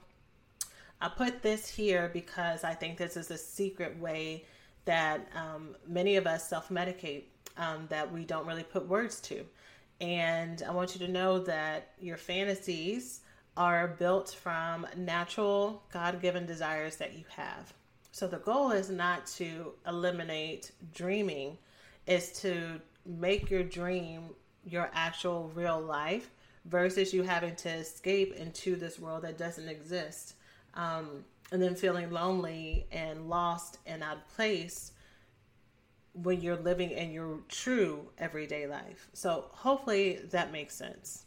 I 1.01 1.09
put 1.09 1.41
this 1.41 1.67
here 1.67 2.09
because 2.13 2.63
I 2.63 2.73
think 2.73 2.97
this 2.97 3.17
is 3.17 3.29
a 3.29 3.37
secret 3.37 3.99
way 3.99 4.45
that 4.85 5.27
um, 5.35 5.75
many 5.85 6.15
of 6.15 6.25
us 6.25 6.47
self 6.47 6.69
medicate 6.69 7.23
um, 7.57 7.87
that 7.89 8.11
we 8.11 8.23
don't 8.23 8.47
really 8.47 8.63
put 8.63 8.87
words 8.87 9.19
to. 9.21 9.45
And 9.99 10.63
I 10.63 10.71
want 10.71 10.93
you 10.93 11.05
to 11.05 11.11
know 11.11 11.39
that 11.39 11.93
your 11.99 12.17
fantasies 12.17 13.21
are 13.55 13.87
built 13.87 14.29
from 14.29 14.85
natural, 14.95 15.83
God 15.91 16.21
given 16.21 16.45
desires 16.45 16.97
that 16.97 17.17
you 17.17 17.25
have. 17.35 17.73
So 18.11 18.27
the 18.27 18.37
goal 18.37 18.71
is 18.71 18.89
not 18.89 19.25
to 19.37 19.73
eliminate 19.87 20.71
dreaming 20.93 21.57
is 22.05 22.31
to 22.41 22.79
make 23.05 23.49
your 23.49 23.63
dream 23.63 24.29
your 24.65 24.89
actual 24.93 25.51
real 25.55 25.79
life 25.79 26.29
versus 26.65 27.13
you 27.13 27.23
having 27.23 27.55
to 27.55 27.69
escape 27.69 28.35
into 28.35 28.75
this 28.75 28.99
world 28.99 29.23
that 29.23 29.37
doesn't 29.37 29.67
exist 29.67 30.35
um, 30.73 31.23
and 31.51 31.61
then 31.61 31.75
feeling 31.75 32.11
lonely 32.11 32.85
and 32.91 33.29
lost 33.29 33.77
and 33.85 34.03
out 34.03 34.17
of 34.17 34.27
place 34.35 34.91
when 36.23 36.41
you're 36.41 36.57
living 36.57 36.91
in 36.91 37.11
your 37.11 37.39
true 37.47 38.07
everyday 38.17 38.67
life 38.67 39.09
so 39.13 39.45
hopefully 39.51 40.19
that 40.29 40.51
makes 40.51 40.75
sense 40.75 41.25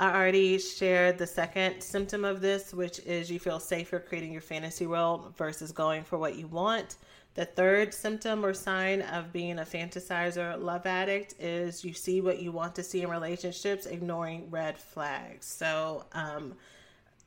I 0.00 0.14
already 0.16 0.58
shared 0.58 1.18
the 1.18 1.26
second 1.26 1.82
symptom 1.82 2.24
of 2.24 2.40
this, 2.40 2.72
which 2.72 3.00
is 3.00 3.30
you 3.30 3.38
feel 3.38 3.60
safer 3.60 4.00
creating 4.00 4.32
your 4.32 4.40
fantasy 4.40 4.86
world 4.86 5.34
versus 5.36 5.72
going 5.72 6.04
for 6.04 6.16
what 6.16 6.36
you 6.36 6.46
want. 6.46 6.96
The 7.34 7.44
third 7.44 7.92
symptom 7.92 8.42
or 8.42 8.54
sign 8.54 9.02
of 9.02 9.30
being 9.30 9.58
a 9.58 9.62
fantasizer 9.62 10.58
love 10.58 10.86
addict 10.86 11.34
is 11.38 11.84
you 11.84 11.92
see 11.92 12.22
what 12.22 12.40
you 12.40 12.50
want 12.50 12.74
to 12.76 12.82
see 12.82 13.02
in 13.02 13.10
relationships, 13.10 13.84
ignoring 13.84 14.50
red 14.50 14.78
flags. 14.78 15.44
So, 15.44 16.06
um, 16.12 16.54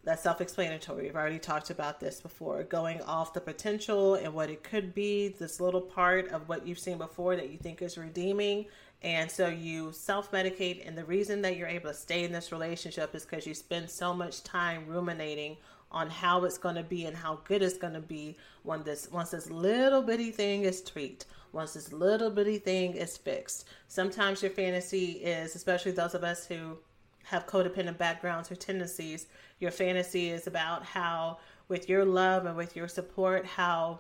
that's 0.03 0.23
self 0.23 0.41
explanatory. 0.41 1.03
We've 1.03 1.15
already 1.15 1.39
talked 1.39 1.69
about 1.69 1.99
this 1.99 2.19
before. 2.19 2.63
Going 2.63 3.01
off 3.03 3.33
the 3.33 3.41
potential 3.41 4.15
and 4.15 4.33
what 4.33 4.49
it 4.49 4.63
could 4.63 4.93
be, 4.93 5.29
this 5.29 5.61
little 5.61 5.81
part 5.81 6.29
of 6.29 6.49
what 6.49 6.67
you've 6.67 6.79
seen 6.79 6.97
before 6.97 7.35
that 7.35 7.49
you 7.49 7.57
think 7.57 7.81
is 7.81 7.97
redeeming. 7.97 8.65
And 9.01 9.29
so 9.31 9.47
you 9.47 9.91
self 9.93 10.31
medicate. 10.31 10.85
And 10.85 10.97
the 10.97 11.05
reason 11.05 11.41
that 11.43 11.55
you're 11.55 11.67
able 11.67 11.89
to 11.89 11.95
stay 11.95 12.23
in 12.23 12.31
this 12.31 12.51
relationship 12.51 13.15
is 13.15 13.25
because 13.25 13.47
you 13.47 13.53
spend 13.53 13.89
so 13.89 14.13
much 14.13 14.43
time 14.43 14.85
ruminating 14.87 15.57
on 15.93 16.09
how 16.09 16.43
it's 16.43 16.57
going 16.57 16.75
to 16.75 16.83
be 16.83 17.05
and 17.05 17.15
how 17.15 17.39
good 17.45 17.61
it's 17.61 17.77
going 17.77 17.93
to 17.93 18.01
be 18.01 18.35
when 18.63 18.83
this 18.83 19.09
once 19.11 19.29
this 19.29 19.49
little 19.51 20.01
bitty 20.01 20.31
thing 20.31 20.63
is 20.63 20.81
tweaked 20.81 21.25
once 21.51 21.73
this 21.73 21.93
little 21.93 22.31
bitty 22.31 22.57
thing 22.57 22.93
is 22.95 23.15
fixed 23.15 23.67
sometimes 23.87 24.41
your 24.41 24.49
fantasy 24.49 25.11
is 25.23 25.55
especially 25.55 25.91
those 25.91 26.15
of 26.15 26.23
us 26.23 26.47
who 26.47 26.75
have 27.23 27.47
codependent 27.47 27.97
backgrounds 27.97 28.51
or 28.51 28.55
tendencies, 28.55 29.27
your 29.59 29.71
fantasy 29.71 30.29
is 30.29 30.47
about 30.47 30.83
how, 30.83 31.39
with 31.67 31.89
your 31.89 32.05
love 32.05 32.45
and 32.45 32.57
with 32.57 32.75
your 32.75 32.87
support, 32.87 33.45
how 33.45 33.99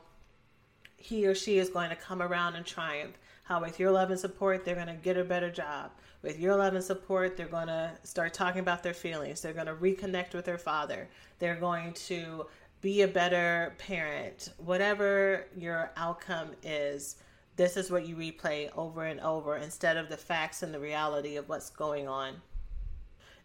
he 0.97 1.25
or 1.27 1.35
she 1.35 1.57
is 1.57 1.69
going 1.69 1.89
to 1.89 1.95
come 1.95 2.21
around 2.21 2.55
and 2.55 2.65
triumph. 2.65 3.17
How, 3.43 3.61
with 3.61 3.79
your 3.79 3.91
love 3.91 4.09
and 4.09 4.19
support, 4.19 4.63
they're 4.63 4.75
going 4.75 4.87
to 4.87 4.93
get 4.93 5.17
a 5.17 5.23
better 5.23 5.51
job. 5.51 5.91
With 6.21 6.39
your 6.39 6.55
love 6.55 6.75
and 6.75 6.83
support, 6.83 7.35
they're 7.35 7.47
going 7.47 7.67
to 7.67 7.91
start 8.03 8.33
talking 8.33 8.61
about 8.61 8.83
their 8.83 8.93
feelings. 8.93 9.41
They're 9.41 9.51
going 9.51 9.65
to 9.65 9.75
reconnect 9.75 10.33
with 10.33 10.45
their 10.45 10.57
father. 10.57 11.09
They're 11.39 11.59
going 11.59 11.91
to 11.93 12.45
be 12.79 13.01
a 13.01 13.07
better 13.07 13.73
parent. 13.77 14.53
Whatever 14.57 15.47
your 15.57 15.91
outcome 15.97 16.51
is, 16.63 17.17
this 17.55 17.75
is 17.75 17.91
what 17.91 18.07
you 18.07 18.15
replay 18.15 18.69
over 18.77 19.03
and 19.05 19.19
over 19.19 19.57
instead 19.57 19.97
of 19.97 20.09
the 20.09 20.17
facts 20.17 20.63
and 20.63 20.73
the 20.73 20.79
reality 20.79 21.35
of 21.35 21.49
what's 21.49 21.69
going 21.69 22.07
on. 22.07 22.35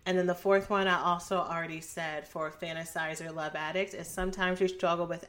And 0.07 0.17
then 0.17 0.27
the 0.27 0.35
fourth 0.35 0.71
one 0.71 0.87
I 0.87 1.01
also 1.03 1.37
already 1.37 1.81
said 1.83 2.27
for 2.27 2.51
fantasizer 2.51 3.35
love 3.35 3.55
addict 3.55 3.93
is 3.95 4.09
sometimes 4.09 4.61
you 4.61 4.69
struggle 4.69 5.07
with 5.07 5.27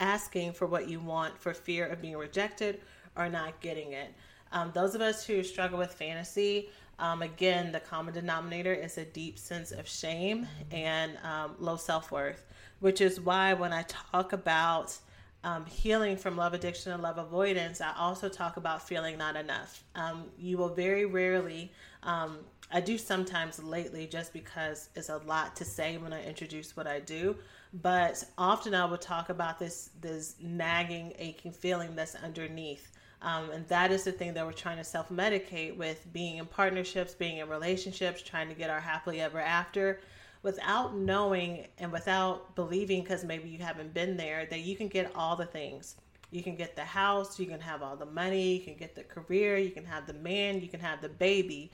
asking 0.00 0.52
for 0.52 0.66
what 0.66 0.88
you 0.88 1.00
want 1.00 1.38
for 1.38 1.54
fear 1.54 1.86
of 1.86 2.02
being 2.02 2.16
rejected 2.16 2.80
or 3.16 3.28
not 3.28 3.60
getting 3.60 3.92
it. 3.92 4.12
Um, 4.52 4.72
those 4.74 4.94
of 4.94 5.00
us 5.00 5.24
who 5.24 5.42
struggle 5.42 5.78
with 5.78 5.92
fantasy, 5.94 6.70
um, 6.98 7.22
again, 7.22 7.72
the 7.72 7.80
common 7.80 8.12
denominator 8.12 8.74
is 8.74 8.98
a 8.98 9.04
deep 9.06 9.38
sense 9.38 9.72
of 9.72 9.88
shame 9.88 10.46
and 10.70 11.16
um, 11.24 11.54
low 11.58 11.76
self 11.76 12.12
worth, 12.12 12.44
which 12.80 13.00
is 13.00 13.20
why 13.20 13.54
when 13.54 13.72
I 13.72 13.84
talk 13.84 14.34
about 14.34 14.98
um, 15.42 15.64
healing 15.64 16.16
from 16.18 16.36
love 16.36 16.52
addiction 16.52 16.92
and 16.92 17.02
love 17.02 17.16
avoidance, 17.16 17.80
I 17.80 17.94
also 17.96 18.28
talk 18.28 18.58
about 18.58 18.86
feeling 18.86 19.16
not 19.16 19.36
enough. 19.36 19.82
Um, 19.94 20.24
you 20.38 20.58
will 20.58 20.68
very 20.68 21.06
rarely, 21.06 21.72
um, 22.02 22.38
I 22.72 22.80
do 22.80 22.96
sometimes 22.98 23.62
lately 23.62 24.06
just 24.06 24.32
because 24.32 24.90
it's 24.94 25.08
a 25.08 25.18
lot 25.18 25.56
to 25.56 25.64
say 25.64 25.96
when 25.96 26.12
I 26.12 26.24
introduce 26.24 26.76
what 26.76 26.86
I 26.86 27.00
do, 27.00 27.36
but 27.72 28.22
often 28.38 28.74
I 28.74 28.84
will 28.84 28.98
talk 28.98 29.28
about 29.28 29.58
this 29.58 29.90
this 30.00 30.36
nagging, 30.40 31.12
aching 31.18 31.52
feeling 31.52 31.96
that's 31.96 32.14
underneath. 32.14 32.92
Um, 33.22 33.50
and 33.50 33.68
that 33.68 33.90
is 33.90 34.04
the 34.04 34.12
thing 34.12 34.32
that 34.34 34.46
we're 34.46 34.52
trying 34.52 34.78
to 34.78 34.84
self 34.84 35.10
medicate 35.10 35.76
with 35.76 36.10
being 36.12 36.38
in 36.38 36.46
partnerships, 36.46 37.14
being 37.14 37.38
in 37.38 37.48
relationships, 37.48 38.22
trying 38.22 38.48
to 38.48 38.54
get 38.54 38.70
our 38.70 38.80
happily 38.80 39.20
ever 39.20 39.40
after 39.40 40.00
without 40.42 40.96
knowing 40.96 41.66
and 41.78 41.92
without 41.92 42.54
believing, 42.54 43.02
because 43.02 43.24
maybe 43.24 43.48
you 43.48 43.58
haven't 43.58 43.92
been 43.92 44.16
there, 44.16 44.46
that 44.46 44.60
you 44.60 44.74
can 44.76 44.88
get 44.88 45.10
all 45.14 45.36
the 45.36 45.44
things. 45.44 45.96
You 46.30 46.42
can 46.42 46.56
get 46.56 46.76
the 46.76 46.84
house, 46.84 47.38
you 47.38 47.46
can 47.46 47.60
have 47.60 47.82
all 47.82 47.96
the 47.96 48.06
money, 48.06 48.56
you 48.56 48.64
can 48.64 48.76
get 48.76 48.94
the 48.94 49.02
career, 49.02 49.58
you 49.58 49.70
can 49.70 49.84
have 49.84 50.06
the 50.06 50.14
man, 50.14 50.60
you 50.60 50.68
can 50.68 50.80
have 50.80 51.02
the 51.02 51.08
baby. 51.08 51.70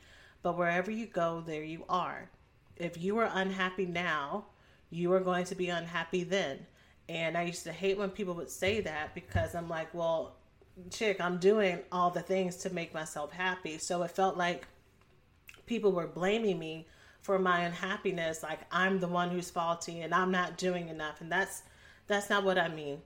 But 0.47 0.57
wherever 0.57 0.93
you 0.93 1.07
go, 1.07 1.43
there 1.45 1.65
you 1.65 1.83
are. 1.89 2.31
If 2.77 3.03
you 3.03 3.19
are 3.19 3.29
unhappy 3.35 3.85
now, 3.85 4.45
you 4.91 5.13
are 5.13 5.19
going 5.19 5.45
to 5.47 5.57
be 5.57 5.71
unhappy 5.71 6.23
then. 6.23 6.65
And 7.09 7.37
I 7.37 7.43
used 7.43 7.65
to 7.65 7.73
hate 7.73 7.99
when 7.99 8.11
people 8.11 8.35
would 8.35 8.49
say 8.49 8.81
that 8.83 9.13
because 9.13 9.57
I'm 9.57 9.69
like, 9.69 9.93
well, 9.93 10.37
chick, 10.89 11.21
I'm 11.21 11.39
doing 11.39 11.81
all 11.91 12.11
the 12.11 12.21
things 12.21 12.59
to 12.59 12.73
make 12.73 12.95
myself 12.95 13.33
happy. 13.33 13.79
So 13.79 14.05
it 14.05 14.13
felt 14.13 14.37
like 14.37 14.69
people 15.67 15.91
were 15.91 16.07
blaming 16.07 16.61
me 16.61 16.87
for 17.23 17.41
my 17.41 17.63
unhappiness 17.63 18.45
like 18.45 18.61
i'm 18.71 19.01
the 19.01 19.09
one 19.09 19.31
who's 19.31 19.51
faulty 19.51 20.03
and 20.03 20.15
i'm 20.15 20.31
not 20.31 20.57
doing 20.57 20.89
enough 20.89 21.21
and 21.21 21.33
that's 21.33 21.65
that's 22.07 22.31
not 22.31 22.45
what 22.45 22.57
i 22.57 22.69
mean 22.69 23.03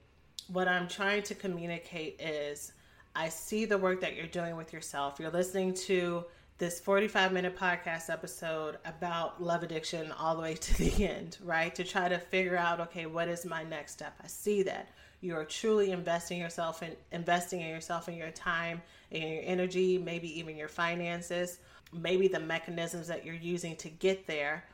what 0.49 0.69
i'm 0.69 0.87
trying 0.87 1.23
to 1.23 1.35
communicate 1.35 2.21
is 2.21 2.73
i 3.17 3.31
see 3.31 3.65
the 3.65 3.79
work 3.79 3.99
that 3.99 4.15
you're 4.15 4.27
doing 4.27 4.59
with 4.59 4.75
yourself 4.75 5.19
you're 5.19 5.31
listening 5.31 5.73
to 5.73 6.23
this 6.61 6.79
45 6.79 7.33
minute 7.33 7.57
podcast 7.57 8.11
episode 8.11 8.77
about 8.85 9.43
love 9.43 9.63
addiction 9.63 10.13
all 10.13 10.37
the 10.37 10.43
way 10.43 10.55
to 10.61 10.77
the 10.77 11.09
end 11.09 11.39
right? 11.43 11.75
To 11.75 11.83
try 11.83 12.07
to 12.07 12.19
figure 12.19 12.57
out 12.57 12.81
okay 12.81 13.07
what 13.07 13.29
is 13.29 13.47
my 13.47 13.65
next 13.65 13.93
step? 13.93 14.13
I 14.23 14.27
see 14.27 14.63
that 14.65 14.91
you 15.23 15.35
are 15.35 15.47
truly 15.47 15.91
investing 15.91 16.39
yourself 16.39 16.83
in 16.83 16.95
investing 17.13 17.63
in 17.63 17.69
yourself 17.69 18.09
and 18.09 18.17
your 18.17 18.31
time 18.31 18.83
and 19.11 19.23
your 19.23 19.43
energy 19.43 19.97
maybe 19.97 20.39
even 20.39 20.55
your 20.55 20.69
finances. 20.69 21.61
Maybe 21.95 22.29
the 22.29 22.41
mechanisms 22.41 23.09
that 23.09 23.25
you're 23.25 23.35
using 23.35 23.75
to 23.77 23.89
get 23.89 24.27
there 24.27 24.65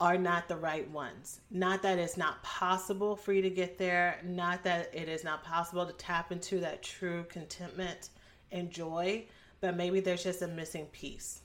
are 0.00 0.18
not 0.18 0.48
the 0.48 0.56
right 0.56 0.90
ones. 0.90 1.42
Not 1.48 1.82
that 1.82 2.00
it's 2.00 2.16
not 2.16 2.42
possible 2.42 3.14
for 3.14 3.32
you 3.32 3.42
to 3.42 3.50
get 3.50 3.78
there, 3.78 4.20
not 4.24 4.64
that 4.64 4.90
it 4.92 5.08
is 5.08 5.22
not 5.22 5.44
possible 5.44 5.86
to 5.86 5.92
tap 5.92 6.32
into 6.32 6.58
that 6.58 6.82
true 6.82 7.24
contentment 7.28 8.08
and 8.50 8.68
joy, 8.68 9.26
but 9.60 9.76
maybe 9.76 10.00
there's 10.00 10.22
just 10.22 10.42
a 10.42 10.48
missing 10.48 10.86
piece. 10.86 11.40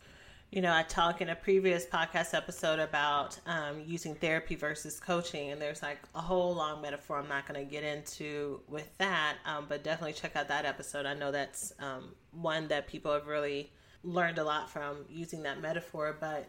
You 0.51 0.61
know, 0.61 0.73
I 0.73 0.83
talk 0.83 1.21
in 1.21 1.29
a 1.29 1.35
previous 1.35 1.85
podcast 1.85 2.33
episode 2.33 2.79
about 2.79 3.37
um, 3.45 3.81
using 3.85 4.15
therapy 4.15 4.55
versus 4.55 4.99
coaching, 4.99 5.51
and 5.51 5.61
there's 5.61 5.81
like 5.81 5.99
a 6.13 6.21
whole 6.21 6.55
long 6.55 6.81
metaphor 6.81 7.17
I'm 7.17 7.27
not 7.27 7.47
going 7.47 7.59
to 7.59 7.69
get 7.69 7.83
into 7.83 8.61
with 8.69 8.89
that, 8.99 9.37
um, 9.45 9.65
but 9.67 9.83
definitely 9.83 10.13
check 10.13 10.35
out 10.35 10.47
that 10.47 10.65
episode. 10.65 11.05
I 11.05 11.13
know 11.13 11.31
that's 11.31 11.73
um, 11.79 12.15
one 12.31 12.67
that 12.69 12.87
people 12.87 13.11
have 13.11 13.27
really 13.27 13.71
learned 14.03 14.37
a 14.37 14.43
lot 14.43 14.69
from 14.69 14.97
using 15.09 15.43
that 15.43 15.61
metaphor, 15.61 16.15
but 16.19 16.47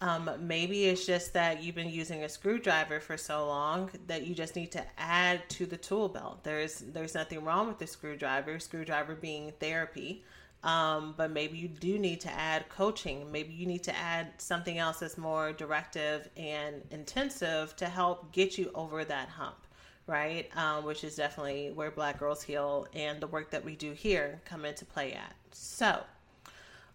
um, 0.00 0.30
maybe 0.40 0.86
it's 0.86 1.06
just 1.06 1.32
that 1.34 1.62
you've 1.62 1.76
been 1.76 1.90
using 1.90 2.24
a 2.24 2.28
screwdriver 2.28 3.00
for 3.00 3.16
so 3.16 3.46
long 3.46 3.90
that 4.08 4.26
you 4.26 4.34
just 4.34 4.56
need 4.56 4.72
to 4.72 4.84
add 4.98 5.48
to 5.50 5.66
the 5.66 5.76
tool 5.76 6.08
belt. 6.08 6.42
There's 6.42 6.78
there's 6.78 7.14
nothing 7.14 7.44
wrong 7.44 7.68
with 7.68 7.78
the 7.78 7.86
screwdriver. 7.86 8.58
Screwdriver 8.58 9.14
being 9.14 9.52
therapy, 9.60 10.24
um, 10.64 11.14
but 11.16 11.30
maybe 11.30 11.58
you 11.58 11.68
do 11.68 11.98
need 11.98 12.20
to 12.20 12.32
add 12.32 12.68
coaching. 12.68 13.30
Maybe 13.32 13.52
you 13.52 13.66
need 13.66 13.82
to 13.84 13.96
add 13.96 14.28
something 14.38 14.78
else 14.78 15.00
that's 15.00 15.18
more 15.18 15.52
directive 15.52 16.28
and 16.36 16.82
intensive 16.90 17.74
to 17.76 17.86
help 17.86 18.32
get 18.32 18.58
you 18.58 18.70
over 18.74 19.04
that 19.04 19.28
hump, 19.28 19.66
right? 20.06 20.48
Um, 20.56 20.84
which 20.84 21.02
is 21.02 21.16
definitely 21.16 21.72
where 21.72 21.90
Black 21.90 22.18
Girls 22.18 22.42
Heal 22.42 22.86
and 22.94 23.20
the 23.20 23.26
work 23.26 23.50
that 23.50 23.64
we 23.64 23.74
do 23.74 23.92
here 23.92 24.40
come 24.44 24.64
into 24.64 24.84
play 24.84 25.12
at. 25.12 25.34
So 25.50 26.00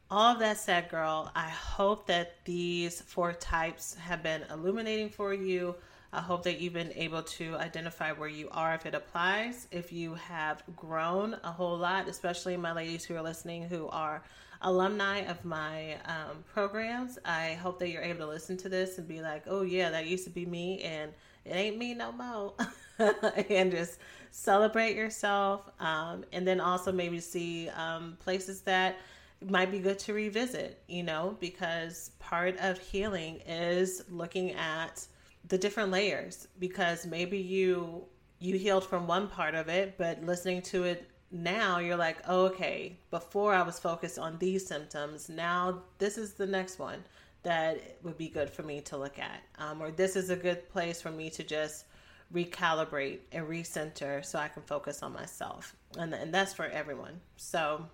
all 0.09 0.33
of 0.33 0.39
that 0.39 0.57
said, 0.57 0.87
girl, 0.87 1.29
I 1.35 1.49
hope 1.49 2.07
that 2.07 2.35
these 2.45 3.01
four 3.01 3.33
types 3.33 3.95
have 3.95 4.23
been 4.23 4.43
illuminating 4.49 5.09
for 5.09 5.33
you. 5.33 5.75
I 6.13 6.21
hope 6.21 6.43
that 6.43 6.61
you've 6.61 6.73
been 6.73 6.93
able 6.95 7.23
to 7.23 7.55
identify 7.55 8.11
where 8.13 8.29
you 8.29 8.47
are 8.51 8.73
if 8.73 8.85
it 8.85 8.95
applies. 8.95 9.67
If 9.71 9.91
you 9.91 10.13
have 10.15 10.63
grown 10.75 11.35
a 11.43 11.51
whole 11.51 11.77
lot, 11.77 12.07
especially 12.07 12.55
my 12.55 12.71
ladies 12.71 13.03
who 13.03 13.15
are 13.15 13.21
listening 13.21 13.63
who 13.63 13.87
are 13.89 14.23
alumni 14.61 15.19
of 15.19 15.43
my 15.43 15.95
um, 16.05 16.43
programs, 16.53 17.19
I 17.25 17.53
hope 17.55 17.79
that 17.79 17.89
you're 17.89 18.01
able 18.01 18.21
to 18.21 18.27
listen 18.27 18.57
to 18.57 18.69
this 18.69 18.97
and 18.97 19.07
be 19.07 19.21
like, 19.21 19.43
oh, 19.47 19.61
yeah, 19.61 19.89
that 19.89 20.07
used 20.07 20.23
to 20.23 20.29
be 20.29 20.45
me 20.45 20.81
and 20.81 21.11
it 21.45 21.51
ain't 21.51 21.77
me 21.77 21.93
no 21.93 22.11
more. 22.11 22.53
and 23.49 23.71
just 23.71 23.99
celebrate 24.31 24.95
yourself. 24.95 25.69
Um, 25.79 26.23
and 26.31 26.47
then 26.47 26.59
also 26.59 26.91
maybe 26.91 27.19
see 27.19 27.69
um, 27.69 28.17
places 28.19 28.61
that 28.61 28.97
might 29.45 29.71
be 29.71 29.79
good 29.79 29.99
to 29.99 30.13
revisit, 30.13 30.81
you 30.87 31.03
know, 31.03 31.37
because 31.39 32.11
part 32.19 32.57
of 32.57 32.79
healing 32.79 33.41
is 33.47 34.03
looking 34.09 34.53
at 34.53 35.05
the 35.47 35.57
different 35.57 35.91
layers 35.91 36.47
because 36.59 37.05
maybe 37.05 37.37
you 37.37 38.05
you 38.39 38.57
healed 38.57 38.85
from 38.85 39.07
one 39.07 39.27
part 39.27 39.55
of 39.55 39.67
it, 39.67 39.97
but 39.97 40.23
listening 40.23 40.61
to 40.61 40.83
it 40.83 41.09
now 41.31 41.79
you're 41.79 41.97
like, 41.97 42.17
oh, 42.27 42.45
okay, 42.45 42.97
before 43.09 43.53
I 43.53 43.61
was 43.61 43.79
focused 43.79 44.19
on 44.19 44.37
these 44.37 44.65
symptoms, 44.65 45.27
now 45.27 45.81
this 45.97 46.17
is 46.17 46.33
the 46.33 46.45
next 46.45 46.79
one 46.79 47.03
that 47.43 47.79
would 48.03 48.17
be 48.17 48.27
good 48.27 48.49
for 48.49 48.63
me 48.63 48.81
to 48.81 48.97
look 48.97 49.19
at. 49.19 49.41
Um, 49.57 49.81
or 49.81 49.91
this 49.91 50.15
is 50.15 50.29
a 50.29 50.35
good 50.35 50.67
place 50.69 51.01
for 51.01 51.11
me 51.11 51.29
to 51.31 51.43
just 51.43 51.85
recalibrate 52.33 53.19
and 53.31 53.47
recenter 53.47 54.23
so 54.23 54.39
I 54.39 54.47
can 54.47 54.63
focus 54.63 55.01
on 55.03 55.13
myself. 55.13 55.75
And, 55.97 56.13
and 56.13 56.33
that's 56.33 56.53
for 56.53 56.65
everyone. 56.65 57.19
So, 57.37 57.85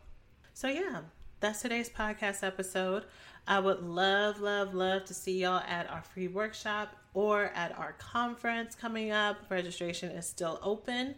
so 0.53 0.67
yeah, 0.67 1.01
that's 1.39 1.61
today's 1.61 1.89
podcast 1.89 2.43
episode. 2.43 3.05
I 3.47 3.59
would 3.59 3.83
love, 3.83 4.39
love, 4.39 4.73
love 4.73 5.03
to 5.05 5.13
see 5.13 5.41
y'all 5.41 5.61
at 5.67 5.89
our 5.89 6.01
free 6.01 6.29
workshop 6.29 6.95
or 7.13 7.45
at 7.55 7.77
our 7.77 7.93
conference 7.93 8.73
coming 8.73 9.11
up. 9.11 9.37
Registration 9.49 10.11
is 10.11 10.25
still 10.25 10.59
open. 10.63 11.15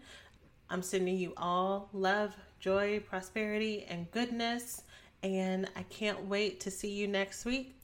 I'm 0.69 0.81
sending 0.81 1.17
you 1.17 1.33
all 1.37 1.89
love, 1.93 2.35
joy, 2.59 2.99
prosperity, 2.99 3.85
and 3.87 4.09
goodness. 4.11 4.81
And 5.21 5.69
I 5.75 5.83
can't 5.83 6.25
wait 6.25 6.59
to 6.61 6.71
see 6.71 6.91
you 6.91 7.07
next 7.07 7.45
week. 7.45 7.75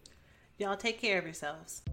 Y'all 0.58 0.78
take 0.78 1.00
care 1.00 1.20
of 1.20 1.26
yourselves. 1.26 1.84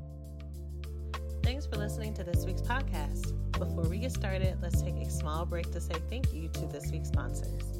Thanks 1.42 1.66
for 1.66 1.76
listening 1.76 2.14
to 2.14 2.24
this 2.24 2.44
week's 2.44 2.62
podcast. 2.62 3.34
Before 3.52 3.84
we 3.84 3.98
get 3.98 4.12
started, 4.12 4.58
let's 4.62 4.82
take 4.82 4.96
a 4.96 5.10
small 5.10 5.44
break 5.44 5.70
to 5.72 5.80
say 5.80 5.94
thank 6.08 6.32
you 6.32 6.48
to 6.48 6.66
this 6.66 6.90
week's 6.90 7.08
sponsors. 7.08 7.77